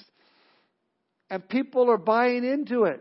And 1.30 1.48
people 1.48 1.90
are 1.90 1.98
buying 1.98 2.44
into 2.44 2.84
it. 2.84 3.00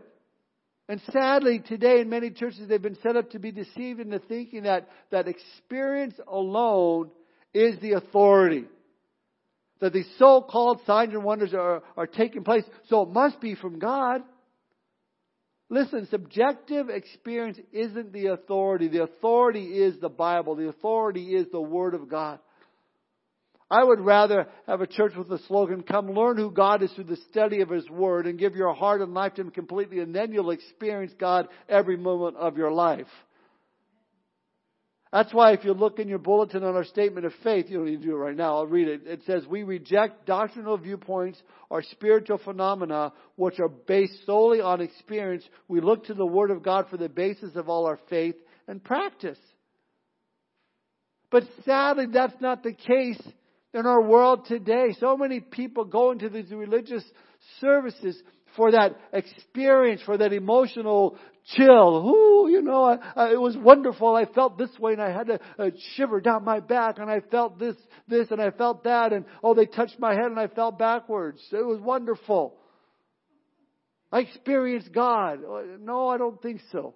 And 0.88 1.00
sadly, 1.12 1.60
today 1.66 2.00
in 2.00 2.08
many 2.08 2.30
churches, 2.30 2.68
they've 2.68 2.80
been 2.80 2.98
set 3.02 3.16
up 3.16 3.30
to 3.30 3.40
be 3.40 3.50
deceived 3.50 3.98
into 3.98 4.20
thinking 4.20 4.62
that, 4.62 4.88
that 5.10 5.26
experience 5.26 6.14
alone 6.28 7.10
is 7.52 7.78
the 7.80 7.92
authority. 7.92 8.66
That 9.80 9.92
these 9.92 10.08
so-called 10.18 10.80
signs 10.86 11.12
and 11.12 11.24
wonders 11.24 11.54
are, 11.54 11.82
are 11.96 12.06
taking 12.06 12.44
place, 12.44 12.64
so 12.88 13.02
it 13.02 13.10
must 13.10 13.40
be 13.40 13.56
from 13.56 13.80
God. 13.80 14.22
Listen, 15.68 16.06
subjective 16.10 16.88
experience 16.88 17.58
isn't 17.72 18.12
the 18.12 18.26
authority. 18.26 18.88
The 18.88 19.02
authority 19.02 19.64
is 19.64 19.98
the 20.00 20.08
Bible. 20.08 20.54
The 20.54 20.68
authority 20.68 21.34
is 21.34 21.46
the 21.50 21.60
Word 21.60 21.94
of 21.94 22.08
God. 22.08 22.38
I 23.68 23.82
would 23.82 23.98
rather 23.98 24.46
have 24.68 24.80
a 24.80 24.86
church 24.86 25.14
with 25.16 25.28
the 25.28 25.40
slogan, 25.48 25.82
come 25.82 26.12
learn 26.12 26.36
who 26.36 26.52
God 26.52 26.84
is 26.84 26.92
through 26.92 27.04
the 27.04 27.18
study 27.30 27.62
of 27.62 27.68
His 27.68 27.88
Word 27.90 28.28
and 28.28 28.38
give 28.38 28.54
your 28.54 28.72
heart 28.74 29.00
and 29.00 29.12
life 29.12 29.34
to 29.34 29.40
Him 29.40 29.50
completely 29.50 29.98
and 29.98 30.14
then 30.14 30.32
you'll 30.32 30.52
experience 30.52 31.12
God 31.18 31.48
every 31.68 31.96
moment 31.96 32.36
of 32.36 32.56
your 32.56 32.70
life. 32.70 33.08
That's 35.12 35.32
why 35.32 35.52
if 35.52 35.64
you 35.64 35.72
look 35.72 35.98
in 35.98 36.08
your 36.08 36.18
bulletin 36.18 36.64
on 36.64 36.74
our 36.74 36.84
statement 36.84 37.26
of 37.26 37.32
faith, 37.44 37.66
you 37.68 37.78
don't 37.78 37.86
need 37.86 38.02
to 38.02 38.06
do 38.06 38.16
it 38.16 38.18
right 38.18 38.36
now, 38.36 38.56
I'll 38.56 38.66
read 38.66 38.88
it. 38.88 39.02
It 39.06 39.22
says, 39.24 39.46
we 39.46 39.62
reject 39.62 40.26
doctrinal 40.26 40.76
viewpoints 40.76 41.40
or 41.70 41.82
spiritual 41.82 42.38
phenomena 42.38 43.12
which 43.36 43.60
are 43.60 43.68
based 43.68 44.26
solely 44.26 44.60
on 44.60 44.80
experience. 44.80 45.44
We 45.68 45.80
look 45.80 46.06
to 46.06 46.14
the 46.14 46.26
Word 46.26 46.50
of 46.50 46.62
God 46.62 46.86
for 46.90 46.96
the 46.96 47.08
basis 47.08 47.54
of 47.54 47.68
all 47.68 47.86
our 47.86 48.00
faith 48.10 48.34
and 48.66 48.82
practice. 48.82 49.38
But 51.30 51.44
sadly, 51.64 52.06
that's 52.12 52.40
not 52.40 52.62
the 52.62 52.72
case 52.72 53.20
in 53.74 53.86
our 53.86 54.02
world 54.02 54.46
today. 54.46 54.94
So 54.98 55.16
many 55.16 55.40
people 55.40 55.84
go 55.84 56.10
into 56.10 56.28
these 56.28 56.50
religious 56.50 57.04
services 57.60 58.20
for 58.56 58.72
that 58.72 58.96
experience, 59.12 60.00
for 60.04 60.16
that 60.16 60.32
emotional 60.32 61.16
chill. 61.54 62.08
Ooh, 62.08 62.48
you 62.50 62.62
know, 62.62 62.84
I, 62.84 62.98
I, 63.14 63.32
it 63.32 63.40
was 63.40 63.56
wonderful. 63.56 64.14
I 64.14 64.24
felt 64.24 64.58
this 64.58 64.76
way 64.78 64.92
and 64.92 65.02
I 65.02 65.12
had 65.12 65.30
a, 65.30 65.40
a 65.58 65.70
shiver 65.94 66.20
down 66.20 66.44
my 66.44 66.60
back 66.60 66.98
and 66.98 67.10
I 67.10 67.20
felt 67.20 67.58
this, 67.58 67.76
this 68.08 68.30
and 68.30 68.40
I 68.40 68.50
felt 68.50 68.84
that 68.84 69.12
and 69.12 69.24
oh, 69.42 69.54
they 69.54 69.66
touched 69.66 69.98
my 69.98 70.14
head 70.14 70.26
and 70.26 70.40
I 70.40 70.48
fell 70.48 70.72
backwards. 70.72 71.40
It 71.52 71.64
was 71.64 71.80
wonderful. 71.80 72.56
I 74.10 74.20
experienced 74.20 74.92
God. 74.92 75.40
No, 75.80 76.08
I 76.08 76.16
don't 76.16 76.40
think 76.40 76.60
so. 76.72 76.94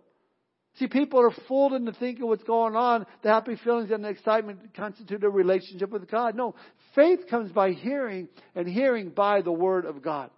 See, 0.76 0.86
people 0.86 1.20
are 1.20 1.34
fooled 1.48 1.72
into 1.72 1.92
thinking 1.92 2.26
what's 2.26 2.44
going 2.44 2.76
on. 2.76 3.04
The 3.22 3.28
happy 3.28 3.56
feelings 3.62 3.90
and 3.90 4.04
the 4.04 4.08
excitement 4.08 4.74
constitute 4.74 5.24
a 5.24 5.28
relationship 5.28 5.90
with 5.90 6.08
God. 6.10 6.36
No, 6.36 6.54
faith 6.94 7.20
comes 7.28 7.50
by 7.50 7.72
hearing, 7.72 8.28
and 8.54 8.68
hearing 8.68 9.10
by 9.10 9.42
the 9.42 9.52
Word 9.52 9.84
of 9.84 10.00
God. 10.00 10.30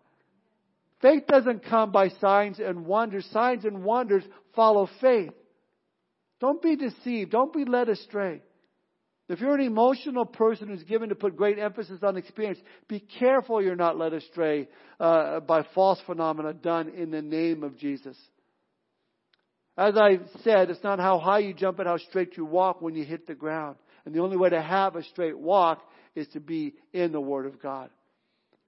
Faith 1.02 1.26
doesn't 1.26 1.64
come 1.64 1.90
by 1.90 2.08
signs 2.08 2.60
and 2.60 2.86
wonders. 2.86 3.26
Signs 3.32 3.64
and 3.64 3.84
wonders 3.84 4.22
follow 4.54 4.88
faith. 5.00 5.32
Don't 6.40 6.62
be 6.62 6.76
deceived. 6.76 7.32
Don't 7.32 7.52
be 7.52 7.64
led 7.64 7.88
astray. 7.88 8.40
If 9.28 9.40
you're 9.40 9.54
an 9.54 9.60
emotional 9.60 10.24
person 10.24 10.68
who's 10.68 10.82
given 10.82 11.08
to 11.08 11.14
put 11.14 11.36
great 11.36 11.58
emphasis 11.58 12.00
on 12.02 12.16
experience, 12.16 12.58
be 12.88 13.00
careful 13.00 13.62
you're 13.62 13.76
not 13.76 13.96
led 13.96 14.12
astray 14.12 14.68
uh, 15.00 15.40
by 15.40 15.64
false 15.74 16.00
phenomena 16.06 16.52
done 16.52 16.88
in 16.90 17.10
the 17.10 17.22
name 17.22 17.62
of 17.62 17.78
Jesus. 17.78 18.16
As 19.76 19.96
I 19.96 20.18
said, 20.42 20.70
it's 20.70 20.82
not 20.82 20.98
how 20.98 21.18
high 21.18 21.38
you 21.38 21.54
jump 21.54 21.78
and 21.78 21.88
how 21.88 21.96
straight 21.96 22.36
you 22.36 22.44
walk 22.44 22.82
when 22.82 22.94
you 22.94 23.04
hit 23.04 23.26
the 23.26 23.34
ground. 23.34 23.76
And 24.04 24.14
the 24.14 24.20
only 24.20 24.36
way 24.36 24.50
to 24.50 24.60
have 24.60 24.96
a 24.96 25.02
straight 25.04 25.38
walk 25.38 25.80
is 26.14 26.28
to 26.28 26.40
be 26.40 26.74
in 26.92 27.12
the 27.12 27.20
Word 27.20 27.46
of 27.46 27.62
God. 27.62 27.88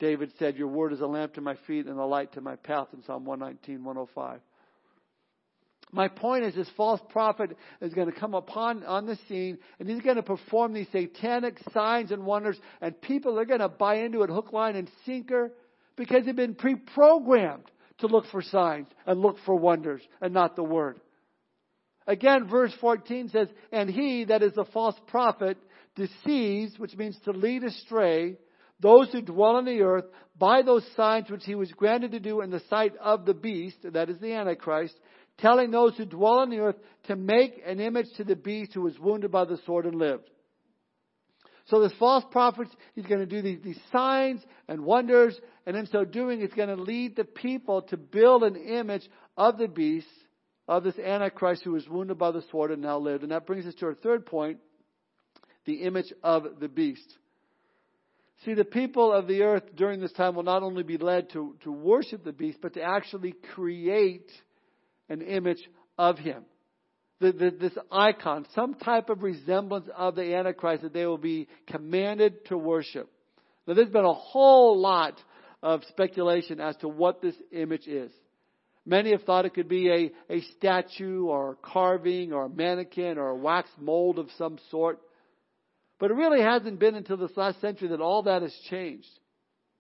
David 0.01 0.33
said, 0.39 0.57
Your 0.57 0.69
word 0.69 0.93
is 0.93 1.01
a 1.01 1.07
lamp 1.07 1.35
to 1.35 1.41
my 1.41 1.57
feet 1.67 1.87
and 1.87 1.99
a 1.99 2.05
light 2.05 2.33
to 2.35 2.41
my 2.41 2.57
path 2.57 2.89
in 2.93 3.03
Psalm 3.05 3.25
119, 3.25 3.85
105. 3.85 4.41
My 5.93 6.09
point 6.09 6.45
is 6.45 6.55
this 6.57 6.69
false 6.77 7.01
prophet 7.11 7.57
is 7.81 7.95
going 7.95 8.11
to 8.11 8.19
come 8.19 8.35
upon 8.35 8.83
on 8.83 9.07
the 9.07 9.17
scene 9.29 9.59
and 9.79 9.89
he's 9.89 10.01
going 10.01 10.17
to 10.17 10.25
perform 10.25 10.73
these 10.73 10.89
satanic 10.91 11.59
signs 11.73 12.11
and 12.11 12.27
wonders 12.27 12.59
and 12.81 13.01
people 13.01 13.39
are 13.39 13.45
going 13.45 13.61
to 13.61 13.69
buy 13.69 13.97
into 13.99 14.23
it 14.23 14.31
hook, 14.31 14.53
line, 14.53 14.75
and 14.75 14.91
sinker 15.07 15.53
because 15.95 16.25
they've 16.25 16.35
been 16.35 16.57
pre-programmed 16.57 17.71
to 17.99 18.09
look 18.09 18.25
for 18.33 18.43
signs 18.43 18.89
and 19.07 19.21
look 19.21 19.37
for 19.47 19.55
wonders 19.55 20.03
and 20.21 20.35
not 20.35 20.57
the 20.57 20.65
word. 20.65 20.99
Again, 22.07 22.49
verse 22.49 22.73
14 22.81 23.29
says, 23.29 23.49
And 23.71 23.89
he, 23.89 24.25
that 24.25 24.43
is 24.43 24.53
the 24.55 24.65
false 24.67 24.97
prophet, 25.07 25.57
deceives, 25.95 26.79
which 26.79 26.97
means 26.97 27.17
to 27.25 27.31
lead 27.31 27.65
astray, 27.65 28.37
those 28.81 29.11
who 29.13 29.23
dwell 29.23 29.57
on 29.57 29.65
the 29.65 29.83
earth 29.83 30.05
by 30.39 30.63
those 30.63 30.85
signs 30.97 31.31
which 31.31 31.45
he 31.45 31.55
was 31.55 31.71
granted 31.73 32.13
to 32.13 32.21
do 32.21 32.41
in 32.41 32.51
the 32.51 32.63
sight 32.69 32.93
of 33.01 33.25
the 33.25 33.35
beast, 33.35 33.77
that 33.85 34.11
is 34.11 34.19
the 34.19 34.33
Antichrist, 34.33 34.95
telling 35.39 35.71
those 35.71 35.97
who 35.97 36.05
dwell 36.05 36.39
on 36.39 36.51
the 36.51 36.59
earth 36.59 36.77
to 37.05 37.17
make 37.17 37.63
an 37.67 37.81
image 37.81 38.07
to 38.17 38.25
the 38.25 38.37
beast 38.37 38.73
who 38.75 38.83
was 38.83 38.99
wounded 38.99 39.31
by 39.31 39.45
the 39.45 39.59
sword 39.65 39.87
and 39.87 39.95
lived. 39.95 40.29
So 41.67 41.81
this 41.81 41.93
false 41.99 42.25
prophet, 42.31 42.69
he's 42.95 43.07
going 43.07 43.21
to 43.21 43.27
do 43.27 43.41
these, 43.41 43.59
these 43.65 43.81
signs 43.91 44.43
and 44.69 44.85
wonders, 44.85 45.39
and 45.67 45.77
in 45.77 45.87
so 45.87 46.05
doing, 46.05 46.41
he's 46.41 46.53
going 46.53 46.69
to 46.69 46.77
lead 46.77 47.17
the 47.17 47.25
people 47.25 47.83
to 47.83 47.97
build 47.97 48.43
an 48.43 48.57
image 48.57 49.09
of 49.37 49.57
the 49.57 49.69
beast, 49.69 50.07
of 50.69 50.85
this 50.85 50.99
Antichrist 50.99 51.63
who 51.63 51.73
was 51.73 51.89
wounded 51.89 52.19
by 52.19 52.31
the 52.31 52.43
sword 52.51 52.71
and 52.71 52.83
now 52.83 52.99
lived. 52.99 53.23
And 53.23 53.33
that 53.33 53.47
brings 53.47 53.67
us 53.67 53.75
to 53.77 53.87
our 53.87 53.95
third 53.95 54.27
point, 54.27 54.59
the 55.65 55.83
image 55.83 56.13
of 56.23 56.45
the 56.61 56.69
beast. 56.69 57.19
See, 58.45 58.55
the 58.55 58.65
people 58.65 59.13
of 59.13 59.27
the 59.27 59.43
earth 59.43 59.63
during 59.75 60.01
this 60.01 60.13
time 60.13 60.35
will 60.35 60.43
not 60.43 60.63
only 60.63 60.83
be 60.83 60.99
led 60.99 61.31
to, 61.31 61.57
to 61.65 61.73
worship 61.73 62.25
the 62.25 62.33
beast, 62.33 62.59
but 62.61 62.75
to 62.75 62.83
actually 62.83 63.35
create 63.55 64.31
an 65.09 65.23
image 65.23 65.63
of 65.99 66.19
him. 66.19 66.45
The, 67.21 67.33
the, 67.33 67.51
this 67.59 67.73
icon, 67.91 68.47
some 68.55 68.75
type 68.75 69.09
of 69.09 69.23
resemblance 69.23 69.89
of 69.97 70.15
the 70.15 70.35
Antichrist 70.35 70.83
that 70.83 70.93
they 70.93 71.07
will 71.07 71.17
be 71.17 71.49
commanded 71.69 72.45
to 72.47 72.59
worship. 72.59 73.11
Now, 73.67 73.75
there's 73.75 73.89
been 73.89 74.05
a 74.05 74.13
whole 74.13 74.79
lot 74.79 75.19
of 75.63 75.83
speculation 75.89 76.61
as 76.61 76.77
to 76.79 76.89
what 76.89 77.23
this 77.23 77.37
image 77.53 77.87
is. 77.87 78.11
Many 78.85 79.13
have 79.13 79.23
thought 79.23 79.47
it 79.47 79.55
could 79.55 79.69
be 79.69 79.89
a, 79.89 80.13
a 80.33 80.43
statue 80.59 81.25
or 81.25 81.53
a 81.53 81.57
carving 81.57 82.35
or 82.35 82.45
a 82.45 82.51
mannequin 82.51 83.17
or 83.17 83.29
a 83.29 83.37
wax 83.37 83.71
mold 83.81 84.19
of 84.19 84.29
some 84.37 84.59
sort. 84.71 85.01
But 86.05 86.11
it 86.11 86.17
really 86.17 86.43
hasn't 86.43 86.79
been 86.79 86.97
until 86.97 87.17
this 87.17 87.35
last 87.35 87.63
century 87.63 87.89
that 87.89 88.03
all 88.03 88.25
that 88.25 88.43
has 88.43 88.55
changed. 88.69 89.09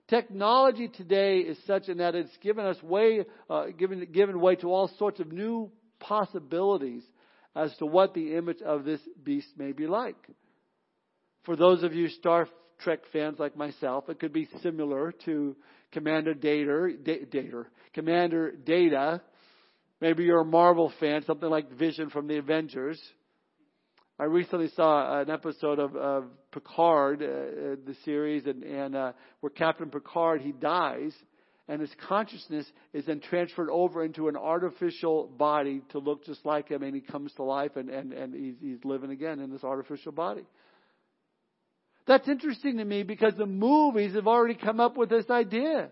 Technology 0.08 0.88
today 0.88 1.40
is 1.40 1.58
such 1.66 1.90
in 1.90 1.98
that 1.98 2.14
it's 2.14 2.34
given 2.38 2.64
us 2.64 2.82
way, 2.82 3.26
uh, 3.50 3.66
given, 3.78 4.08
given 4.10 4.40
way 4.40 4.56
to 4.56 4.68
all 4.68 4.88
sorts 4.98 5.20
of 5.20 5.30
new 5.30 5.70
possibilities 6.00 7.02
as 7.54 7.76
to 7.76 7.84
what 7.84 8.14
the 8.14 8.37
image 8.37 8.62
of 8.62 8.87
this 8.87 9.00
beast 9.22 9.48
may 9.58 9.72
be 9.72 9.87
like. 9.87 10.16
For 11.42 11.56
those 11.56 11.82
of 11.82 11.92
you 11.92 12.08
Star 12.08 12.48
Trek 12.78 13.00
fans 13.12 13.38
like 13.38 13.54
myself, 13.54 14.08
it 14.08 14.18
could 14.18 14.32
be 14.32 14.48
similar 14.62 15.12
to 15.26 15.54
Commander 15.92 16.32
Data, 16.32 16.88
Data, 17.04 17.66
Commander 17.92 18.52
Data. 18.52 19.20
Maybe 20.00 20.24
you're 20.24 20.40
a 20.40 20.46
Marvel 20.46 20.90
fan, 20.98 21.22
something 21.26 21.50
like 21.50 21.70
Vision 21.72 22.08
from 22.08 22.28
the 22.28 22.38
Avengers. 22.38 22.98
I 24.18 24.24
recently 24.24 24.68
saw 24.77 25.20
an 25.20 25.29
episode 25.29 25.81
of, 25.81 25.96
of 25.96 26.24
Picard, 26.53 27.20
uh, 27.20 27.27
uh, 27.27 27.29
the 27.85 27.96
series, 28.05 28.46
and, 28.46 28.62
and 28.62 28.94
uh, 28.94 29.12
where 29.40 29.50
Captain 29.50 29.90
Picard 29.90 30.40
he 30.40 30.53
dies, 30.53 31.12
and 31.66 31.81
his 31.81 31.90
consciousness 32.07 32.64
is 32.92 33.05
then 33.07 33.18
transferred 33.20 33.70
over 33.70 34.05
into 34.05 34.29
an 34.29 34.37
artificial 34.37 35.27
body 35.27 35.83
to 35.90 35.98
look 35.98 36.24
just 36.24 36.46
like 36.46 36.68
him, 36.68 36.85
and 36.85 36.94
he 36.94 37.00
comes 37.00 37.33
to 37.35 37.42
life, 37.42 37.74
and 37.74 37.90
and 37.90 38.12
and 38.12 38.35
he's, 38.35 38.55
he's 38.61 38.85
living 38.85 39.11
again 39.11 39.40
in 39.40 39.50
this 39.50 39.64
artificial 39.64 40.12
body. 40.12 40.44
That's 42.07 42.29
interesting 42.29 42.77
to 42.77 42.85
me 42.85 43.03
because 43.03 43.35
the 43.37 43.46
movies 43.46 44.14
have 44.14 44.29
already 44.29 44.55
come 44.55 44.79
up 44.79 44.96
with 44.96 45.09
this 45.09 45.29
idea. 45.29 45.90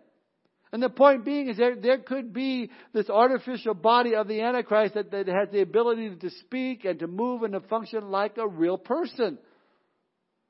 And 0.73 0.83
the 0.83 0.89
point 0.89 1.25
being 1.25 1.49
is 1.49 1.59
there, 1.59 1.77
there 1.77 1.99
could 1.99 2.33
be 2.33 2.71
this 2.95 3.11
artificial 3.11 3.75
body 3.75 4.15
of 4.15 4.27
the 4.27 4.41
Antichrist 4.41 4.95
that, 4.95 5.11
that 5.11 5.29
has 5.29 5.51
the 5.53 5.61
ability 5.61 6.17
to 6.17 6.31
speak 6.31 6.87
and 6.87 6.99
to 7.01 7.07
move 7.07 7.43
and 7.43 7.53
to 7.53 7.61
function 7.61 8.11
like 8.11 8.39
a 8.39 8.49
real 8.49 8.79
person. 8.79 9.39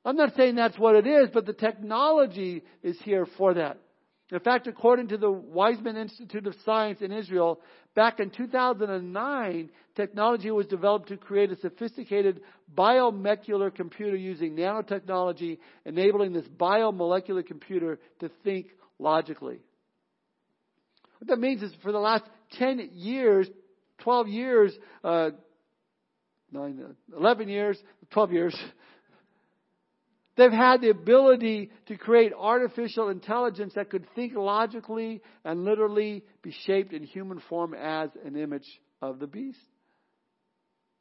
I'm 0.05 0.17
not 0.17 0.35
saying 0.37 0.55
that's 0.55 0.79
what 0.79 0.95
it 0.95 1.07
is, 1.07 1.29
but 1.35 1.45
the 1.45 1.53
technology 1.53 2.63
is 2.83 2.97
here 3.03 3.27
for 3.37 3.55
that. 3.55 3.79
In 4.31 4.41
fact, 4.41 4.67
according 4.67 5.09
to 5.09 5.19
the 5.19 5.31
Weizmann 5.31 5.97
Institute 5.97 6.47
of 6.47 6.55
Science 6.65 7.03
in 7.03 7.13
Israel, 7.13 7.61
back 7.95 8.19
in 8.19 8.31
2009, 8.31 9.71
technology 9.95 10.51
was 10.51 10.67
developed 10.67 11.09
to 11.09 11.17
create 11.17 11.51
a 11.51 11.57
sophisticated 11.57 12.41
biomolecular 12.75 13.75
computer 13.75 14.17
using 14.17 14.57
nanotechnology, 14.57 15.59
enabling 15.85 16.33
this 16.33 16.47
biomolecular 16.47 17.45
computer 17.45 17.99
to 18.21 18.31
think 18.43 18.69
logically. 18.99 19.59
What 21.23 21.29
that 21.29 21.39
means 21.39 21.63
is 21.63 21.73
for 21.85 21.93
the 21.93 22.01
last 22.01 22.25
10 22.55 22.91
years, 22.95 23.49
12 23.99 24.27
years, 24.27 24.73
uh, 25.05 25.31
9, 26.51 26.97
11 27.17 27.49
years, 27.49 27.79
12 28.11 28.33
years, 28.33 28.57
they've 30.37 30.51
had 30.51 30.81
the 30.81 30.91
ability 30.91 31.71
to 31.87 31.97
create 31.97 32.33
artificial 32.37 33.09
intelligence 33.09 33.75
that 33.77 33.89
could 33.89 34.05
think 34.17 34.33
logically 34.35 35.23
and 35.45 35.65
literally 35.65 36.25
be 36.43 36.53
shaped 36.67 36.93
in 36.93 37.05
human 37.05 37.41
form 37.49 37.73
as 37.73 38.11
an 38.25 38.35
image 38.35 38.67
of 39.01 39.21
the 39.21 39.29
beast. 39.29 39.61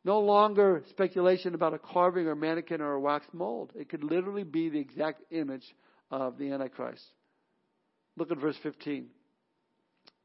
No 0.06 0.20
longer 0.20 0.84
speculation 0.92 1.56
about 1.56 1.74
a 1.74 1.80
carving 1.80 2.28
or 2.28 2.36
mannequin 2.36 2.80
or 2.80 2.92
a 2.92 3.00
wax 3.00 3.26
mold. 3.34 3.72
It 3.74 3.90
could 3.90 4.04
literally 4.04 4.44
be 4.44 4.70
the 4.70 4.80
exact 4.80 5.24
image 5.32 5.66
of 6.12 6.38
the 6.38 6.52
Antichrist. 6.52 7.02
Look 8.18 8.30
at 8.30 8.38
verse 8.38 8.58
15 8.62 9.08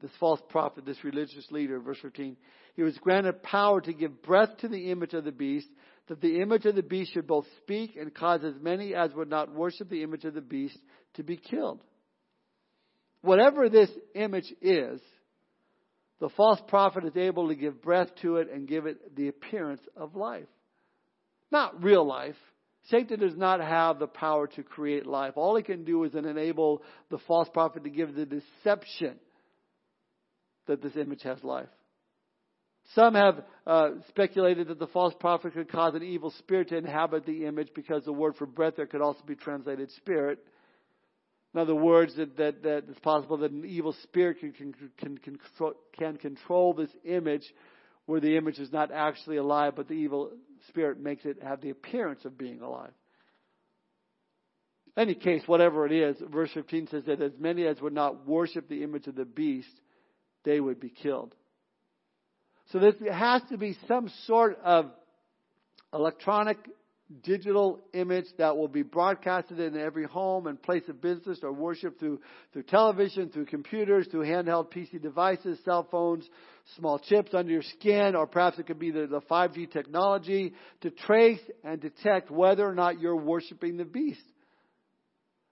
this 0.01 0.11
false 0.19 0.41
prophet, 0.49 0.85
this 0.85 1.03
religious 1.03 1.45
leader, 1.51 1.79
verse 1.79 1.97
15, 2.01 2.37
he 2.75 2.83
was 2.83 2.97
granted 2.99 3.41
power 3.41 3.81
to 3.81 3.93
give 3.93 4.21
breath 4.21 4.57
to 4.59 4.67
the 4.67 4.91
image 4.91 5.13
of 5.13 5.23
the 5.23 5.31
beast, 5.31 5.67
that 6.07 6.21
the 6.21 6.41
image 6.41 6.65
of 6.65 6.75
the 6.75 6.83
beast 6.83 7.13
should 7.13 7.27
both 7.27 7.45
speak 7.63 7.95
and 7.99 8.13
cause 8.13 8.43
as 8.43 8.53
many 8.61 8.93
as 8.93 9.11
would 9.13 9.29
not 9.29 9.53
worship 9.53 9.89
the 9.89 10.03
image 10.03 10.23
of 10.23 10.33
the 10.33 10.41
beast 10.41 10.77
to 11.15 11.23
be 11.23 11.35
killed. 11.35 11.81
Whatever 13.21 13.67
this 13.67 13.89
image 14.15 14.53
is, 14.61 15.01
the 16.19 16.29
false 16.29 16.59
prophet 16.67 17.03
is 17.05 17.17
able 17.17 17.49
to 17.49 17.55
give 17.55 17.81
breath 17.81 18.09
to 18.21 18.37
it 18.37 18.49
and 18.51 18.67
give 18.67 18.85
it 18.85 19.15
the 19.15 19.27
appearance 19.27 19.81
of 19.95 20.15
life. 20.15 20.47
Not 21.51 21.83
real 21.83 22.05
life. 22.05 22.35
Satan 22.89 23.19
does 23.19 23.35
not 23.35 23.59
have 23.59 23.99
the 23.99 24.07
power 24.07 24.47
to 24.47 24.63
create 24.63 25.05
life. 25.05 25.33
All 25.35 25.55
he 25.55 25.63
can 25.63 25.83
do 25.83 26.03
is 26.05 26.15
enable 26.15 26.83
the 27.09 27.17
false 27.27 27.49
prophet 27.53 27.83
to 27.83 27.89
give 27.89 28.15
the 28.15 28.25
deception 28.25 29.19
that 30.67 30.81
this 30.81 30.95
image 30.95 31.23
has 31.23 31.43
life. 31.43 31.69
Some 32.95 33.15
have 33.15 33.43
uh, 33.65 33.89
speculated 34.09 34.69
that 34.69 34.79
the 34.79 34.87
false 34.87 35.13
prophet 35.19 35.53
could 35.53 35.69
cause 35.69 35.93
an 35.93 36.03
evil 36.03 36.31
spirit 36.39 36.69
to 36.69 36.77
inhabit 36.77 37.25
the 37.25 37.45
image 37.45 37.69
because 37.75 38.05
the 38.05 38.13
word 38.13 38.35
for 38.37 38.45
breath 38.45 38.75
there 38.77 38.87
could 38.87 39.01
also 39.01 39.21
be 39.25 39.35
translated 39.35 39.91
spirit. 39.91 40.39
In 41.53 41.59
other 41.59 41.75
words, 41.75 42.15
that, 42.15 42.37
that, 42.37 42.63
that 42.63 42.83
it's 42.89 42.99
possible 42.99 43.37
that 43.37 43.51
an 43.51 43.65
evil 43.65 43.93
spirit 44.03 44.39
can, 44.39 44.53
can, 44.53 44.73
can, 44.97 45.17
control, 45.17 45.73
can 45.97 46.17
control 46.17 46.73
this 46.73 46.89
image 47.03 47.43
where 48.05 48.21
the 48.21 48.37
image 48.37 48.57
is 48.57 48.71
not 48.71 48.91
actually 48.91 49.37
alive, 49.37 49.73
but 49.75 49.87
the 49.87 49.93
evil 49.93 50.31
spirit 50.69 50.99
makes 50.99 51.25
it 51.25 51.43
have 51.43 51.61
the 51.61 51.71
appearance 51.71 52.23
of 52.23 52.37
being 52.37 52.61
alive. 52.61 52.93
In 54.95 55.03
any 55.03 55.15
case, 55.15 55.43
whatever 55.45 55.85
it 55.85 55.91
is, 55.91 56.15
verse 56.31 56.49
15 56.53 56.87
says 56.87 57.03
that 57.05 57.21
as 57.21 57.33
many 57.37 57.67
as 57.67 57.81
would 57.81 57.93
not 57.93 58.25
worship 58.25 58.69
the 58.69 58.83
image 58.83 59.07
of 59.07 59.15
the 59.15 59.25
beast, 59.25 59.69
they 60.47 60.61
would 60.61 60.79
be 60.79 60.89
killed. 60.89 61.35
So 62.71 62.79
there 62.79 63.13
has 63.13 63.41
to 63.49 63.57
be 63.57 63.77
some 63.85 64.09
sort 64.25 64.57
of 64.63 64.91
electronic 65.93 66.57
digital 67.21 67.81
image 67.93 68.25
that 68.37 68.55
will 68.55 68.69
be 68.69 68.81
broadcasted 68.81 69.59
in 69.59 69.77
every 69.77 70.05
home 70.05 70.47
and 70.47 70.61
place 70.61 70.83
of 70.87 71.01
business 71.01 71.39
or 71.43 71.51
worship 71.51 71.99
through, 71.99 72.21
through 72.53 72.63
television, 72.63 73.29
through 73.29 73.45
computers, 73.45 74.07
through 74.09 74.23
handheld 74.23 74.71
PC 74.71 75.01
devices, 75.01 75.59
cell 75.65 75.85
phones, 75.91 76.27
small 76.77 76.97
chips 76.97 77.33
under 77.33 77.51
your 77.51 77.61
skin, 77.61 78.15
or 78.15 78.25
perhaps 78.25 78.57
it 78.57 78.67
could 78.67 78.79
be 78.79 78.91
the, 78.91 79.05
the 79.05 79.21
5G 79.21 79.71
technology 79.71 80.53
to 80.81 80.91
trace 80.91 81.41
and 81.63 81.81
detect 81.81 82.31
whether 82.31 82.65
or 82.65 82.75
not 82.75 83.01
you're 83.01 83.17
worshiping 83.17 83.75
the 83.75 83.85
beast. 83.85 84.23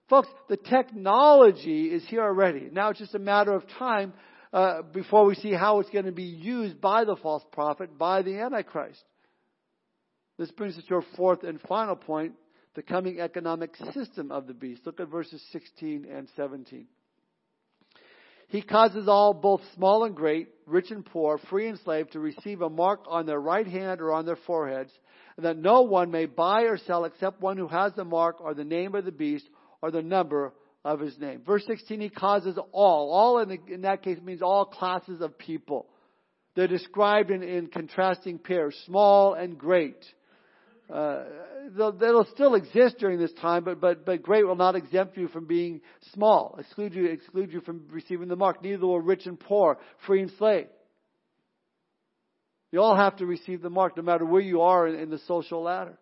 Folks, 0.10 0.30
the 0.48 0.58
technology 0.58 1.88
is 1.88 2.06
here 2.08 2.22
already. 2.22 2.70
Now 2.72 2.90
it's 2.92 3.00
just 3.00 3.16
a 3.16 3.20
matter 3.20 3.54
of 3.54 3.64
time 3.78 4.14
uh, 4.56 4.82
before 4.84 5.26
we 5.26 5.36
see 5.36 5.52
how 5.52 5.82
it's 5.82 5.90
going 5.90 6.06
to 6.06 6.14
be 6.14 6.24
used 6.24 6.80
by 6.80 7.04
the 7.04 7.18
false 7.18 7.44
prophet, 7.52 7.98
by 7.98 8.22
the 8.22 8.40
Antichrist. 8.40 9.04
This 10.38 10.50
brings 10.52 10.78
us 10.78 10.86
to 10.88 10.96
our 10.96 11.06
fourth 11.18 11.44
and 11.44 11.60
final 11.68 11.98
point 11.98 12.36
the 12.74 12.82
coming 12.82 13.20
economic 13.20 13.76
system 13.94 14.32
of 14.32 14.48
the 14.48 14.54
beast. 14.54 14.84
Look 14.86 15.02
at 15.02 15.10
verses 15.10 15.44
16 15.52 16.08
and 16.10 16.30
17. 16.38 16.88
He 18.48 18.62
causes 18.62 19.10
all, 19.10 19.34
both 19.34 19.60
small 19.76 20.06
and 20.06 20.16
great, 20.16 20.48
rich 20.66 20.90
and 20.90 21.06
poor, 21.06 21.38
free 21.50 21.68
and 21.68 21.80
slave, 21.80 22.10
to 22.12 22.22
receive 22.22 22.62
a 22.62 22.70
mark 22.70 23.02
on 23.10 23.26
their 23.26 23.40
right 23.40 23.68
hand 23.68 24.00
or 24.00 24.14
on 24.14 24.26
their 24.26 24.38
foreheads, 24.48 24.92
and 25.36 25.46
that 25.46 25.58
no 25.58 25.82
one 25.82 26.12
may 26.12 26.28
buy 26.28 26.62
or 26.62 26.78
sell 26.78 27.04
except 27.04 27.42
one 27.42 27.58
who 27.58 27.68
has 27.68 27.92
the 27.96 28.06
mark 28.06 28.40
or 28.40 28.54
the 28.54 28.64
name 28.64 28.96
of 28.96 29.04
the 29.04 29.12
beast 29.12 29.50
or 29.82 29.92
the 29.92 30.02
number 30.02 30.54
of 30.86 31.00
his 31.00 31.18
name. 31.18 31.42
Verse 31.44 31.64
16, 31.66 32.00
he 32.00 32.10
causes 32.10 32.58
all. 32.72 33.12
All 33.12 33.40
in, 33.40 33.50
the, 33.50 33.74
in 33.74 33.82
that 33.82 34.04
case 34.04 34.20
means 34.24 34.44
all 34.44 34.66
classes 34.66 35.20
of 35.20 35.38
people. 35.38 35.88
They're 36.56 36.68
described 36.68 37.32
in, 37.32 37.42
in 37.42 37.68
contrasting 37.68 38.38
pairs, 38.38 38.78
small 38.86 39.34
and 39.34 39.58
great. 39.58 39.98
Uh, 40.88 41.24
they'll, 41.76 41.92
they'll, 41.92 42.28
still 42.34 42.54
exist 42.54 42.98
during 43.00 43.20
this 43.20 43.34
time, 43.42 43.64
but, 43.64 43.82
but, 43.82 44.06
but 44.06 44.22
great 44.22 44.46
will 44.46 44.56
not 44.56 44.76
exempt 44.76 45.18
you 45.18 45.28
from 45.28 45.48
being 45.48 45.82
small, 46.14 46.56
exclude 46.60 46.94
you, 46.94 47.06
exclude 47.08 47.52
you 47.52 47.62
from 47.62 47.82
receiving 47.90 48.28
the 48.28 48.36
mark. 48.36 48.62
Neither 48.64 48.86
will 48.86 49.02
rich 49.02 49.26
and 49.26 49.40
poor, 49.40 49.80
free 50.06 50.22
and 50.22 50.32
slave. 50.38 50.68
You 52.72 52.82
all 52.82 52.96
have 52.96 53.18
to 53.18 53.26
receive 53.26 53.64
the 53.64 53.72
mark, 53.72 53.98
no 53.98 54.04
matter 54.04 54.26
where 54.26 54.42
you 54.42 54.62
are 54.62 54.88
in, 54.88 55.00
in 55.00 55.10
the 55.10 55.20
social 55.28 55.64
ladder. 55.64 55.98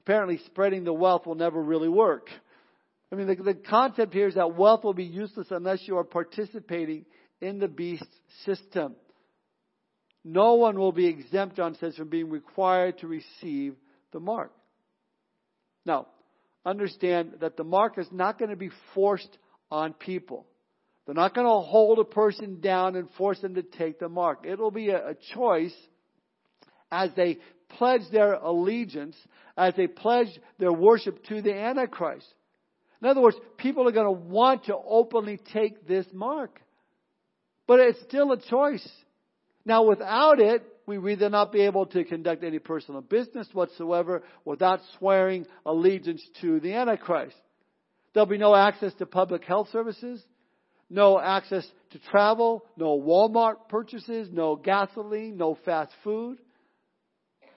Apparently, 0.00 0.38
spreading 0.46 0.84
the 0.84 0.92
wealth 0.92 1.26
will 1.26 1.34
never 1.34 1.62
really 1.62 1.88
work. 1.88 2.28
I 3.10 3.16
mean, 3.16 3.26
the, 3.26 3.36
the 3.36 3.54
concept 3.54 4.12
here 4.12 4.28
is 4.28 4.34
that 4.34 4.54
wealth 4.54 4.84
will 4.84 4.94
be 4.94 5.04
useless 5.04 5.48
unless 5.50 5.80
you 5.86 5.96
are 5.96 6.04
participating 6.04 7.06
in 7.40 7.58
the 7.58 7.68
beast 7.68 8.06
system. 8.44 8.96
No 10.24 10.54
one 10.54 10.78
will 10.78 10.92
be 10.92 11.06
exempt, 11.06 11.56
John 11.56 11.76
says, 11.76 11.96
from 11.96 12.08
being 12.08 12.28
required 12.28 12.98
to 12.98 13.06
receive 13.06 13.74
the 14.12 14.20
mark. 14.20 14.52
Now, 15.86 16.08
understand 16.66 17.36
that 17.40 17.56
the 17.56 17.64
mark 17.64 17.96
is 17.98 18.08
not 18.12 18.38
going 18.38 18.50
to 18.50 18.56
be 18.56 18.70
forced 18.94 19.38
on 19.70 19.94
people. 19.94 20.46
They're 21.06 21.14
not 21.14 21.34
going 21.34 21.46
to 21.46 21.66
hold 21.66 21.98
a 21.98 22.04
person 22.04 22.60
down 22.60 22.94
and 22.94 23.08
force 23.12 23.40
them 23.40 23.54
to 23.54 23.62
take 23.62 23.98
the 23.98 24.10
mark. 24.10 24.44
It'll 24.46 24.70
be 24.70 24.90
a, 24.90 25.10
a 25.10 25.14
choice 25.34 25.74
as 26.92 27.10
they 27.16 27.38
pledge 27.70 28.02
their 28.12 28.34
allegiance, 28.34 29.16
as 29.56 29.74
they 29.76 29.86
pledge 29.86 30.28
their 30.58 30.72
worship 30.72 31.24
to 31.28 31.40
the 31.40 31.54
Antichrist. 31.54 32.26
In 33.00 33.08
other 33.08 33.20
words, 33.20 33.36
people 33.56 33.86
are 33.88 33.92
going 33.92 34.06
to 34.06 34.26
want 34.28 34.64
to 34.64 34.76
openly 34.76 35.40
take 35.52 35.86
this 35.86 36.06
mark. 36.12 36.60
But 37.66 37.80
it's 37.80 38.00
still 38.02 38.32
a 38.32 38.40
choice. 38.40 38.86
Now, 39.64 39.84
without 39.84 40.40
it, 40.40 40.64
we 40.86 40.96
would 40.96 41.12
either 41.12 41.28
not 41.28 41.52
be 41.52 41.60
able 41.60 41.86
to 41.86 42.02
conduct 42.04 42.42
any 42.42 42.58
personal 42.58 43.02
business 43.02 43.46
whatsoever 43.52 44.22
without 44.44 44.80
swearing 44.98 45.46
allegiance 45.66 46.22
to 46.40 46.60
the 46.60 46.72
Antichrist. 46.72 47.36
There'll 48.14 48.26
be 48.26 48.38
no 48.38 48.54
access 48.54 48.94
to 48.94 49.06
public 49.06 49.44
health 49.44 49.68
services, 49.70 50.22
no 50.88 51.20
access 51.20 51.66
to 51.90 51.98
travel, 51.98 52.64
no 52.76 52.98
Walmart 52.98 53.68
purchases, 53.68 54.30
no 54.32 54.56
gasoline, 54.56 55.36
no 55.36 55.58
fast 55.66 55.92
food. 56.02 56.38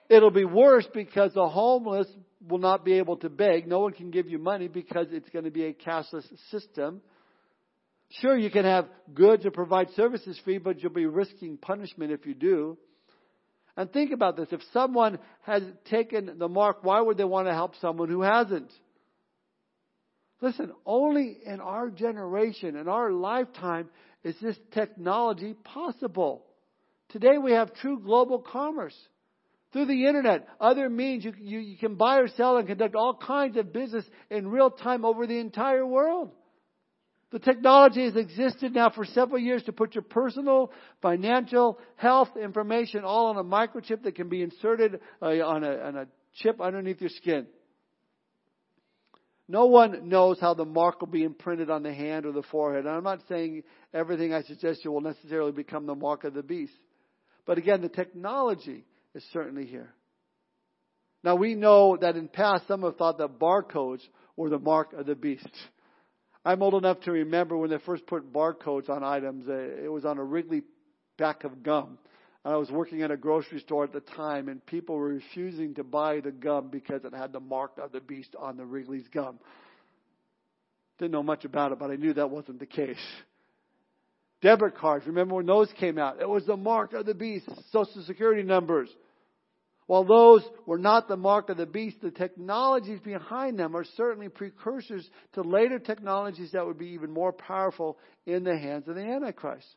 It'll 0.10 0.30
be 0.30 0.44
worse 0.44 0.86
because 0.94 1.34
the 1.34 1.48
homeless 1.48 2.08
will 2.48 2.58
not 2.58 2.84
be 2.84 2.94
able 2.94 3.18
to 3.18 3.30
beg. 3.30 3.68
No 3.68 3.80
one 3.80 3.94
can 3.94 4.12
give 4.12 4.28
you 4.28 4.40
money 4.40 4.68
because 4.68 5.08
it's 5.12 5.30
going 5.30 5.46
to 5.46 5.52
be 5.52 5.66
a 5.66 5.74
cashless 5.74 6.26
system. 6.50 7.02
Sure, 8.20 8.38
you 8.38 8.50
can 8.50 8.66
have 8.66 8.88
goods 9.14 9.46
or 9.46 9.52
provide 9.52 9.90
services 9.96 10.40
free, 10.44 10.58
but 10.58 10.82
you'll 10.82 10.92
be 10.92 11.06
risking 11.06 11.58
punishment 11.58 12.12
if 12.12 12.26
you 12.26 12.34
do. 12.34 12.78
And 13.78 13.92
think 13.92 14.12
about 14.12 14.36
this. 14.36 14.50
If 14.52 14.62
someone 14.74 15.18
has 15.44 15.64
taken 15.86 16.38
the 16.38 16.50
mark, 16.50 16.84
why 16.84 17.00
would 17.00 17.18
they 17.18 17.24
want 17.24 17.48
to 17.48 17.54
help 17.54 17.76
someone 17.80 18.10
who 18.10 18.22
hasn't? 18.22 18.72
Listen, 20.42 20.72
only 20.86 21.38
in 21.46 21.62
our 21.62 21.90
generation, 21.90 22.76
in 22.76 22.90
our 22.90 23.12
lifetime, 23.12 23.90
is 24.24 24.36
this 24.42 24.58
technology 24.72 25.54
possible. 25.54 26.46
Today 27.10 27.38
we 27.42 27.52
have 27.52 27.74
true 27.76 28.00
global 28.00 28.40
commerce. 28.40 28.96
Through 29.74 29.86
the 29.86 30.06
internet, 30.06 30.48
other 30.60 30.90
means, 30.90 31.24
you, 31.24 31.34
you, 31.40 31.60
you 31.60 31.78
can 31.78 31.96
buy 31.96 32.18
or 32.18 32.28
sell 32.28 32.58
and 32.58 32.68
conduct 32.68 32.96
all 32.96 33.16
kinds 33.16 33.56
of 33.56 33.72
business 33.72 34.06
in 34.30 34.50
real 34.50 34.70
time 34.70 35.06
over 35.06 35.26
the 35.26 35.40
entire 35.40 35.86
world. 35.86 36.32
The 37.32 37.40
technology 37.40 38.04
has 38.04 38.18
existed 38.18 38.74
now 38.74 38.90
for 38.90 39.06
several 39.06 39.40
years 39.40 39.64
to 39.64 39.72
put 39.72 39.96
your 39.96 40.02
personal, 40.02 40.74
financial, 41.02 41.80
health 41.96 42.30
information 42.36 43.06
all 43.06 43.28
on 43.28 43.38
a 43.38 43.44
microchip 43.44 44.04
that 44.04 44.16
can 44.16 44.28
be 44.28 44.42
inserted 44.42 45.00
uh, 45.22 45.28
on, 45.28 45.64
a, 45.64 45.72
on 45.78 45.96
a 45.96 46.08
chip 46.36 46.60
underneath 46.60 47.00
your 47.00 47.10
skin. 47.10 47.48
No 49.48 49.68
one 49.68 50.10
knows 50.10 50.38
how 50.42 50.54
the 50.54 50.66
mark 50.66 51.00
will 51.00 51.08
be 51.08 51.24
imprinted 51.24 51.70
on 51.70 51.84
the 51.84 51.94
hand 51.94 52.26
or 52.26 52.34
the 52.34 52.44
forehead. 52.44 52.86
And 52.86 52.94
I'm 52.94 53.04
not 53.04 53.22
saying 53.30 53.64
everything 53.94 54.34
I 54.34 54.42
suggest 54.42 54.84
you 54.84 54.92
will 54.92 55.02
necessarily 55.02 55.54
become 55.54 55.86
the 55.86 55.96
mark 55.96 56.26
of 56.26 56.34
the 56.34 56.44
beast. 56.44 56.74
But 57.46 57.58
again, 57.58 57.82
the 57.82 57.90
technology 57.90 58.86
is 59.16 59.24
certainly 59.32 59.66
here. 59.66 59.94
Now 61.24 61.36
we 61.36 61.56
know 61.56 61.98
that 61.98 62.16
in 62.16 62.28
past 62.28 62.68
some 62.68 62.84
have 62.84 62.98
thought 62.98 63.18
that 63.20 63.40
barcodes 63.40 64.02
were 64.36 64.50
the 64.50 64.60
mark 64.60 64.94
of 64.94 65.06
the 65.06 65.16
beast. 65.16 65.50
I'm 66.46 66.64
old 66.64 66.74
enough 66.74 67.02
to 67.02 67.12
remember 67.12 67.56
when 67.56 67.70
they 67.70 67.78
first 67.78 68.08
put 68.08 68.34
barcodes 68.34 68.90
on 68.90 69.04
items. 69.04 69.48
Uh, 69.48 69.54
it 69.54 69.92
was 69.92 70.06
on 70.06 70.18
a 70.18 70.24
Wrigley 70.24 70.64
pack 71.18 71.44
of 71.44 71.62
gum. 71.62 72.00
I 72.44 72.56
was 72.56 72.72
working 72.72 73.04
at 73.04 73.12
a 73.12 73.18
grocery 73.18 73.60
store 73.60 73.84
at 73.84 73.94
the 73.94 74.00
time, 74.00 74.50
and 74.50 74.66
people 74.66 74.96
were 74.96 75.10
refusing 75.10 75.76
to 75.76 75.84
buy 75.84 76.22
the 76.22 76.32
gum 76.32 76.70
because 76.72 77.06
it 77.06 77.14
had 77.14 77.32
the 77.32 77.40
mark 77.40 77.74
of 77.78 77.92
the 77.92 78.00
beast 78.00 78.36
on 78.40 78.58
the 78.58 78.66
Wrigley's 78.66 79.08
gum. 79.14 79.38
Didn't 80.98 81.12
know 81.12 81.22
much 81.22 81.46
about 81.46 81.72
it, 81.72 81.78
but 81.78 81.92
I 81.92 81.96
knew 81.98 82.14
that 82.14 82.32
wasn't 82.32 82.60
the 82.60 82.66
case. 82.66 82.98
Debit 84.42 84.76
cards, 84.76 85.06
remember 85.06 85.36
when 85.36 85.46
those 85.46 85.72
came 85.80 85.98
out? 85.98 86.20
It 86.20 86.28
was 86.28 86.46
the 86.46 86.58
mark 86.58 86.94
of 86.94 87.06
the 87.06 87.14
beast, 87.14 87.48
social 87.72 88.04
security 88.04 88.44
numbers. 88.44 88.90
While 89.86 90.06
those 90.06 90.44
were 90.66 90.78
not 90.78 91.08
the 91.08 91.18
mark 91.18 91.50
of 91.50 91.58
the 91.58 91.66
beast, 91.66 91.98
the 92.02 92.12
technologies 92.12 93.00
behind 93.02 93.60
them 93.60 93.76
are 93.76 93.84
certainly 93.98 94.30
precursors 94.30 95.08
to 95.34 95.42
later 95.42 95.80
technologies 95.80 96.54
that 96.54 96.66
would 96.66 96.80
be 96.80 96.90
even 96.90 97.12
more 97.12 97.34
powerful 97.34 97.98
in 98.26 98.44
the 98.44 98.58
hands 98.58 98.88
of 98.88 98.96
the 98.96 99.02
Antichrist. 99.02 99.68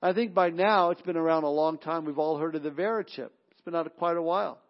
I 0.00 0.12
think 0.12 0.32
by 0.32 0.50
now, 0.50 0.90
it's 0.90 1.02
been 1.02 1.16
around 1.16 1.42
a 1.42 1.50
long 1.50 1.78
time, 1.78 2.04
we've 2.04 2.18
all 2.18 2.38
heard 2.38 2.54
of 2.54 2.62
the 2.62 2.70
Verichip. 2.70 3.30
It's 3.50 3.60
been 3.64 3.74
out 3.74 3.92
quite 3.96 4.16
a 4.16 4.22
while. 4.22 4.60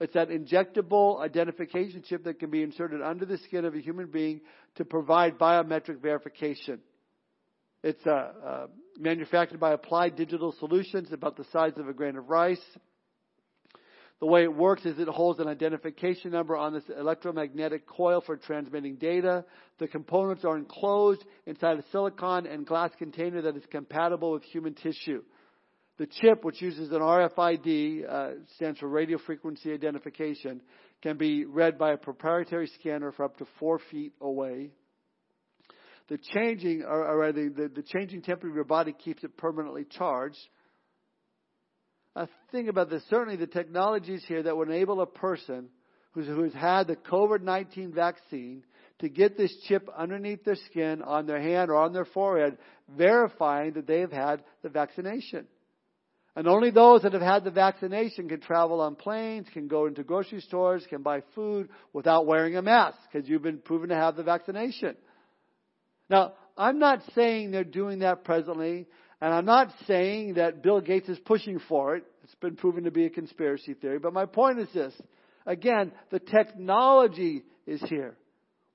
It's 0.00 0.14
that 0.14 0.30
injectable 0.30 1.20
identification 1.20 2.02
chip 2.06 2.24
that 2.24 2.38
can 2.38 2.50
be 2.50 2.62
inserted 2.62 3.02
under 3.02 3.26
the 3.26 3.38
skin 3.38 3.64
of 3.64 3.74
a 3.74 3.80
human 3.80 4.06
being 4.06 4.40
to 4.76 4.84
provide 4.84 5.38
biometric 5.38 6.00
verification. 6.00 6.80
It's 7.82 8.04
uh, 8.06 8.10
uh, 8.10 8.66
manufactured 8.98 9.60
by 9.60 9.72
Applied 9.72 10.16
Digital 10.16 10.54
Solutions, 10.58 11.12
about 11.12 11.36
the 11.36 11.44
size 11.52 11.72
of 11.76 11.88
a 11.88 11.92
grain 11.92 12.16
of 12.16 12.28
rice. 12.28 12.60
The 14.18 14.26
way 14.26 14.44
it 14.44 14.54
works 14.54 14.86
is 14.86 14.98
it 14.98 15.08
holds 15.08 15.40
an 15.40 15.48
identification 15.48 16.30
number 16.30 16.56
on 16.56 16.72
this 16.72 16.84
electromagnetic 16.98 17.86
coil 17.86 18.22
for 18.24 18.36
transmitting 18.36 18.96
data. 18.96 19.44
The 19.78 19.88
components 19.88 20.42
are 20.44 20.56
enclosed 20.56 21.22
inside 21.44 21.78
a 21.78 21.84
silicon 21.92 22.46
and 22.46 22.66
glass 22.66 22.90
container 22.98 23.42
that 23.42 23.56
is 23.56 23.64
compatible 23.70 24.32
with 24.32 24.42
human 24.42 24.72
tissue. 24.72 25.22
The 25.98 26.06
chip, 26.06 26.44
which 26.44 26.62
uses 26.62 26.90
an 26.92 27.00
RFID, 27.00 28.10
uh, 28.10 28.30
stands 28.56 28.78
for 28.80 28.88
radio 28.88 29.18
frequency 29.18 29.72
identification, 29.72 30.62
can 31.02 31.18
be 31.18 31.44
read 31.44 31.78
by 31.78 31.92
a 31.92 31.96
proprietary 31.98 32.70
scanner 32.80 33.12
for 33.12 33.24
up 33.24 33.36
to 33.38 33.46
four 33.58 33.80
feet 33.90 34.12
away. 34.20 34.70
The 36.08 36.18
changing, 36.18 36.82
or, 36.82 37.24
or 37.24 37.32
the, 37.32 37.48
the, 37.48 37.68
the 37.68 37.82
changing 37.82 38.22
temperature 38.22 38.50
of 38.50 38.54
your 38.54 38.64
body 38.64 38.92
keeps 38.92 39.24
it 39.24 39.36
permanently 39.36 39.84
charged. 39.84 40.38
Uh, 42.14 42.26
think 42.52 42.68
about 42.68 42.90
this. 42.90 43.02
Certainly, 43.10 43.36
the 43.36 43.46
technologies 43.46 44.24
here 44.26 44.42
that 44.42 44.56
would 44.56 44.68
enable 44.68 45.00
a 45.00 45.06
person 45.06 45.68
who's, 46.12 46.26
who's 46.26 46.54
had 46.54 46.86
the 46.86 46.96
COVID 46.96 47.42
19 47.42 47.92
vaccine 47.92 48.64
to 49.00 49.08
get 49.08 49.36
this 49.36 49.54
chip 49.68 49.88
underneath 49.96 50.44
their 50.44 50.56
skin, 50.70 51.02
on 51.02 51.26
their 51.26 51.40
hand, 51.40 51.70
or 51.70 51.76
on 51.76 51.92
their 51.92 52.06
forehead, 52.06 52.56
verifying 52.96 53.74
that 53.74 53.86
they've 53.86 54.10
had 54.10 54.42
the 54.62 54.70
vaccination. 54.70 55.46
And 56.34 56.46
only 56.46 56.70
those 56.70 57.02
that 57.02 57.14
have 57.14 57.22
had 57.22 57.44
the 57.44 57.50
vaccination 57.50 58.28
can 58.28 58.40
travel 58.40 58.80
on 58.80 58.94
planes, 58.94 59.46
can 59.52 59.68
go 59.68 59.86
into 59.86 60.02
grocery 60.02 60.40
stores, 60.42 60.84
can 60.88 61.02
buy 61.02 61.22
food 61.34 61.70
without 61.94 62.26
wearing 62.26 62.56
a 62.56 62.62
mask 62.62 62.98
because 63.10 63.28
you've 63.28 63.42
been 63.42 63.58
proven 63.58 63.88
to 63.88 63.94
have 63.94 64.16
the 64.16 64.22
vaccination. 64.22 64.96
Now, 66.08 66.34
I'm 66.56 66.78
not 66.78 67.02
saying 67.14 67.50
they're 67.50 67.64
doing 67.64 68.00
that 68.00 68.24
presently, 68.24 68.86
and 69.20 69.34
I'm 69.34 69.44
not 69.44 69.72
saying 69.86 70.34
that 70.34 70.62
Bill 70.62 70.80
Gates 70.80 71.08
is 71.08 71.18
pushing 71.18 71.58
for 71.68 71.96
it. 71.96 72.04
It's 72.24 72.34
been 72.36 72.56
proven 72.56 72.84
to 72.84 72.90
be 72.90 73.06
a 73.06 73.10
conspiracy 73.10 73.74
theory. 73.74 73.98
But 73.98 74.12
my 74.12 74.26
point 74.26 74.58
is 74.58 74.68
this. 74.72 74.94
Again, 75.46 75.92
the 76.10 76.18
technology 76.18 77.44
is 77.66 77.80
here 77.88 78.16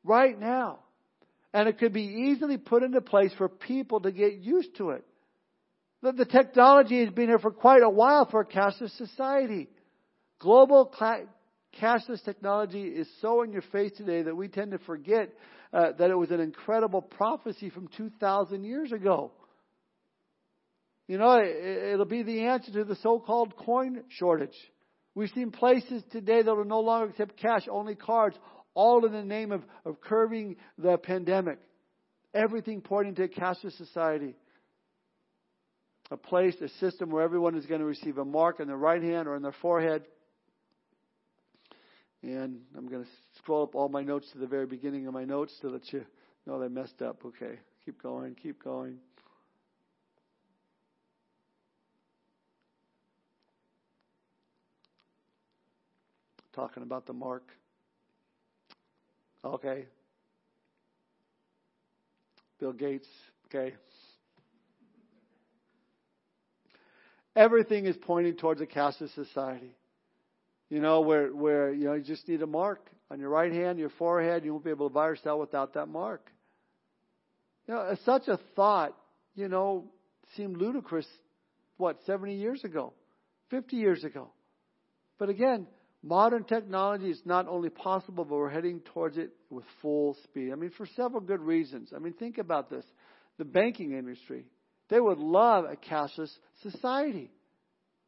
right 0.04 0.40
now. 0.40 0.80
And 1.54 1.68
it 1.68 1.80
could 1.80 1.92
be 1.92 2.30
easily 2.30 2.58
put 2.58 2.82
into 2.82 3.02
place 3.02 3.32
for 3.38 3.50
people 3.50 4.00
to 4.02 4.12
get 4.12 4.36
used 4.36 4.78
to 4.78 4.92
it. 4.92 5.04
The, 6.02 6.14
the 6.14 6.26
technology 6.26 7.04
has 7.04 7.14
been 7.14 7.28
here 7.28 7.40
for 7.40 7.52
quite 7.52 7.84
a 7.84 7.90
while 7.90 8.26
for 8.26 8.42
a 8.42 8.46
cashless 8.46 8.96
society. 8.98 9.68
Global 10.40 10.86
cla- 10.86 11.26
cashless 11.80 12.24
technology 12.24 12.84
is 12.84 13.08
so 13.22 13.44
in 13.44 13.52
your 13.52 13.64
face 13.64 13.92
today 13.98 14.24
that 14.24 14.36
we 14.36 14.48
tend 14.48 14.72
to 14.72 14.80
forget 14.80 15.30
uh, 15.74 15.92
that 15.98 16.10
it 16.10 16.18
was 16.18 16.32
an 16.32 16.40
incredible 16.40 17.02
prophecy 17.02 17.70
from 17.70 17.88
2,000 17.96 18.64
years 18.64 18.92
ago. 18.92 19.32
You 21.08 21.18
know, 21.18 21.34
it, 21.34 21.94
it'll 21.94 22.06
be 22.06 22.24
the 22.24 22.46
answer 22.46 22.72
to 22.74 22.84
the 22.84 22.96
so-called 22.98 23.56
coin 23.58 24.04
shortage. 24.10 24.56
We've 25.14 25.30
seen 25.36 25.52
places 25.52 26.04
today 26.12 26.42
that 26.42 26.56
will 26.56 26.66
no 26.66 26.80
longer 26.80 27.10
accept 27.10 27.38
cash, 27.38 27.68
only 27.70 27.96
cards, 27.96 28.38
all 28.74 29.06
in 29.06 29.12
the 29.12 29.24
name 29.24 29.52
of, 29.52 29.64
of 29.86 30.00
curbing 30.00 30.56
the 30.78 30.98
pandemic. 30.98 31.60
Everything 32.34 32.82
pointing 32.82 33.16
to 33.16 33.24
a 33.24 33.28
cashless 33.28 33.76
society. 33.78 34.36
A 36.12 36.18
place, 36.18 36.56
a 36.62 36.70
system 36.80 37.10
where 37.10 37.24
everyone 37.24 37.56
is 37.56 37.66
going 37.66 37.82
to 37.82 37.86
receive 37.86 38.18
a 38.18 38.26
mark 38.26 38.60
on 38.60 38.68
their 38.68 38.78
right 38.78 39.02
hand 39.02 39.28
or 39.28 39.36
on 39.36 39.42
their 39.42 39.56
forehead. 39.62 40.04
And 42.24 42.62
I'm 42.78 42.88
going 42.88 43.04
to 43.04 43.10
scroll 43.38 43.64
up 43.64 43.76
all 43.76 43.90
my 43.90 44.04
notes 44.04 44.30
to 44.34 44.38
the 44.38 44.48
very 44.48 44.68
beginning 44.68 45.08
of 45.08 45.14
my 45.14 45.26
notes 45.26 45.54
to 45.62 45.70
let 45.70 45.92
you 45.92 46.06
know 46.46 46.60
they 46.60 46.68
messed 46.68 47.02
up. 47.02 47.26
Okay, 47.26 47.58
keep 47.84 48.02
going, 48.02 48.36
keep 48.36 48.64
going. 48.64 48.98
Talking 56.54 56.84
about 56.84 57.06
the 57.06 57.14
mark. 57.14 57.44
Okay. 59.44 59.86
Bill 62.60 62.74
Gates. 62.74 63.08
Okay. 63.48 63.74
Everything 67.36 67.86
is 67.86 67.96
pointing 67.98 68.36
towards 68.36 68.62
a 68.62 68.66
cashless 68.66 69.14
society. 69.16 69.76
You 70.72 70.80
know, 70.80 71.02
where, 71.02 71.28
where, 71.28 71.72
you 71.72 71.86
know, 71.86 71.94
you 71.94 72.02
just 72.02 72.28
need 72.28 72.42
a 72.42 72.48
mark 72.48 72.90
on 73.12 73.20
your 73.20 73.30
right 73.30 73.52
hand, 73.52 73.78
your 73.78 73.92
forehead. 73.92 74.44
You 74.44 74.54
won't 74.54 74.64
be 74.64 74.72
able 74.72 74.90
to 74.90 74.94
buy 74.94 75.06
or 75.06 75.16
sell 75.18 75.40
without 75.40 75.76
that 75.76 75.88
mark. 75.88 76.32
You 77.68 77.76
know, 77.76 77.96
such 78.06 78.28
a 78.28 78.40
thought, 78.56 78.98
you 79.36 79.48
know, 79.48 79.92
seemed 80.36 80.58
ludicrous, 80.58 81.06
what, 81.78 82.00
70 82.08 82.36
years 82.36 82.64
ago, 82.64 82.94
50 83.52 83.76
years 83.76 84.04
ago. 84.04 84.32
But 85.20 85.30
again, 85.30 85.68
Modern 86.04 86.44
technology 86.44 87.12
is 87.12 87.22
not 87.26 87.48
only 87.48 87.70
possible, 87.70 88.26
but 88.26 88.36
we're 88.36 88.50
heading 88.50 88.80
towards 88.80 89.18
it 89.18 89.32
with 89.52 89.66
full 89.82 90.18
speed. 90.24 90.52
I 90.52 90.56
mean, 90.56 90.72
for 90.72 90.88
several 90.96 91.22
good 91.22 91.42
reasons. 91.42 91.92
I 91.96 92.00
mean, 92.00 92.14
think 92.14 92.40
about 92.40 92.72
this. 92.72 92.84
The 93.38 93.46
banking 93.46 93.92
industry, 93.92 94.46
they 94.90 95.00
would 95.00 95.20
love 95.20 95.66
a 95.66 95.76
cashless 95.76 96.32
society. 96.64 97.32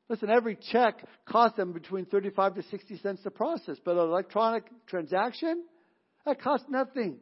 Listen, 0.09 0.29
every 0.29 0.57
check 0.71 1.03
costs 1.25 1.57
them 1.57 1.71
between 1.71 2.05
35 2.05 2.55
to 2.55 2.63
60 2.63 2.97
cents 2.97 3.23
to 3.23 3.31
process, 3.31 3.77
but 3.83 3.97
an 3.97 4.09
electronic 4.09 4.65
transaction, 4.87 5.63
that 6.25 6.41
costs 6.41 6.67
nothing. 6.69 7.17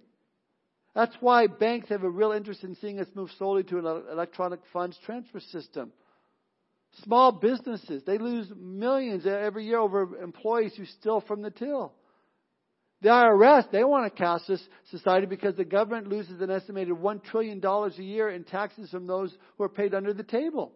That's 0.93 1.15
why 1.19 1.47
banks 1.47 1.89
have 1.89 2.03
a 2.03 2.09
real 2.09 2.31
interest 2.31 2.63
in 2.63 2.75
seeing 2.75 2.99
us 2.99 3.07
move 3.15 3.29
slowly 3.37 3.63
to 3.63 3.77
an 3.79 3.85
electronic 4.11 4.59
funds 4.73 4.97
transfer 5.05 5.39
system. 5.39 5.91
Small 7.03 7.31
businesses, 7.31 8.03
they 8.05 8.17
lose 8.17 8.51
millions 8.57 9.25
every 9.25 9.65
year 9.65 9.79
over 9.79 10.17
employees 10.21 10.73
who 10.75 10.85
steal 10.85 11.21
from 11.21 11.41
the 11.41 11.51
till. 11.51 11.93
The 13.01 13.09
IRS, 13.09 13.71
they 13.71 13.83
want 13.83 14.05
a 14.05 14.15
cashless 14.15 14.61
society 14.91 15.25
because 15.25 15.55
the 15.55 15.63
government 15.63 16.07
loses 16.07 16.41
an 16.41 16.51
estimated 16.51 16.93
$1 16.93 17.23
trillion 17.23 17.63
a 17.63 17.89
year 18.01 18.29
in 18.29 18.43
taxes 18.43 18.91
from 18.91 19.07
those 19.07 19.35
who 19.57 19.63
are 19.63 19.69
paid 19.69 19.93
under 19.95 20.13
the 20.13 20.23
table. 20.23 20.73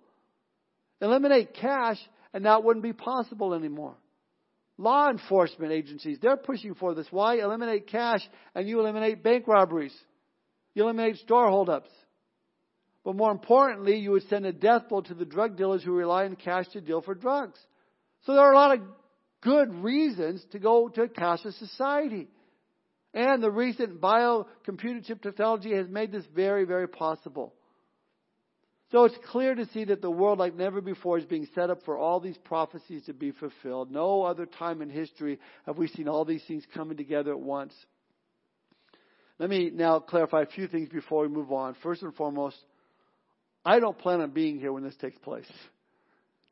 Eliminate 1.02 1.54
cash, 1.54 1.98
and 2.34 2.46
that 2.46 2.64
wouldn't 2.64 2.84
be 2.84 2.94
possible 2.94 3.54
anymore. 3.54 3.96
Law 4.78 5.10
enforcement 5.10 5.72
agencies, 5.72 6.18
they're 6.22 6.38
pushing 6.38 6.76
for 6.76 6.94
this. 6.94 7.08
Why? 7.10 7.36
Eliminate 7.36 7.88
cash, 7.88 8.22
and 8.54 8.68
you 8.68 8.80
eliminate 8.80 9.24
bank 9.24 9.48
robberies. 9.48 9.96
You 10.74 10.84
eliminate 10.84 11.18
store 11.18 11.50
holdups. 11.50 11.90
But 13.06 13.16
more 13.16 13.32
importantly, 13.32 13.98
you 13.98 14.12
would 14.12 14.28
send 14.30 14.46
a 14.46 14.52
death 14.52 14.90
blow 14.90 15.02
to 15.02 15.14
the 15.14 15.26
drug 15.26 15.58
dealers 15.58 15.84
who 15.84 15.94
rely 15.94 16.26
on 16.26 16.36
cash 16.36 16.68
to 16.70 16.82
deal 16.82 17.02
for 17.02 17.14
drugs. 17.14 17.60
So 18.26 18.34
there 18.34 18.44
are 18.44 18.52
a 18.52 18.56
lot 18.56 18.78
of 18.78 18.84
good 19.42 19.74
reasons 19.76 20.44
to 20.52 20.60
go 20.60 20.90
to 20.90 21.04
a 21.04 21.08
cashless 21.08 21.58
society. 21.60 22.28
And 23.14 23.42
the 23.42 23.52
recent 23.52 24.02
biocomputer 24.02 25.06
chip 25.06 25.22
technology 25.22 25.74
has 25.74 25.88
made 25.88 26.12
this 26.12 26.26
very, 26.36 26.66
very 26.66 26.90
possible. 26.90 27.54
So 28.96 29.04
it's 29.04 29.18
clear 29.30 29.54
to 29.54 29.68
see 29.74 29.84
that 29.84 30.02
the 30.02 30.10
world, 30.10 30.40
like 30.40 30.56
never 30.56 30.80
before, 30.80 31.18
is 31.18 31.26
being 31.26 31.50
set 31.54 31.70
up 31.70 31.84
for 31.84 31.98
all 31.98 32.22
these 32.22 32.38
prophecies 32.38 33.04
to 33.08 33.14
be 33.14 33.32
fulfilled. 33.32 33.92
No 33.92 34.24
other 34.24 34.46
time 34.46 34.82
in 34.82 34.90
history 34.90 35.38
have 35.66 35.78
we 35.78 35.90
seen 35.90 36.08
all 36.08 36.24
these 36.24 36.46
things 36.48 36.64
coming 36.74 36.96
together 36.96 37.32
at 37.32 37.40
once. 37.42 37.74
Let 39.38 39.50
me 39.50 39.70
now 39.70 40.00
clarify 40.00 40.44
a 40.44 40.46
few 40.46 40.70
things 40.70 40.88
before 40.88 41.24
we 41.24 41.28
move 41.28 41.52
on. 41.52 41.76
First 41.84 42.04
and 42.04 42.16
foremost, 42.16 42.56
I 43.66 43.82
don't 43.82 43.98
plan 44.00 44.22
on 44.22 44.32
being 44.32 44.60
here 44.60 44.72
when 44.72 44.84
this 44.84 44.96
takes 44.96 45.18
place. 45.18 45.52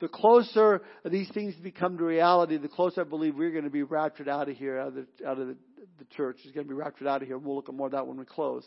The 0.02 0.10
closer 0.10 0.82
these 1.06 1.30
things 1.30 1.56
become 1.56 1.98
to 1.98 2.04
reality, 2.04 2.58
the 2.58 2.68
closer 2.68 3.00
I 3.00 3.04
believe 3.06 3.38
we're 3.38 3.52
going 3.52 3.64
to 3.64 3.70
be 3.70 3.84
raptured 3.84 4.28
out 4.28 4.50
of 4.50 4.58
here, 4.58 4.80
out 4.80 4.90
of 4.90 4.96
the, 4.96 5.08
out 5.26 5.40
of 5.40 5.48
the, 5.48 5.56
the 5.98 6.06
church 6.18 6.40
is 6.44 6.52
going 6.52 6.68
to 6.68 6.70
be 6.70 6.78
raptured 6.78 7.08
out 7.08 7.22
of 7.22 7.28
here. 7.30 7.38
We'll 7.38 7.56
look 7.56 7.70
at 7.70 7.76
more 7.76 7.88
of 7.88 7.94
that 7.94 8.06
when 8.06 8.18
we 8.18 8.26
close. 8.26 8.66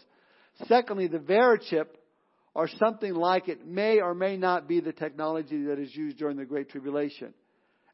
Secondly, 0.66 1.08
the 1.08 1.18
Verichip 1.18 1.88
or 2.57 2.69
something 2.79 3.12
like 3.12 3.49
it 3.49 3.66
may 3.66 4.01
or 4.01 4.14
may 4.14 4.38
not 4.38 4.66
be 4.66 4.81
the 4.81 4.90
technology 4.90 5.64
that 5.64 5.79
is 5.79 5.95
used 5.95 6.16
during 6.16 6.38
the 6.38 6.45
Great 6.47 6.71
Tribulation. 6.71 7.35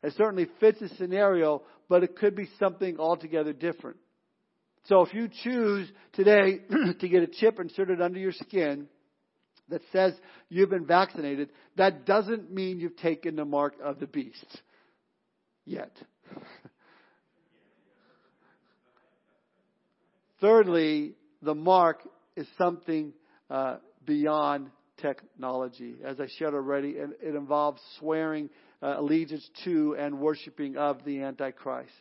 It 0.04 0.14
certainly 0.16 0.46
fits 0.60 0.78
the 0.78 0.88
scenario, 0.90 1.62
but 1.88 2.04
it 2.04 2.14
could 2.14 2.36
be 2.36 2.48
something 2.60 3.00
altogether 3.00 3.52
different. 3.52 3.96
So 4.84 5.02
if 5.02 5.12
you 5.12 5.28
choose 5.42 5.90
today 6.12 6.60
to 7.00 7.08
get 7.08 7.24
a 7.24 7.26
chip 7.26 7.58
inserted 7.58 8.00
under 8.00 8.20
your 8.20 8.30
skin, 8.30 8.86
that 9.68 9.80
says 9.90 10.14
you've 10.48 10.70
been 10.70 10.86
vaccinated, 10.86 11.48
that 11.76 12.06
doesn't 12.06 12.52
mean 12.52 12.78
you've 12.78 12.96
taken 12.98 13.34
the 13.34 13.44
mark 13.44 13.74
of 13.82 13.98
the 13.98 14.06
beast 14.06 14.62
yet. 15.64 15.90
Thirdly, 20.40 21.14
the 21.42 21.56
mark 21.56 22.06
is 22.36 22.46
something 22.56 23.12
uh, 23.50 23.78
beyond 24.04 24.70
technology. 25.00 25.96
As 26.04 26.20
I 26.20 26.26
shared 26.38 26.54
already, 26.54 26.90
it, 26.90 27.10
it 27.22 27.34
involves 27.34 27.80
swearing 27.98 28.50
uh, 28.82 28.94
allegiance 28.98 29.48
to 29.64 29.96
and 29.98 30.18
worshiping 30.18 30.76
of 30.76 31.04
the 31.04 31.22
Antichrist 31.22 31.92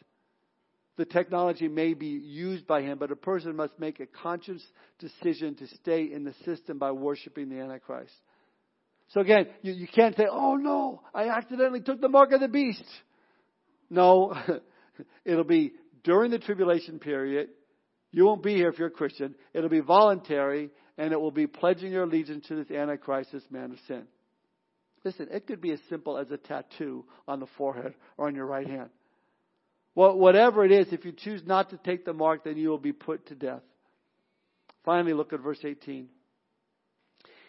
the 1.02 1.06
technology 1.06 1.68
may 1.68 1.96
be 1.96 2.08
used 2.08 2.68
by 2.68 2.84
him, 2.84 3.00
but 3.00 3.12
a 3.12 3.16
person 3.16 3.56
must 3.56 3.74
make 3.80 4.00
a 4.00 4.06
conscious 4.06 4.62
decision 5.00 5.56
to 5.56 5.68
stay 5.68 6.04
in 6.12 6.24
the 6.24 6.34
system 6.46 6.78
by 6.78 6.92
worshiping 6.92 7.50
the 7.50 7.60
Antichrist. 7.60 8.14
So 9.10 9.22
again, 9.22 9.48
you, 9.64 9.74
you 9.74 9.88
can't 9.88 10.16
say, 10.16 10.28
oh 10.30 10.58
no, 10.58 11.02
I 11.12 11.30
accidentally 11.30 11.82
took 11.82 12.02
the 12.02 12.08
mark 12.08 12.32
of 12.34 12.40
the 12.40 12.48
beast. 12.48 12.84
No, 13.90 14.36
it'll 15.26 15.44
be 15.44 15.74
during 16.04 16.30
the 16.30 16.38
tribulation 16.38 17.00
period. 17.00 17.50
You 18.12 18.26
won't 18.26 18.44
be 18.44 18.56
here 18.56 18.70
if 18.70 18.78
you're 18.78 18.90
a 18.90 18.92
Christian. 18.92 19.34
It'll 19.54 19.70
be 19.70 19.80
voluntary, 19.80 20.70
and 21.02 21.14
it 21.14 21.20
will 21.20 21.32
be 21.32 21.48
pledging 21.48 21.92
your 21.92 22.04
allegiance 22.04 22.46
to 22.48 22.56
this 22.56 22.70
Antichrist, 22.70 23.32
this 23.32 23.42
man 23.50 23.72
of 23.72 23.80
sin. 23.88 24.04
Listen, 25.04 25.30
it 25.32 25.48
could 25.48 25.60
be 25.60 25.72
as 25.72 25.80
simple 25.90 26.16
as 26.16 26.30
a 26.30 26.38
tattoo 26.38 27.06
on 27.28 27.40
the 27.40 27.48
forehead 27.58 27.96
or 28.18 28.28
on 28.28 28.36
your 28.36 28.46
right 28.46 28.68
hand. 28.68 28.92
Well, 29.96 30.16
whatever 30.16 30.64
it 30.64 30.72
is, 30.72 30.94
if 30.94 31.04
you 31.04 31.12
choose 31.12 31.42
not 31.44 31.72
to 31.72 31.78
take 31.78 32.06
the 32.06 32.14
mark, 32.14 32.44
then 32.44 32.56
you 32.56 32.70
will 32.70 32.78
be 32.78 32.94
put 32.94 33.26
to 33.30 33.36
death. 33.36 33.64
Finally, 34.86 35.14
look 35.14 35.34
at 35.34 35.40
verse 35.40 35.58
18. 35.64 36.08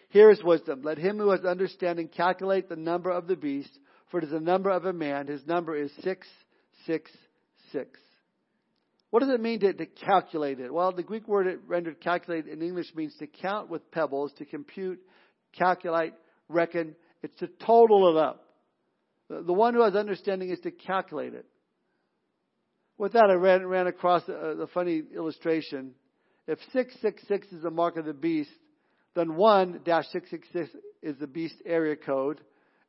Here 0.09 0.31
is 0.31 0.43
wisdom. 0.43 0.81
Let 0.81 0.97
him 0.97 1.19
who 1.19 1.29
has 1.29 1.45
understanding 1.45 2.07
calculate 2.07 2.69
the 2.69 2.75
number 2.75 3.11
of 3.11 3.27
the 3.27 3.35
beast, 3.35 3.77
for 4.09 4.17
it 4.17 4.23
is 4.23 4.31
the 4.31 4.39
number 4.39 4.71
of 4.71 4.85
a 4.85 4.93
man. 4.93 5.27
His 5.27 5.45
number 5.45 5.75
is 5.75 5.91
666. 6.01 7.99
What 9.13 9.19
does 9.19 9.29
it 9.29 9.41
mean 9.41 9.59
to, 9.59 9.71
to 9.71 9.85
calculate 9.85 10.59
it? 10.59 10.73
Well, 10.73 10.91
the 10.91 11.03
Greek 11.03 11.27
word 11.27 11.59
rendered 11.67 12.01
calculate 12.01 12.47
in 12.47 12.63
English 12.63 12.95
means 12.95 13.15
to 13.19 13.27
count 13.27 13.69
with 13.69 13.91
pebbles, 13.91 14.33
to 14.39 14.45
compute, 14.45 14.99
calculate, 15.55 16.13
reckon. 16.49 16.95
It's 17.21 17.35
to 17.35 17.47
total 17.63 18.09
it 18.09 18.19
up. 18.19 18.43
The, 19.29 19.43
the 19.43 19.53
one 19.53 19.75
who 19.75 19.83
has 19.83 19.95
understanding 19.95 20.49
is 20.49 20.59
to 20.61 20.71
calculate 20.71 21.35
it. 21.35 21.45
With 22.97 23.13
that, 23.13 23.25
I 23.29 23.33
ran, 23.33 23.67
ran 23.67 23.85
across 23.85 24.23
uh, 24.27 24.33
a, 24.33 24.61
a 24.63 24.67
funny 24.73 25.03
illustration. 25.15 25.91
If 26.47 26.57
666 26.71 27.53
is 27.53 27.61
the 27.61 27.69
mark 27.69 27.97
of 27.97 28.05
the 28.05 28.13
beast, 28.13 28.49
then 29.13 29.27
1-666 29.27 30.69
is 31.03 31.17
the 31.19 31.27
beast 31.27 31.61
area 31.67 31.97
code, 31.97 32.41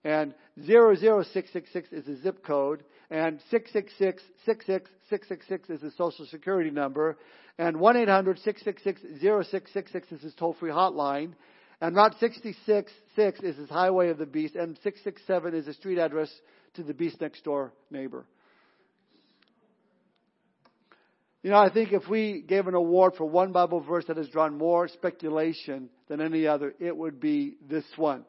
and 0.04 0.34
00666 0.64 1.92
is 1.92 2.04
the 2.04 2.16
zip 2.16 2.44
code, 2.44 2.84
and 3.10 3.40
666 3.50 5.70
is 5.70 5.80
the 5.80 5.90
social 5.96 6.26
security 6.26 6.70
number, 6.70 7.16
and 7.58 7.76
1-800-666-0666 7.76 10.12
is 10.12 10.22
his 10.22 10.34
toll-free 10.34 10.70
hotline, 10.70 11.32
and 11.80 11.96
Route 11.96 12.14
66 12.20 12.92
is 13.16 13.56
his 13.56 13.68
highway 13.68 14.10
of 14.10 14.18
the 14.18 14.26
beast, 14.26 14.54
and 14.54 14.78
667 14.82 15.54
is 15.54 15.66
the 15.66 15.74
street 15.74 15.98
address 15.98 16.32
to 16.74 16.82
the 16.82 16.94
beast 16.94 17.20
next 17.20 17.44
door 17.44 17.72
neighbor. 17.90 18.24
You 21.42 21.50
know, 21.50 21.58
I 21.58 21.70
think 21.70 21.92
if 21.92 22.08
we 22.08 22.40
gave 22.40 22.68
an 22.68 22.74
award 22.74 23.16
for 23.16 23.26
one 23.26 23.52
Bible 23.52 23.80
verse 23.80 24.06
that 24.06 24.16
has 24.16 24.28
drawn 24.28 24.56
more 24.56 24.88
speculation 24.88 25.90
than 26.08 26.22
any 26.22 26.46
other, 26.46 26.74
it 26.80 26.96
would 26.96 27.20
be 27.20 27.56
this 27.68 27.84
one. 27.96 28.24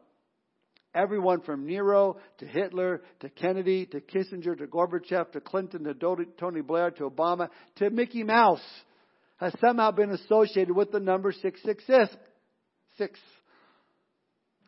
Everyone 0.95 1.41
from 1.41 1.65
Nero 1.65 2.17
to 2.37 2.45
Hitler 2.47 3.01
to 3.19 3.29
Kennedy 3.29 3.85
to 3.87 3.99
Kissinger 3.99 4.57
to 4.57 4.65
Gorbachev 4.65 5.33
to 5.33 5.41
Clinton 5.41 5.83
to 5.83 5.93
Tony 6.39 6.61
Blair 6.61 6.89
to 6.91 7.09
Obama 7.09 7.49
to 7.75 7.89
Mickey 7.89 8.23
Mouse 8.23 8.63
has 9.37 9.53
somehow 9.59 9.91
been 9.91 10.11
associated 10.11 10.73
with 10.73 10.93
the 10.93 11.01
number 11.01 11.33
666. 11.33 12.15
Six. 12.97 13.19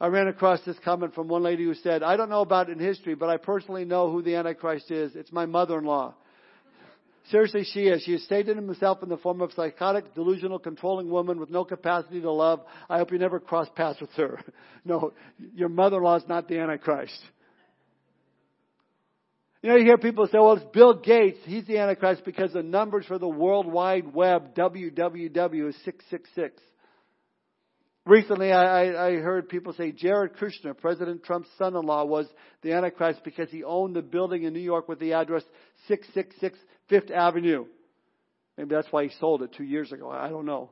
I 0.01 0.07
ran 0.07 0.28
across 0.28 0.59
this 0.65 0.78
comment 0.84 1.15
from 1.15 1.30
one 1.30 1.43
lady 1.43 1.63
who 1.63 1.73
said, 1.73 2.03
I 2.03 2.17
don't 2.17 2.30
know 2.30 2.41
about 2.41 2.69
in 2.69 2.78
history, 2.78 3.15
but 3.15 3.30
I 3.30 3.38
personally 3.38 3.86
know 3.86 4.11
who 4.11 4.21
the 4.21 4.36
Antichrist 4.36 4.91
is. 4.91 5.15
It's 5.15 5.32
my 5.32 5.45
mother-in-law. 5.45 6.13
Seriously, 7.32 7.65
she 7.73 7.88
is. 7.88 8.03
She 8.03 8.13
has 8.13 8.23
stated 8.23 8.55
himself 8.55 9.03
in 9.03 9.09
the 9.09 9.17
form 9.17 9.41
of 9.41 9.51
psychotic, 9.51 10.13
delusional, 10.13 10.59
controlling 10.59 11.09
woman 11.09 11.39
with 11.39 11.49
no 11.49 11.65
capacity 11.65 12.21
to 12.21 12.32
love. 12.32 12.61
I 12.89 12.99
hope 12.99 13.11
you 13.11 13.19
never 13.19 13.39
cross 13.39 13.67
paths 13.75 13.99
with 13.99 14.11
her. 14.11 14.39
No, 14.86 15.11
your 15.53 15.67
mother-in-law 15.67 16.15
is 16.15 16.28
not 16.30 16.47
the 16.47 16.59
Antichrist. 16.59 17.19
You 19.61 19.69
know, 19.69 19.75
you 19.75 19.84
hear 19.84 19.97
people 19.97 20.25
say, 20.28 20.38
well, 20.38 20.53
it's 20.53 20.65
Bill 20.73 20.93
Gates. 20.93 21.39
He's 21.43 21.65
the 21.65 21.80
Antichrist 21.80 22.23
because 22.23 22.53
the 22.53 22.63
numbers 22.63 23.05
for 23.05 23.19
the 23.19 23.28
World 23.28 23.69
Wide 23.69 24.13
Web, 24.13 24.55
WWW, 24.55 25.67
is 25.67 25.75
666. 25.84 26.61
Recently, 28.05 28.53
I, 28.53 29.07
I 29.07 29.15
heard 29.15 29.49
people 29.49 29.73
say 29.73 29.91
Jared 29.91 30.38
Kushner, 30.38 30.78
President 30.78 31.25
Trump's 31.25 31.49
son-in-law, 31.57 32.05
was 32.05 32.28
the 32.61 32.71
Antichrist 32.71 33.19
because 33.25 33.49
he 33.49 33.65
owned 33.65 33.97
the 33.97 34.01
building 34.01 34.43
in 34.43 34.53
New 34.53 34.61
York 34.61 34.88
with 34.88 34.99
the 34.99 35.11
address 35.11 35.43
666 35.89 36.57
Fifth 36.89 37.11
Avenue. 37.11 37.65
Maybe 38.57 38.73
that's 38.73 38.91
why 38.91 39.03
he 39.03 39.11
sold 39.19 39.43
it 39.43 39.53
two 39.55 39.63
years 39.63 39.91
ago. 39.91 40.09
I 40.09 40.29
don't 40.29 40.45
know. 40.45 40.69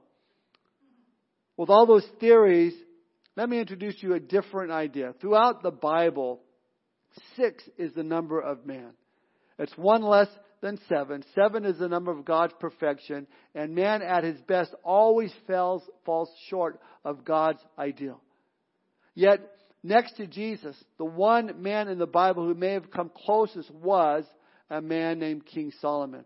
With 1.57 1.70
all 1.70 1.86
those 1.86 2.05
theories, 2.20 2.74
let 3.36 3.49
me 3.49 3.59
introduce 3.59 4.01
you 4.01 4.13
a 4.13 4.20
different 4.20 4.72
idea. 4.72 5.13
Throughout 5.22 5.61
the 5.61 5.72
Bible, 5.72 6.41
six 7.36 7.63
is 7.78 7.93
the 7.93 8.03
number 8.03 8.39
of 8.39 8.66
man. 8.66 8.91
It's 9.59 9.78
one 9.78 10.01
less 10.01 10.28
than 10.61 10.80
seven. 10.89 11.24
Seven 11.36 11.66
is 11.66 11.78
the 11.78 11.88
number 11.88 12.11
of 12.11 12.26
God's 12.26 12.53
perfection, 12.59 13.28
and 13.53 13.76
man 13.76 14.01
at 14.01 14.24
his 14.24 14.39
best 14.41 14.74
always 14.84 15.32
falls, 15.47 15.84
falls 16.05 16.30
short 16.49 16.80
of 17.03 17.24
God's 17.24 17.59
ideal. 17.78 18.20
Yet, 19.13 19.39
next 19.84 20.18
to 20.18 20.28
Jesus, 20.28 20.76
the 20.97 21.05
one 21.05 21.61
man 21.61 21.88
in 21.88 21.99
the 21.99 22.07
Bible 22.07 22.45
who 22.45 22.55
may 22.55 22.74
have 22.74 22.91
come 22.91 23.11
closest 23.16 23.72
was 23.72 24.26
a 24.70 24.82
man 24.82 25.20
named 25.20 25.45
King 25.45 25.72
Solomon. 25.82 26.26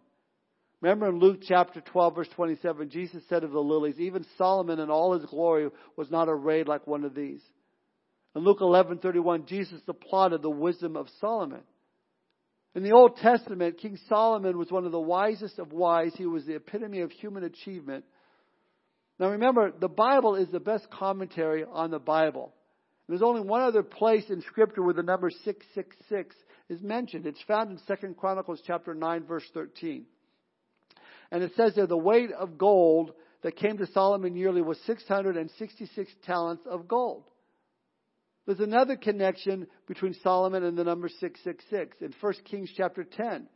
Remember 0.81 1.09
in 1.09 1.19
Luke 1.19 1.39
chapter 1.45 1.81
12 1.81 2.15
verse 2.15 2.29
27, 2.35 2.89
Jesus 2.89 3.23
said 3.27 3.43
of 3.43 3.51
the 3.51 3.59
lilies, 3.59 3.99
even 3.99 4.25
Solomon 4.37 4.79
in 4.79 4.89
all 4.89 5.17
his 5.17 5.29
glory 5.29 5.69
was 5.97 6.09
not 6.09 6.29
arrayed 6.29 6.67
like 6.67 6.87
one 6.87 7.03
of 7.03 7.13
these. 7.13 7.41
In 8.35 8.43
Luke 8.43 8.59
11:31, 8.61 9.45
Jesus 9.47 9.81
applauded 9.87 10.41
the 10.41 10.49
wisdom 10.49 10.95
of 10.95 11.09
Solomon. 11.19 11.61
In 12.75 12.83
the 12.83 12.91
Old 12.91 13.17
Testament, 13.17 13.79
King 13.79 13.97
Solomon 14.07 14.57
was 14.57 14.71
one 14.71 14.85
of 14.85 14.91
the 14.91 14.99
wisest 14.99 15.57
of 15.59 15.73
wise. 15.73 16.13
He 16.15 16.27
was 16.27 16.45
the 16.45 16.55
epitome 16.55 17.01
of 17.01 17.11
human 17.11 17.43
achievement. 17.43 18.05
Now 19.19 19.31
remember, 19.31 19.71
the 19.71 19.89
Bible 19.89 20.35
is 20.35 20.49
the 20.49 20.59
best 20.59 20.89
commentary 20.91 21.65
on 21.65 21.91
the 21.91 21.99
Bible. 21.99 22.53
There's 23.09 23.23
only 23.23 23.41
one 23.41 23.61
other 23.61 23.81
place 23.81 24.25
in 24.29 24.41
Scripture 24.43 24.83
where 24.83 24.93
the 24.93 25.01
number 25.01 25.31
666 25.31 26.35
is 26.69 26.81
mentioned. 26.83 27.25
It's 27.25 27.41
found 27.47 27.71
in 27.71 27.97
2 27.97 28.13
Chronicles 28.13 28.61
chapter 28.65 28.93
9 28.93 29.23
verse 29.23 29.45
13. 29.51 30.05
And 31.31 31.43
it 31.43 31.51
says 31.57 31.73
there, 31.75 31.87
the 31.87 31.97
weight 31.97 32.31
of 32.31 32.59
gold 32.59 33.13
that 33.41 33.55
came 33.55 33.79
to 33.79 33.87
Solomon 33.87 34.35
yearly 34.35 34.61
was 34.61 34.79
666 34.85 36.11
talents 36.23 36.63
of 36.69 36.87
gold. 36.87 37.23
There's 38.45 38.59
another 38.59 38.95
connection 38.95 39.65
between 39.87 40.13
Solomon 40.23 40.63
and 40.63 40.77
the 40.77 40.83
number 40.83 41.09
666. 41.09 41.97
In 42.01 42.13
1 42.19 42.33
Kings 42.45 42.71
chapter 42.77 43.03
10, 43.03 43.47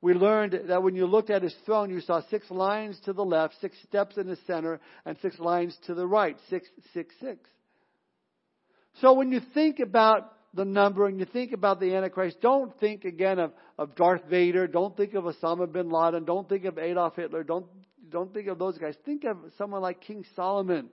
we 0.00 0.14
learned 0.14 0.58
that 0.66 0.82
when 0.82 0.96
you 0.96 1.06
looked 1.06 1.30
at 1.30 1.42
his 1.42 1.54
throne, 1.66 1.90
you 1.90 2.00
saw 2.00 2.22
six 2.30 2.50
lines 2.50 2.98
to 3.04 3.12
the 3.12 3.24
left, 3.24 3.54
six 3.60 3.76
steps 3.86 4.16
in 4.16 4.26
the 4.26 4.38
center, 4.46 4.80
and 5.04 5.16
six 5.22 5.38
lines 5.38 5.76
to 5.86 5.94
the 5.94 6.06
right. 6.06 6.36
666. 6.50 7.48
So 9.00 9.12
when 9.12 9.30
you 9.30 9.40
think 9.54 9.78
about 9.80 10.32
the 10.54 10.64
number 10.64 11.06
and 11.06 11.18
you 11.18 11.26
think 11.26 11.52
about 11.52 11.80
the 11.80 11.94
Antichrist, 11.94 12.40
don't 12.40 12.78
think 12.80 13.04
again 13.04 13.38
of, 13.38 13.52
of 13.78 13.94
Darth 13.94 14.24
Vader. 14.28 14.66
Don't 14.66 14.96
think 14.96 15.14
of 15.14 15.24
Osama 15.24 15.70
bin 15.70 15.90
Laden. 15.90 16.24
Don't 16.24 16.48
think 16.48 16.64
of 16.64 16.78
Adolf 16.78 17.16
Hitler. 17.16 17.44
Don't, 17.44 17.66
don't 18.10 18.32
think 18.32 18.48
of 18.48 18.58
those 18.58 18.78
guys. 18.78 18.94
Think 19.04 19.24
of 19.24 19.36
someone 19.56 19.82
like 19.82 20.00
King 20.00 20.24
Solomon. 20.34 20.88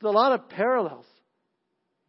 There's 0.00 0.14
a 0.14 0.16
lot 0.16 0.32
of 0.32 0.48
parallels. 0.48 1.06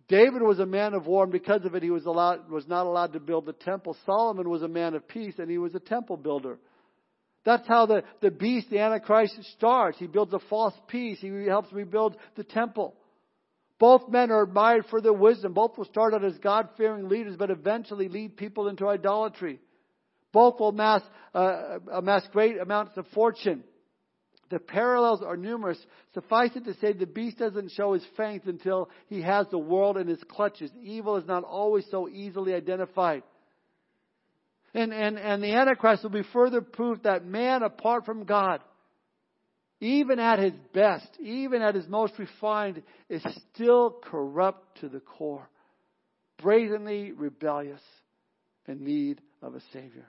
David 0.08 0.42
was 0.44 0.60
a 0.60 0.66
man 0.66 0.94
of 0.94 1.08
war, 1.08 1.24
and 1.24 1.32
because 1.32 1.66
of 1.66 1.74
it, 1.74 1.82
he 1.82 1.90
was, 1.90 2.06
allowed, 2.06 2.50
was 2.50 2.68
not 2.68 2.86
allowed 2.86 3.14
to 3.14 3.20
build 3.20 3.48
the 3.48 3.54
temple. 3.54 3.98
Solomon 4.06 4.50
was 4.50 4.62
a 4.62 4.68
man 4.68 4.94
of 4.94 5.08
peace, 5.08 5.34
and 5.40 5.50
he 5.50 5.58
was 5.58 5.74
a 5.74 5.80
temple 5.80 6.16
builder. 6.16 6.60
That's 7.44 7.68
how 7.68 7.88
the, 7.88 8.04
the 8.22 8.30
beast, 8.32 8.70
the 8.70 8.80
Antichrist, 8.80 9.36
starts. 9.56 9.98
He 9.98 10.08
builds 10.08 10.34
a 10.34 10.40
false 10.50 10.76
peace. 10.88 11.20
He 11.22 11.30
helps 11.48 11.74
rebuild 11.74 12.18
the 12.36 12.44
temple. 12.44 12.96
Both 13.78 14.10
men 14.10 14.32
are 14.32 14.44
admired 14.44 14.86
for 14.90 15.02
their 15.02 15.14
wisdom. 15.14 15.54
Both 15.54 15.78
will 15.78 15.86
start 15.86 16.14
out 16.14 16.24
as 16.24 16.38
God 16.38 16.70
fearing 16.78 17.10
leaders, 17.10 17.36
but 17.38 17.50
eventually 17.50 18.08
lead 18.08 18.38
people 18.38 18.68
into 18.70 18.88
idolatry. 18.88 19.60
Both 20.32 20.60
will 20.60 20.70
amass, 20.70 21.02
uh, 21.34 21.80
amass 21.92 22.26
great 22.32 22.60
amounts 22.60 22.96
of 22.98 23.06
fortune. 23.14 23.64
The 24.50 24.60
parallels 24.60 25.22
are 25.24 25.38
numerous. 25.38 25.78
Suffice 26.14 26.52
it 26.56 26.66
to 26.66 26.74
say, 26.76 26.94
the 26.94 27.06
beast 27.06 27.40
doesn't 27.40 27.72
show 27.72 27.94
his 27.94 28.06
fangs 28.16 28.44
until 28.46 28.90
he 29.08 29.22
has 29.22 29.48
the 29.50 29.58
world 29.58 29.98
in 29.98 30.08
his 30.08 30.24
clutches. 30.30 30.72
Evil 30.82 31.18
is 31.18 31.26
not 31.26 31.44
always 31.44 31.86
so 31.90 32.08
easily 32.08 32.54
identified. 32.54 33.24
And, 34.74 34.94
and, 34.94 35.18
and 35.18 35.42
the 35.42 35.54
Antichrist 35.54 36.04
will 36.04 36.12
be 36.12 36.24
further 36.34 36.62
proof 36.62 37.04
that 37.04 37.26
man 37.26 37.64
apart 37.64 38.06
from 38.06 38.26
God 38.26 38.62
even 39.80 40.20
at 40.20 40.40
his 40.40 40.54
best, 40.74 41.08
even 41.20 41.62
at 41.62 41.76
his 41.76 41.88
most 41.88 42.14
refined, 42.18 42.82
is 43.10 43.24
still 43.54 44.00
corrupt 44.04 44.80
to 44.80 44.90
the 44.90 45.00
core, 45.00 45.50
brazenly 46.42 47.12
rebellious, 47.12 47.82
in 48.68 48.84
need 48.84 49.22
of 49.42 49.56
a 49.56 49.62
Savior. 49.74 50.08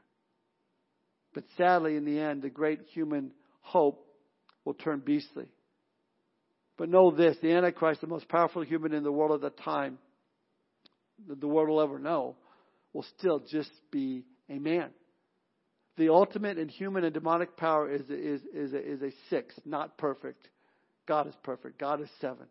But 1.34 1.44
sadly, 1.56 1.96
in 1.96 2.04
the 2.04 2.18
end, 2.18 2.42
the 2.42 2.48
great 2.48 2.80
human 2.92 3.32
hope 3.60 4.06
will 4.64 4.74
turn 4.74 5.00
beastly. 5.00 5.48
But 6.78 6.88
know 6.88 7.10
this 7.10 7.36
the 7.42 7.52
Antichrist, 7.52 8.00
the 8.00 8.06
most 8.06 8.28
powerful 8.28 8.62
human 8.62 8.94
in 8.94 9.02
the 9.02 9.12
world 9.12 9.32
at 9.32 9.56
the 9.56 9.62
time 9.62 9.98
that 11.28 11.40
the 11.40 11.48
world 11.48 11.68
will 11.68 11.80
ever 11.80 11.98
know, 11.98 12.36
will 12.92 13.04
still 13.18 13.40
just 13.40 13.70
be 13.90 14.24
a 14.48 14.58
man. 14.58 14.90
The 15.96 16.10
ultimate 16.10 16.58
in 16.58 16.68
human 16.68 17.04
and 17.04 17.14
demonic 17.14 17.56
power 17.56 17.90
is, 17.90 18.02
is, 18.10 18.42
is, 18.54 18.72
a, 18.74 18.92
is 18.92 19.02
a 19.02 19.10
six, 19.30 19.54
not 19.64 19.96
perfect. 19.96 20.48
God 21.06 21.26
is 21.26 21.34
perfect. 21.42 21.78
God 21.78 22.02
is 22.02 22.08
seven. 22.20 22.46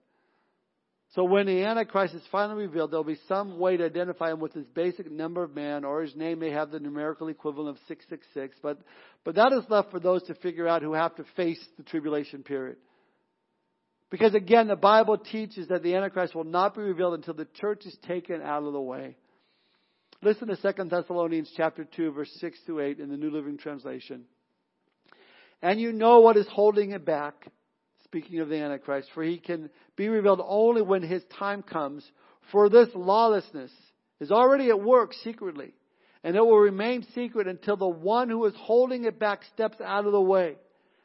So 1.13 1.23
when 1.23 1.45
the 1.45 1.63
Antichrist 1.63 2.13
is 2.13 2.23
finally 2.31 2.65
revealed, 2.65 2.91
there'll 2.91 3.03
be 3.03 3.19
some 3.27 3.57
way 3.57 3.77
to 3.77 3.85
identify 3.85 4.31
him 4.31 4.39
with 4.39 4.53
his 4.53 4.65
basic 4.67 5.09
number 5.09 5.43
of 5.43 5.55
man, 5.55 5.85
or 5.85 6.01
his 6.01 6.15
name 6.15 6.39
may 6.39 6.51
have 6.51 6.71
the 6.71 6.79
numerical 6.79 7.29
equivalent 7.29 7.69
of 7.69 7.83
666. 7.87 8.57
But, 8.61 8.79
but 9.23 9.35
that 9.35 9.53
is 9.53 9.63
left 9.69 9.91
for 9.91 9.99
those 9.99 10.23
to 10.23 10.33
figure 10.35 10.67
out 10.67 10.81
who 10.81 10.93
have 10.93 11.15
to 11.15 11.23
face 11.37 11.63
the 11.77 11.83
tribulation 11.83 12.43
period. 12.43 12.77
Because 14.09 14.33
again, 14.33 14.67
the 14.67 14.75
Bible 14.75 15.17
teaches 15.17 15.69
that 15.69 15.83
the 15.83 15.95
Antichrist 15.95 16.35
will 16.35 16.43
not 16.43 16.75
be 16.75 16.81
revealed 16.81 17.13
until 17.13 17.33
the 17.33 17.47
church 17.59 17.85
is 17.85 17.97
taken 18.07 18.41
out 18.41 18.63
of 18.63 18.73
the 18.73 18.81
way. 18.81 19.15
Listen 20.25 20.47
to 20.47 20.55
2 20.55 20.85
Thessalonians 20.85 21.51
chapter 21.55 21.85
2, 21.85 22.11
verse 22.13 22.31
6 22.39 22.57
to 22.65 22.79
8 22.79 22.99
in 22.99 23.11
the 23.11 23.15
New 23.15 23.29
Living 23.29 23.59
Translation. 23.59 24.23
And 25.61 25.79
you 25.79 25.91
know 25.91 26.21
what 26.21 26.35
is 26.35 26.47
holding 26.51 26.93
it 26.93 27.05
back 27.05 27.45
speaking 28.05 28.39
of 28.39 28.49
the 28.49 28.55
Antichrist, 28.55 29.07
for 29.13 29.21
he 29.21 29.37
can 29.37 29.69
be 29.95 30.09
revealed 30.09 30.41
only 30.43 30.81
when 30.81 31.03
his 31.03 31.21
time 31.37 31.61
comes. 31.61 32.03
For 32.51 32.69
this 32.69 32.89
lawlessness 32.95 33.71
is 34.19 34.31
already 34.31 34.69
at 34.69 34.81
work 34.81 35.13
secretly, 35.23 35.75
and 36.23 36.35
it 36.35 36.41
will 36.41 36.57
remain 36.57 37.05
secret 37.13 37.45
until 37.47 37.77
the 37.77 37.87
one 37.87 38.27
who 38.27 38.43
is 38.45 38.55
holding 38.57 39.03
it 39.03 39.19
back 39.19 39.41
steps 39.53 39.77
out 39.79 40.07
of 40.07 40.11
the 40.11 40.19
way. 40.19 40.55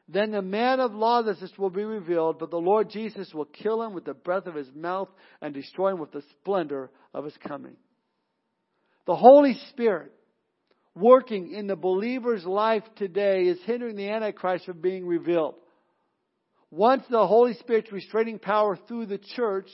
Then 0.09 0.31
the 0.31 0.41
man 0.41 0.81
of 0.81 0.95
lawlessness 0.95 1.53
will 1.59 1.69
be 1.69 1.85
revealed, 1.85 2.39
but 2.39 2.51
the 2.51 2.57
Lord 2.57 2.89
Jesus 2.89 3.35
will 3.35 3.45
kill 3.45 3.83
him 3.83 3.93
with 3.93 4.07
the 4.07 4.15
breath 4.15 4.47
of 4.47 4.55
his 4.55 4.73
mouth 4.75 5.11
and 5.43 5.53
destroy 5.53 5.91
him 5.91 5.99
with 5.99 6.13
the 6.13 6.23
splendor 6.41 6.91
of 7.13 7.27
his 7.27 7.37
coming. 7.47 7.77
The 9.11 9.17
Holy 9.17 9.55
Spirit 9.71 10.13
working 10.95 11.51
in 11.51 11.67
the 11.67 11.75
believer's 11.75 12.45
life 12.45 12.85
today 12.95 13.49
is 13.49 13.59
hindering 13.65 13.97
the 13.97 14.09
Antichrist 14.09 14.67
from 14.67 14.81
being 14.81 15.05
revealed. 15.05 15.57
Once 16.71 17.03
the 17.11 17.27
Holy 17.27 17.55
Spirit's 17.55 17.91
restraining 17.91 18.39
power 18.39 18.79
through 18.87 19.07
the 19.07 19.19
church, 19.19 19.69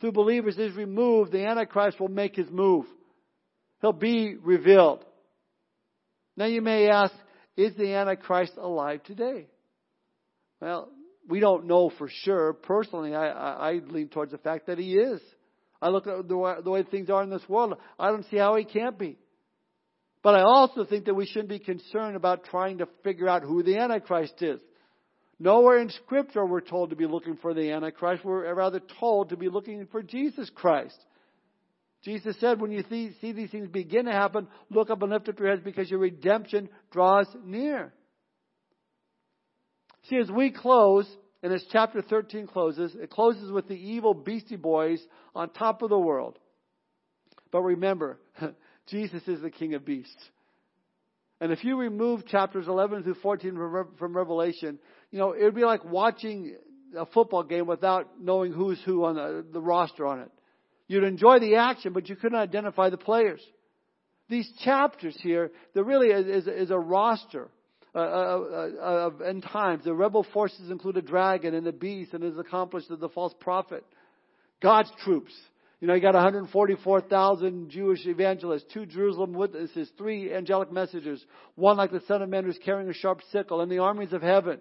through 0.00 0.10
believers, 0.10 0.58
is 0.58 0.74
removed, 0.74 1.30
the 1.30 1.46
Antichrist 1.46 2.00
will 2.00 2.08
make 2.08 2.34
his 2.34 2.50
move. 2.50 2.86
He'll 3.80 3.92
be 3.92 4.34
revealed. 4.42 5.04
Now 6.36 6.46
you 6.46 6.60
may 6.60 6.88
ask, 6.88 7.14
is 7.56 7.76
the 7.76 7.94
Antichrist 7.94 8.54
alive 8.56 9.04
today? 9.04 9.46
Well, 10.60 10.88
we 11.28 11.38
don't 11.38 11.66
know 11.66 11.92
for 11.96 12.08
sure. 12.24 12.52
Personally, 12.54 13.14
I, 13.14 13.28
I, 13.28 13.70
I 13.70 13.72
lean 13.86 14.08
towards 14.08 14.32
the 14.32 14.38
fact 14.38 14.66
that 14.66 14.78
he 14.78 14.94
is. 14.94 15.20
I 15.84 15.88
look 15.90 16.06
at 16.06 16.26
the 16.26 16.36
way, 16.36 16.54
the 16.64 16.70
way 16.70 16.82
things 16.82 17.10
are 17.10 17.22
in 17.22 17.28
this 17.28 17.46
world. 17.46 17.74
I 17.98 18.08
don't 18.08 18.24
see 18.30 18.38
how 18.38 18.56
he 18.56 18.64
can't 18.64 18.98
be. 18.98 19.18
But 20.22 20.34
I 20.34 20.40
also 20.40 20.86
think 20.86 21.04
that 21.04 21.14
we 21.14 21.26
shouldn't 21.26 21.50
be 21.50 21.58
concerned 21.58 22.16
about 22.16 22.44
trying 22.44 22.78
to 22.78 22.88
figure 23.02 23.28
out 23.28 23.42
who 23.42 23.62
the 23.62 23.76
Antichrist 23.76 24.40
is. 24.40 24.62
Nowhere 25.38 25.80
in 25.80 25.90
Scripture 25.90 26.46
we're 26.46 26.62
told 26.62 26.88
to 26.88 26.96
be 26.96 27.04
looking 27.04 27.36
for 27.36 27.52
the 27.52 27.70
Antichrist. 27.70 28.24
We're 28.24 28.54
rather 28.54 28.80
told 28.98 29.28
to 29.28 29.36
be 29.36 29.50
looking 29.50 29.86
for 29.92 30.02
Jesus 30.02 30.50
Christ. 30.54 30.98
Jesus 32.02 32.34
said, 32.40 32.62
when 32.62 32.70
you 32.70 32.82
see, 32.88 33.10
see 33.20 33.32
these 33.32 33.50
things 33.50 33.68
begin 33.68 34.06
to 34.06 34.12
happen, 34.12 34.48
look 34.70 34.88
up 34.88 35.02
and 35.02 35.12
lift 35.12 35.28
up 35.28 35.38
your 35.38 35.50
heads 35.50 35.60
because 35.62 35.90
your 35.90 36.00
redemption 36.00 36.70
draws 36.92 37.26
near. 37.44 37.92
See, 40.08 40.16
as 40.16 40.30
we 40.30 40.50
close, 40.50 41.06
and 41.44 41.52
as 41.52 41.62
chapter 41.70 42.00
13 42.00 42.46
closes, 42.46 42.94
it 42.94 43.10
closes 43.10 43.52
with 43.52 43.68
the 43.68 43.74
evil 43.74 44.14
beastie 44.14 44.56
boys 44.56 44.98
on 45.34 45.50
top 45.50 45.82
of 45.82 45.90
the 45.90 45.98
world. 45.98 46.38
But 47.52 47.60
remember, 47.60 48.18
Jesus 48.88 49.20
is 49.28 49.42
the 49.42 49.50
King 49.50 49.74
of 49.74 49.84
beasts. 49.84 50.24
And 51.42 51.52
if 51.52 51.62
you 51.62 51.76
remove 51.76 52.26
chapters 52.26 52.66
11 52.66 53.02
through 53.02 53.16
14 53.16 53.90
from 53.98 54.16
Revelation, 54.16 54.78
you 55.10 55.18
know, 55.18 55.32
it 55.32 55.44
would 55.44 55.54
be 55.54 55.66
like 55.66 55.84
watching 55.84 56.56
a 56.96 57.04
football 57.04 57.42
game 57.42 57.66
without 57.66 58.18
knowing 58.18 58.50
who's 58.50 58.80
who 58.86 59.04
on 59.04 59.16
the, 59.16 59.44
the 59.52 59.60
roster 59.60 60.06
on 60.06 60.20
it. 60.20 60.30
You'd 60.88 61.04
enjoy 61.04 61.40
the 61.40 61.56
action, 61.56 61.92
but 61.92 62.08
you 62.08 62.16
couldn't 62.16 62.38
identify 62.38 62.88
the 62.88 62.96
players. 62.96 63.42
These 64.30 64.50
chapters 64.64 65.14
here, 65.20 65.50
there 65.74 65.84
really 65.84 66.08
is, 66.08 66.46
is, 66.46 66.48
is 66.48 66.70
a 66.70 66.78
roster 66.78 67.50
uh, 67.94 67.98
uh, 67.98 68.70
uh, 68.80 68.84
of 69.06 69.22
end 69.22 69.44
times. 69.44 69.84
The 69.84 69.94
rebel 69.94 70.26
forces 70.32 70.70
include 70.70 70.96
a 70.96 71.02
dragon 71.02 71.54
and 71.54 71.66
a 71.66 71.72
beast 71.72 72.12
and 72.12 72.24
is 72.24 72.36
accomplished 72.38 72.90
as 72.90 72.98
the 72.98 73.08
false 73.08 73.34
prophet. 73.40 73.84
God's 74.60 74.90
troops. 75.04 75.32
You 75.80 75.88
know, 75.88 75.94
you 75.94 76.00
got 76.00 76.14
144,000 76.14 77.68
Jewish 77.68 78.06
evangelists, 78.06 78.64
two 78.72 78.86
Jerusalem 78.86 79.34
witnesses, 79.34 79.90
three 79.98 80.32
angelic 80.32 80.72
messengers, 80.72 81.22
one 81.56 81.76
like 81.76 81.92
the 81.92 82.02
Son 82.08 82.22
of 82.22 82.28
Man 82.28 82.44
who's 82.44 82.58
carrying 82.64 82.88
a 82.88 82.94
sharp 82.94 83.20
sickle, 83.30 83.60
and 83.60 83.70
the 83.70 83.80
armies 83.80 84.12
of 84.12 84.22
heaven. 84.22 84.60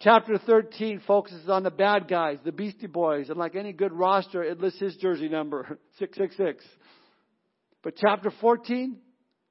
Chapter 0.00 0.38
13 0.38 1.02
focuses 1.06 1.48
on 1.48 1.62
the 1.62 1.70
bad 1.70 2.08
guys, 2.08 2.38
the 2.44 2.52
Beastie 2.52 2.86
Boys, 2.86 3.28
and 3.28 3.38
like 3.38 3.56
any 3.56 3.72
good 3.72 3.92
roster, 3.92 4.42
it 4.42 4.60
lists 4.60 4.80
his 4.80 4.96
jersey 4.96 5.28
number, 5.28 5.78
666. 5.98 6.64
But 7.82 7.94
chapter 7.96 8.32
14, 8.40 8.96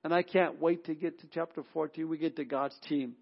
and 0.06 0.14
I 0.14 0.22
can't 0.22 0.62
wait 0.62 0.86
to 0.86 0.94
get 0.94 1.20
to 1.22 1.28
chapter 1.34 1.64
14, 1.74 2.08
we 2.08 2.20
get 2.20 2.36
to 2.36 2.46
God's 2.46 2.78
team. 2.88 3.16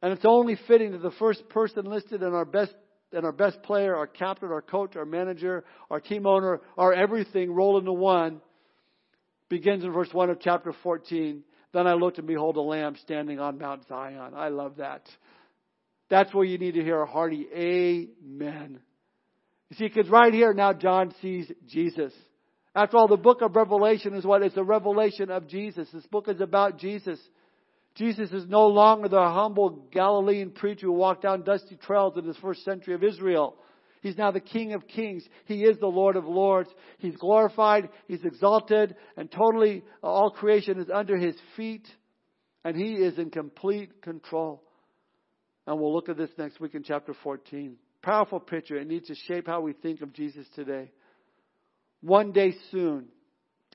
And 0.00 0.14
it's 0.14 0.24
only 0.24 0.56
fitting 0.66 0.92
that 0.92 1.02
the 1.02 1.10
first 1.18 1.46
person 1.50 1.84
listed 1.84 2.22
in 2.22 2.32
our 2.32 2.46
best 2.46 2.72
and 3.12 3.26
our 3.26 3.32
best 3.32 3.62
player, 3.64 3.94
our 3.94 4.06
captain, 4.06 4.50
our 4.50 4.62
coach, 4.62 4.96
our 4.96 5.04
manager, 5.04 5.62
our 5.90 6.00
team 6.00 6.26
owner, 6.26 6.62
our 6.78 6.94
everything 6.94 7.52
roll 7.52 7.78
into 7.78 7.92
one 7.92 8.40
begins 9.50 9.84
in 9.84 9.92
verse 9.92 10.08
1 10.10 10.30
of 10.30 10.40
chapter 10.40 10.72
14. 10.82 11.42
Then 11.74 11.86
I 11.86 11.92
looked 11.92 12.16
and 12.16 12.26
behold 12.26 12.56
a 12.56 12.62
lamb 12.62 12.96
standing 13.02 13.38
on 13.38 13.58
Mount 13.58 13.86
Zion. 13.86 14.32
I 14.34 14.48
love 14.48 14.76
that. 14.76 15.02
That's 16.08 16.32
where 16.32 16.46
you 16.46 16.56
need 16.56 16.74
to 16.74 16.82
hear 16.82 17.02
a 17.02 17.06
hearty 17.06 17.46
amen. 17.54 18.80
You 19.68 19.76
see, 19.76 19.86
because 19.86 20.08
right 20.08 20.32
here 20.32 20.54
now 20.54 20.72
John 20.72 21.14
sees 21.20 21.52
Jesus. 21.68 22.14
After 22.74 22.96
all, 22.96 23.08
the 23.08 23.16
book 23.16 23.42
of 23.42 23.56
Revelation 23.56 24.14
is 24.14 24.24
what? 24.24 24.42
It's 24.42 24.56
a 24.56 24.62
revelation 24.62 25.30
of 25.30 25.48
Jesus. 25.48 25.88
This 25.92 26.06
book 26.06 26.28
is 26.28 26.40
about 26.40 26.78
Jesus. 26.78 27.18
Jesus 27.96 28.30
is 28.30 28.46
no 28.46 28.68
longer 28.68 29.08
the 29.08 29.20
humble 29.20 29.88
Galilean 29.90 30.50
preacher 30.52 30.86
who 30.86 30.92
walked 30.92 31.22
down 31.22 31.42
dusty 31.42 31.76
trails 31.76 32.16
in 32.16 32.26
the 32.26 32.34
first 32.34 32.64
century 32.64 32.94
of 32.94 33.02
Israel. 33.02 33.56
He's 34.02 34.16
now 34.16 34.30
the 34.30 34.40
King 34.40 34.72
of 34.72 34.86
Kings. 34.86 35.24
He 35.44 35.64
is 35.64 35.78
the 35.78 35.86
Lord 35.86 36.16
of 36.16 36.24
Lords. 36.24 36.70
He's 36.98 37.16
glorified. 37.16 37.90
He's 38.06 38.24
exalted. 38.24 38.94
And 39.16 39.30
totally 39.30 39.82
uh, 40.02 40.06
all 40.06 40.30
creation 40.30 40.80
is 40.80 40.88
under 40.92 41.16
His 41.16 41.36
feet. 41.56 41.86
And 42.64 42.76
He 42.76 42.94
is 42.94 43.18
in 43.18 43.30
complete 43.30 44.00
control. 44.00 44.62
And 45.66 45.78
we'll 45.78 45.92
look 45.92 46.08
at 46.08 46.16
this 46.16 46.30
next 46.38 46.60
week 46.60 46.74
in 46.74 46.82
chapter 46.82 47.14
14. 47.22 47.76
Powerful 48.00 48.40
picture. 48.40 48.76
It 48.76 48.88
needs 48.88 49.08
to 49.08 49.14
shape 49.14 49.46
how 49.46 49.60
we 49.60 49.74
think 49.74 50.00
of 50.00 50.14
Jesus 50.14 50.46
today. 50.54 50.90
One 52.00 52.32
day 52.32 52.54
soon, 52.70 53.06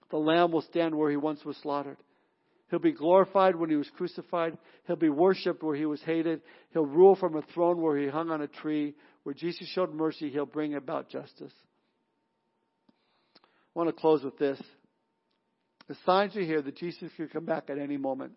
the 0.09 0.17
Lamb 0.17 0.51
will 0.51 0.61
stand 0.61 0.95
where 0.95 1.09
He 1.09 1.17
once 1.17 1.43
was 1.45 1.57
slaughtered. 1.57 1.97
He'll 2.69 2.79
be 2.79 2.91
glorified 2.91 3.55
when 3.55 3.69
he 3.69 3.75
was 3.75 3.89
crucified. 3.95 4.57
He'll 4.87 4.95
be 4.95 5.09
worshiped 5.09 5.61
where 5.61 5.75
he 5.75 5.85
was 5.85 6.01
hated. 6.01 6.41
He'll 6.71 6.85
rule 6.85 7.15
from 7.15 7.35
a 7.35 7.43
throne 7.53 7.81
where 7.81 7.97
he 7.97 8.07
hung 8.07 8.31
on 8.31 8.41
a 8.41 8.47
tree. 8.47 8.95
Where 9.23 9.35
Jesus 9.35 9.67
showed 9.69 9.93
mercy, 9.93 10.29
he'll 10.29 10.45
bring 10.45 10.73
about 10.73 11.09
justice. 11.09 11.53
I 13.37 13.39
want 13.79 13.89
to 13.89 13.93
close 13.93 14.23
with 14.23 14.37
this. 14.37 14.61
The 15.87 15.95
signs 16.05 16.35
are 16.35 16.41
here 16.41 16.61
that 16.61 16.77
Jesus 16.77 17.11
could 17.15 17.31
come 17.31 17.45
back 17.45 17.69
at 17.69 17.77
any 17.77 17.97
moment 17.97 18.33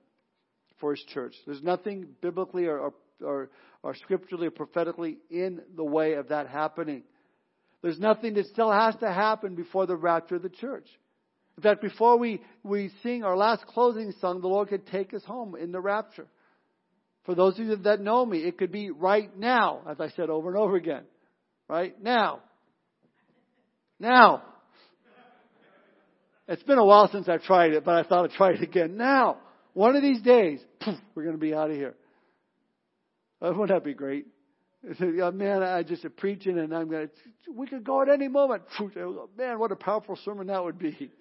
for 0.79 0.95
his 0.95 1.03
church. 1.05 1.35
There's 1.47 1.63
nothing 1.63 2.09
biblically 2.21 2.67
or, 2.67 2.93
or, 3.25 3.51
or 3.83 3.95
scripturally 3.95 4.49
or 4.49 4.51
prophetically 4.51 5.19
in 5.31 5.63
the 5.75 5.85
way 5.85 6.15
of 6.15 6.29
that 6.29 6.49
happening. 6.49 7.05
There's 7.83 7.99
nothing 7.99 8.35
that 8.35 8.47
still 8.47 8.73
has 8.73 8.97
to 8.97 9.13
happen 9.13 9.55
before 9.55 9.87
the 9.87 9.97
rapture 9.97 10.37
of 10.37 10.43
the 10.43 10.49
church. 10.49 10.87
In 11.57 11.63
fact, 11.63 11.81
before 11.83 12.19
we, 12.19 12.41
we 12.63 12.91
sing 13.03 13.25
our 13.25 13.37
last 13.37 13.67
closing 13.67 14.13
song, 14.21 14.41
the 14.41 14.49
Lord 14.49 14.69
could 14.69 14.87
take 14.87 15.13
us 15.15 15.25
home 15.25 15.57
in 15.57 15.73
the 15.73 15.81
rapture. 15.81 16.27
For 17.25 17.35
those 17.35 17.59
of 17.59 17.67
you 17.67 17.77
that 17.77 18.01
know 18.01 18.25
me, 18.25 18.39
it 18.39 18.59
could 18.59 18.73
be 18.73 18.91
right 18.91 19.37
now, 19.37 19.83
as 19.89 20.01
I 20.01 20.09
said 20.11 20.31
over 20.31 20.49
and 20.49 20.57
over 20.57 20.77
again. 20.77 21.03
Right 21.69 22.01
now. 22.03 22.41
Now. 24.01 24.43
It's 26.47 26.63
been 26.63 26.79
a 26.79 26.85
while 26.85 27.11
since 27.11 27.29
I've 27.29 27.43
tried 27.43 27.73
it, 27.73 27.85
but 27.85 27.95
I 27.95 28.09
thought 28.09 28.25
I'd 28.25 28.37
try 28.37 28.53
it 28.53 28.63
again. 28.63 28.97
Now. 28.97 29.39
One 29.75 29.95
of 29.95 30.03
these 30.03 30.23
days, 30.23 30.61
poof, 30.81 30.99
we're 31.15 31.25
going 31.25 31.37
to 31.37 31.41
be 31.41 31.55
out 31.55 31.71
of 31.71 31.77
here. 31.77 31.95
Wouldn't 33.41 33.69
that 33.69 33.85
be 33.85 33.95
great? 33.95 34.27
Yeah, 34.83 35.31
man, 35.31 35.63
I 35.63 35.83
just 35.83 36.05
am 36.05 36.13
preaching 36.13 36.59
and 36.59 36.75
I'm 36.75 36.89
going 36.89 37.09
to, 37.09 37.53
we 37.53 37.67
could 37.67 37.85
go 37.85 38.03
at 38.03 38.09
any 38.09 38.29
moment. 38.29 38.63
Oh, 38.81 39.29
man, 39.37 39.59
what 39.59 39.73
a 39.73 39.77
powerful 39.77 40.17
sermon 40.25 40.47
that 40.49 40.63
would 40.63 40.79
be. 40.79 41.11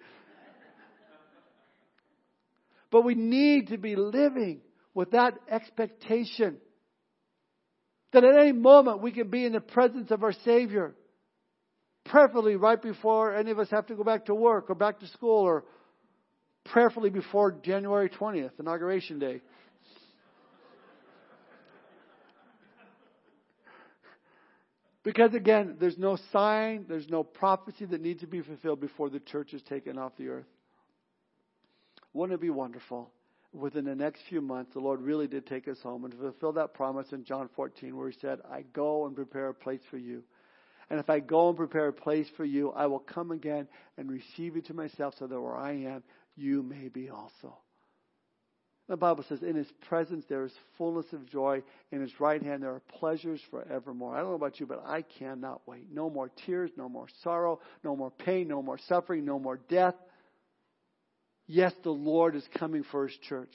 But 2.90 3.04
we 3.04 3.14
need 3.14 3.68
to 3.68 3.76
be 3.76 3.96
living 3.96 4.62
with 4.94 5.10
that 5.10 5.34
expectation 5.50 6.56
that 8.14 8.24
at 8.24 8.34
any 8.34 8.52
moment 8.52 9.02
we 9.02 9.12
can 9.12 9.28
be 9.28 9.44
in 9.44 9.52
the 9.52 9.60
presence 9.60 10.10
of 10.10 10.22
our 10.22 10.32
Savior. 10.44 10.94
Prayerfully 12.06 12.56
right 12.56 12.80
before 12.80 13.34
any 13.36 13.50
of 13.50 13.58
us 13.58 13.68
have 13.70 13.86
to 13.88 13.94
go 13.94 14.04
back 14.04 14.26
to 14.26 14.34
work 14.34 14.70
or 14.70 14.74
back 14.74 15.00
to 15.00 15.06
school 15.08 15.42
or 15.42 15.64
prayerfully 16.64 17.10
before 17.10 17.52
January 17.52 18.08
20th, 18.08 18.52
Inauguration 18.58 19.18
Day. 19.18 19.42
Because 25.04 25.34
again, 25.34 25.76
there's 25.78 25.98
no 25.98 26.18
sign, 26.32 26.86
there's 26.88 27.08
no 27.08 27.22
prophecy 27.22 27.84
that 27.86 28.00
needs 28.00 28.20
to 28.20 28.26
be 28.26 28.40
fulfilled 28.40 28.80
before 28.80 29.10
the 29.10 29.20
church 29.20 29.54
is 29.54 29.62
taken 29.62 29.96
off 29.98 30.12
the 30.16 30.28
earth. 30.28 30.46
Wouldn't 32.12 32.34
it 32.34 32.40
be 32.40 32.50
wonderful? 32.50 33.10
Within 33.52 33.84
the 33.84 33.94
next 33.94 34.22
few 34.28 34.40
months, 34.40 34.72
the 34.74 34.80
Lord 34.80 35.00
really 35.00 35.26
did 35.26 35.46
take 35.46 35.68
us 35.68 35.78
home 35.82 36.04
and 36.04 36.12
fulfill 36.12 36.52
that 36.52 36.74
promise 36.74 37.06
in 37.12 37.24
John 37.24 37.48
14 37.56 37.96
where 37.96 38.10
He 38.10 38.18
said, 38.20 38.40
I 38.50 38.62
go 38.72 39.06
and 39.06 39.14
prepare 39.16 39.48
a 39.48 39.54
place 39.54 39.80
for 39.90 39.96
you. 39.96 40.22
And 40.90 40.98
if 40.98 41.08
I 41.08 41.20
go 41.20 41.48
and 41.48 41.56
prepare 41.56 41.88
a 41.88 41.92
place 41.92 42.28
for 42.36 42.44
you, 42.44 42.70
I 42.70 42.86
will 42.86 42.98
come 42.98 43.30
again 43.30 43.68
and 43.96 44.10
receive 44.10 44.56
you 44.56 44.62
to 44.62 44.74
myself 44.74 45.14
so 45.18 45.26
that 45.26 45.40
where 45.40 45.56
I 45.56 45.72
am, 45.72 46.02
you 46.34 46.62
may 46.62 46.88
be 46.88 47.10
also. 47.10 47.56
The 48.88 48.96
Bible 48.96 49.24
says, 49.28 49.42
in 49.42 49.54
his 49.54 49.70
presence 49.88 50.24
there 50.28 50.44
is 50.44 50.52
fullness 50.78 51.06
of 51.12 51.28
joy. 51.28 51.62
In 51.92 52.00
his 52.00 52.18
right 52.18 52.42
hand 52.42 52.62
there 52.62 52.72
are 52.72 52.82
pleasures 52.98 53.40
forevermore. 53.50 54.14
I 54.14 54.20
don't 54.20 54.30
know 54.30 54.34
about 54.34 54.58
you, 54.58 54.66
but 54.66 54.82
I 54.86 55.02
cannot 55.02 55.60
wait. 55.66 55.92
No 55.92 56.08
more 56.08 56.30
tears, 56.46 56.70
no 56.76 56.88
more 56.88 57.06
sorrow, 57.22 57.60
no 57.84 57.94
more 57.94 58.10
pain, 58.10 58.48
no 58.48 58.62
more 58.62 58.78
suffering, 58.88 59.26
no 59.26 59.38
more 59.38 59.58
death. 59.68 59.94
Yes, 61.46 61.72
the 61.84 61.90
Lord 61.90 62.34
is 62.34 62.44
coming 62.58 62.82
for 62.90 63.06
his 63.06 63.16
church. 63.28 63.52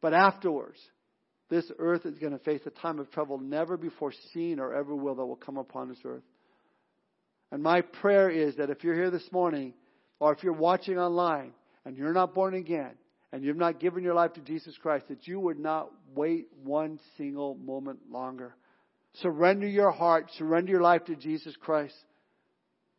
But 0.00 0.14
afterwards, 0.14 0.78
this 1.50 1.70
earth 1.78 2.06
is 2.06 2.18
going 2.18 2.32
to 2.32 2.38
face 2.38 2.62
a 2.64 2.70
time 2.70 3.00
of 3.00 3.10
trouble 3.10 3.38
never 3.38 3.76
before 3.76 4.12
seen 4.32 4.60
or 4.60 4.72
ever 4.72 4.94
will 4.94 5.16
that 5.16 5.26
will 5.26 5.36
come 5.36 5.58
upon 5.58 5.88
this 5.90 5.98
earth. 6.06 6.22
And 7.52 7.62
my 7.62 7.82
prayer 7.82 8.30
is 8.30 8.56
that 8.56 8.70
if 8.70 8.82
you're 8.82 8.94
here 8.94 9.10
this 9.10 9.30
morning, 9.30 9.74
or 10.20 10.32
if 10.32 10.42
you're 10.42 10.52
watching 10.52 10.98
online, 10.98 11.52
and 11.84 11.96
you're 11.96 12.12
not 12.12 12.34
born 12.34 12.54
again, 12.54 12.92
and 13.32 13.44
you've 13.44 13.56
not 13.56 13.80
given 13.80 14.02
your 14.02 14.14
life 14.14 14.32
to 14.34 14.40
Jesus 14.40 14.76
Christ, 14.80 15.06
that 15.08 15.26
you 15.26 15.38
would 15.40 15.58
not 15.58 15.90
wait 16.14 16.48
one 16.64 16.98
single 17.16 17.54
moment 17.54 18.00
longer. 18.10 18.54
Surrender 19.14 19.66
your 19.66 19.90
heart, 19.90 20.30
surrender 20.36 20.72
your 20.72 20.82
life 20.82 21.04
to 21.06 21.16
Jesus 21.16 21.54
Christ. 21.60 21.94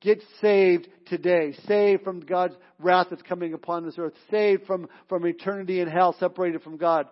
Get 0.02 0.24
saved 0.42 0.88
today. 1.08 1.54
Saved 1.68 2.04
from 2.04 2.22
God's 2.22 2.56
wrath 2.80 3.08
that's 3.10 3.22
coming 3.22 3.54
upon 3.54 3.86
this 3.86 3.96
earth. 4.00 4.14
Saved 4.32 4.66
from, 4.66 4.88
from 5.08 5.26
eternity 5.28 5.80
in 5.80 5.88
hell, 5.88 6.16
separated 6.20 6.64
from 6.64 6.78
God 6.78 7.08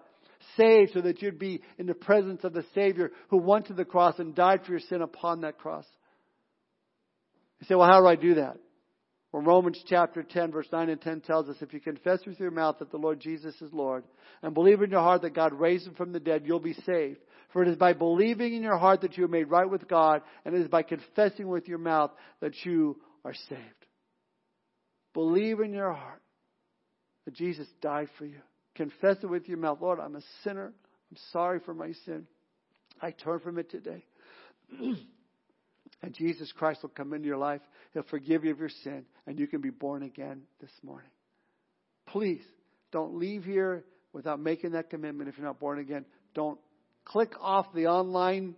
saved 0.57 0.91
so 0.93 1.01
that 1.01 1.22
you'd 1.22 1.39
be 1.39 1.61
in 1.78 1.86
the 1.86 1.93
presence 1.93 2.43
of 2.43 2.53
the 2.53 2.65
Savior 2.74 3.11
who 3.30 3.38
went 3.38 3.67
to 3.67 3.74
the 3.74 3.86
cross 3.86 4.20
and 4.20 4.36
died 4.36 4.61
for 4.65 4.72
your 4.72 4.80
sin 4.82 5.01
upon 5.01 5.41
that 5.41 5.57
cross. 5.57 5.86
You 7.59 7.67
say, 7.67 7.76
well, 7.76 7.88
how 7.88 7.99
do 8.01 8.07
I 8.07 8.15
do 8.15 8.36
that? 8.36 8.57
Well, 9.32 9.43
Romans 9.43 9.80
chapter 9.88 10.23
10 10.23 10.51
verse 10.51 10.67
9 10.71 10.89
and 10.89 10.99
10 10.99 11.21
tells 11.21 11.49
us 11.49 11.57
if 11.61 11.73
you 11.73 11.80
confess 11.80 12.25
with 12.25 12.39
your 12.39 12.49
mouth 12.49 12.80
that 12.80 12.89
the 12.89 12.97
Lord 12.97 13.19
Jesus 13.19 13.53
is 13.61 13.71
Lord 13.71 14.03
and 14.41 14.53
believe 14.53 14.82
in 14.82 14.89
your 14.89 15.01
heart 15.01 15.21
that 15.21 15.36
God 15.36 15.53
raised 15.53 15.86
him 15.86 15.93
from 15.93 16.11
the 16.11 16.19
dead, 16.19 16.43
you'll 16.45 16.59
be 16.59 16.73
saved. 16.73 17.19
For 17.53 17.61
it 17.61 17.67
is 17.67 17.77
by 17.77 17.93
believing 17.93 18.53
in 18.53 18.63
your 18.63 18.77
heart 18.77 19.01
that 19.01 19.17
you 19.17 19.25
are 19.25 19.30
made 19.30 19.49
right 19.49 19.69
with 19.69 19.88
God 19.88 20.23
and 20.45 20.55
it 20.55 20.61
is 20.61 20.67
by 20.67 20.82
confessing 20.82 21.47
with 21.47 21.67
your 21.67 21.77
mouth 21.77 22.11
that 22.41 22.53
you 22.63 22.99
are 23.23 23.36
saved. 23.49 23.61
Believe 25.13 25.59
in 25.59 25.73
your 25.73 25.93
heart 25.93 26.21
that 27.25 27.36
Jesus 27.36 27.67
died 27.82 28.09
for 28.17 28.25
you. 28.25 28.39
Confess 28.75 29.17
it 29.21 29.27
with 29.27 29.47
your 29.47 29.57
mouth. 29.57 29.80
Lord, 29.82 29.99
I'm 29.99 30.15
a 30.15 30.21
sinner. 30.43 30.67
I'm 31.11 31.17
sorry 31.32 31.59
for 31.59 31.73
my 31.73 31.91
sin. 32.05 32.25
I 33.01 33.11
turn 33.11 33.39
from 33.39 33.59
it 33.59 33.69
today. 33.69 34.05
and 36.02 36.14
Jesus 36.14 36.52
Christ 36.52 36.82
will 36.82 36.89
come 36.89 37.14
into 37.14 37.28
your 37.28 37.38
life. 37.38 37.62
He'll 37.93 38.04
forgive 38.04 38.45
you 38.45 38.52
of 38.52 38.60
your 38.60 38.70
sin, 38.84 39.06
and 39.28 39.38
you 39.38 39.47
can 39.47 39.62
be 39.62 39.70
born 39.70 40.04
again 40.04 40.41
this 40.62 40.72
morning. 40.84 41.10
Please 42.08 42.41
don't 42.91 43.16
leave 43.16 43.43
here 43.43 43.84
without 44.14 44.39
making 44.39 44.72
that 44.72 44.89
commitment 44.89 45.30
if 45.30 45.38
you're 45.38 45.45
not 45.45 45.60
born 45.60 45.80
again. 45.80 46.06
Don't 46.34 46.60
click 47.06 47.34
off 47.39 47.68
the 47.74 47.88
online 47.88 48.56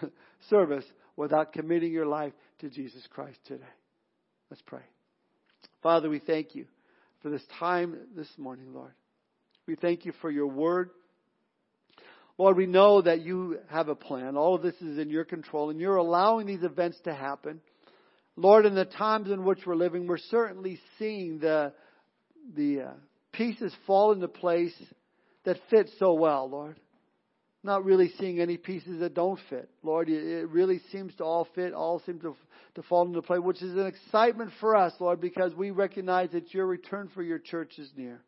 service 0.50 0.84
without 1.16 1.52
committing 1.52 1.92
your 1.92 2.06
life 2.06 2.32
to 2.60 2.68
Jesus 2.68 3.02
Christ 3.10 3.38
today. 3.46 3.64
Let's 4.50 4.62
pray. 4.66 4.82
Father, 5.82 6.10
we 6.10 6.18
thank 6.18 6.54
you 6.54 6.66
for 7.22 7.30
this 7.30 7.42
time 7.58 7.96
this 8.16 8.28
morning, 8.36 8.74
Lord. 8.74 8.92
We 9.66 9.76
thank 9.76 10.04
you 10.04 10.12
for 10.20 10.30
your 10.30 10.46
word. 10.46 10.90
Lord, 12.40 12.56
we 12.56 12.64
know 12.64 13.02
that 13.02 13.20
you 13.20 13.58
have 13.68 13.88
a 13.88 13.94
plan. 13.94 14.34
All 14.34 14.54
of 14.54 14.62
this 14.62 14.74
is 14.80 14.96
in 14.96 15.10
your 15.10 15.26
control, 15.26 15.68
and 15.68 15.78
you're 15.78 15.96
allowing 15.96 16.46
these 16.46 16.62
events 16.62 16.98
to 17.04 17.12
happen. 17.12 17.60
Lord, 18.34 18.64
in 18.64 18.74
the 18.74 18.86
times 18.86 19.30
in 19.30 19.44
which 19.44 19.58
we're 19.66 19.74
living, 19.74 20.06
we're 20.06 20.16
certainly 20.16 20.80
seeing 20.98 21.38
the, 21.40 21.74
the 22.56 22.80
uh, 22.80 22.90
pieces 23.32 23.74
fall 23.86 24.12
into 24.12 24.26
place 24.26 24.72
that 25.44 25.58
fit 25.68 25.90
so 25.98 26.14
well, 26.14 26.48
Lord. 26.48 26.80
Not 27.62 27.84
really 27.84 28.10
seeing 28.18 28.40
any 28.40 28.56
pieces 28.56 29.00
that 29.00 29.12
don't 29.12 29.38
fit. 29.50 29.68
Lord, 29.82 30.08
it 30.08 30.48
really 30.48 30.80
seems 30.90 31.14
to 31.16 31.24
all 31.24 31.46
fit, 31.54 31.74
all 31.74 32.00
seem 32.06 32.20
to, 32.20 32.34
to 32.76 32.82
fall 32.84 33.06
into 33.06 33.20
place, 33.20 33.40
which 33.42 33.60
is 33.60 33.74
an 33.74 33.86
excitement 33.86 34.52
for 34.60 34.74
us, 34.76 34.94
Lord, 34.98 35.20
because 35.20 35.54
we 35.54 35.72
recognize 35.72 36.30
that 36.30 36.54
your 36.54 36.66
return 36.66 37.10
for 37.12 37.22
your 37.22 37.38
church 37.38 37.72
is 37.76 37.90
near. 37.98 38.22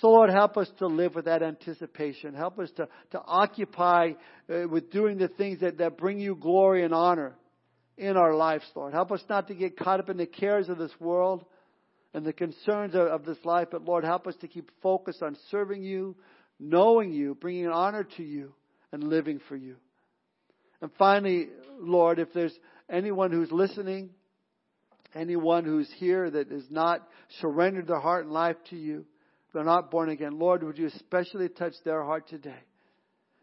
So, 0.00 0.08
Lord, 0.08 0.30
help 0.30 0.56
us 0.56 0.68
to 0.78 0.86
live 0.86 1.14
with 1.14 1.26
that 1.26 1.42
anticipation. 1.42 2.34
Help 2.34 2.58
us 2.58 2.70
to, 2.76 2.88
to 3.12 3.20
occupy 3.24 4.12
uh, 4.52 4.68
with 4.68 4.90
doing 4.90 5.18
the 5.18 5.28
things 5.28 5.60
that, 5.60 5.78
that 5.78 5.96
bring 5.96 6.18
you 6.18 6.34
glory 6.34 6.84
and 6.84 6.92
honor 6.92 7.34
in 7.96 8.16
our 8.16 8.34
lives, 8.34 8.64
Lord. 8.74 8.92
Help 8.92 9.12
us 9.12 9.22
not 9.28 9.48
to 9.48 9.54
get 9.54 9.76
caught 9.76 10.00
up 10.00 10.10
in 10.10 10.16
the 10.16 10.26
cares 10.26 10.68
of 10.68 10.78
this 10.78 10.90
world 10.98 11.44
and 12.12 12.24
the 12.24 12.32
concerns 12.32 12.94
of, 12.94 13.02
of 13.02 13.24
this 13.24 13.38
life, 13.44 13.68
but 13.70 13.84
Lord, 13.84 14.04
help 14.04 14.26
us 14.26 14.34
to 14.40 14.48
keep 14.48 14.70
focused 14.82 15.22
on 15.22 15.36
serving 15.50 15.82
you, 15.82 16.16
knowing 16.58 17.12
you, 17.12 17.36
bringing 17.36 17.68
honor 17.68 18.04
to 18.16 18.22
you, 18.22 18.52
and 18.90 19.04
living 19.04 19.40
for 19.48 19.56
you. 19.56 19.76
And 20.80 20.90
finally, 20.98 21.48
Lord, 21.78 22.18
if 22.18 22.32
there's 22.32 22.56
anyone 22.90 23.30
who's 23.30 23.50
listening, 23.52 24.10
anyone 25.14 25.64
who's 25.64 25.90
here 25.98 26.28
that 26.30 26.50
has 26.50 26.64
not 26.68 27.06
surrendered 27.40 27.86
their 27.86 28.00
heart 28.00 28.24
and 28.24 28.32
life 28.32 28.56
to 28.70 28.76
you, 28.76 29.04
they're 29.54 29.64
not 29.64 29.90
born 29.90 30.10
again. 30.10 30.38
Lord, 30.38 30.64
would 30.64 30.76
you 30.76 30.88
especially 30.88 31.48
touch 31.48 31.74
their 31.84 32.02
heart 32.02 32.28
today? 32.28 32.58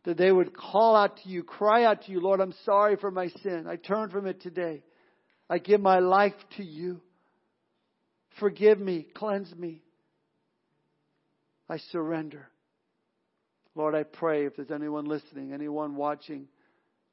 That 0.04 0.18
they 0.18 0.32
would 0.32 0.56
call 0.56 0.96
out 0.96 1.18
to 1.24 1.30
you, 1.30 1.42
cry 1.42 1.86
out 1.86 2.04
to 2.04 2.12
you, 2.12 2.20
Lord, 2.20 2.42
I'm 2.42 2.54
sorry 2.66 2.98
for 2.98 3.10
my 3.10 3.30
sin. 3.42 3.66
I 3.68 3.78
turn 3.78 4.10
from 4.10 4.28
it 4.28 4.42
today. 4.42 4.84
I 5.50 5.58
give 5.58 5.80
my 5.80 6.00
life 6.00 6.34
to 6.58 6.64
you. 6.64 7.02
Forgive 8.40 8.80
me, 8.80 9.08
cleanse 9.14 9.54
me. 9.56 9.82
I 11.70 11.78
surrender. 11.92 12.50
Lord, 13.74 13.96
I 13.96 14.04
pray 14.04 14.46
if 14.46 14.58
there's 14.58 14.72
anyone 14.72 15.06
listening, 15.06 15.54
anyone 15.54 15.96
watching, 15.96 16.48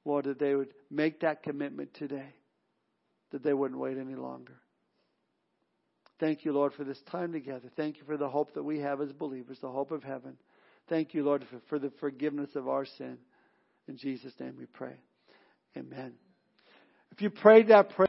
Lord, 0.05 0.25
that 0.25 0.41
they 0.41 0.57
would 0.57 0.75
make 0.91 1.21
that 1.21 1.45
commitment 1.45 1.95
today, 1.95 2.35
that 3.31 3.45
they 3.45 3.53
wouldn't 3.53 3.79
wait 3.79 3.97
any 3.97 4.17
longer. 4.17 4.61
Thank 6.21 6.45
you, 6.45 6.53
Lord, 6.53 6.73
for 6.75 6.85
this 6.85 7.01
time 7.11 7.33
together. 7.33 7.69
Thank 7.77 7.99
you 7.99 8.03
for 8.05 8.17
the 8.17 8.29
hope 8.29 8.55
that 8.55 8.63
we 8.63 8.81
have 8.81 9.01
as 9.01 9.13
believers, 9.13 9.59
the 9.61 9.71
hope 9.71 9.91
of 9.91 10.03
heaven. 10.03 10.37
Thank 10.89 11.15
you, 11.15 11.23
Lord, 11.25 11.45
for, 11.51 11.61
for 11.69 11.79
the 11.79 11.93
forgiveness 12.01 12.51
of 12.57 12.69
our 12.69 12.85
sin. 12.85 13.19
In 13.87 13.97
Jesus' 13.97 14.35
name 14.41 14.57
we 14.59 14.67
pray. 14.67 14.95
Amen. 15.77 16.15
If 17.13 17.23
you 17.23 17.31
prayed 17.31 17.69
that 17.69 17.91
prayer, 17.91 18.07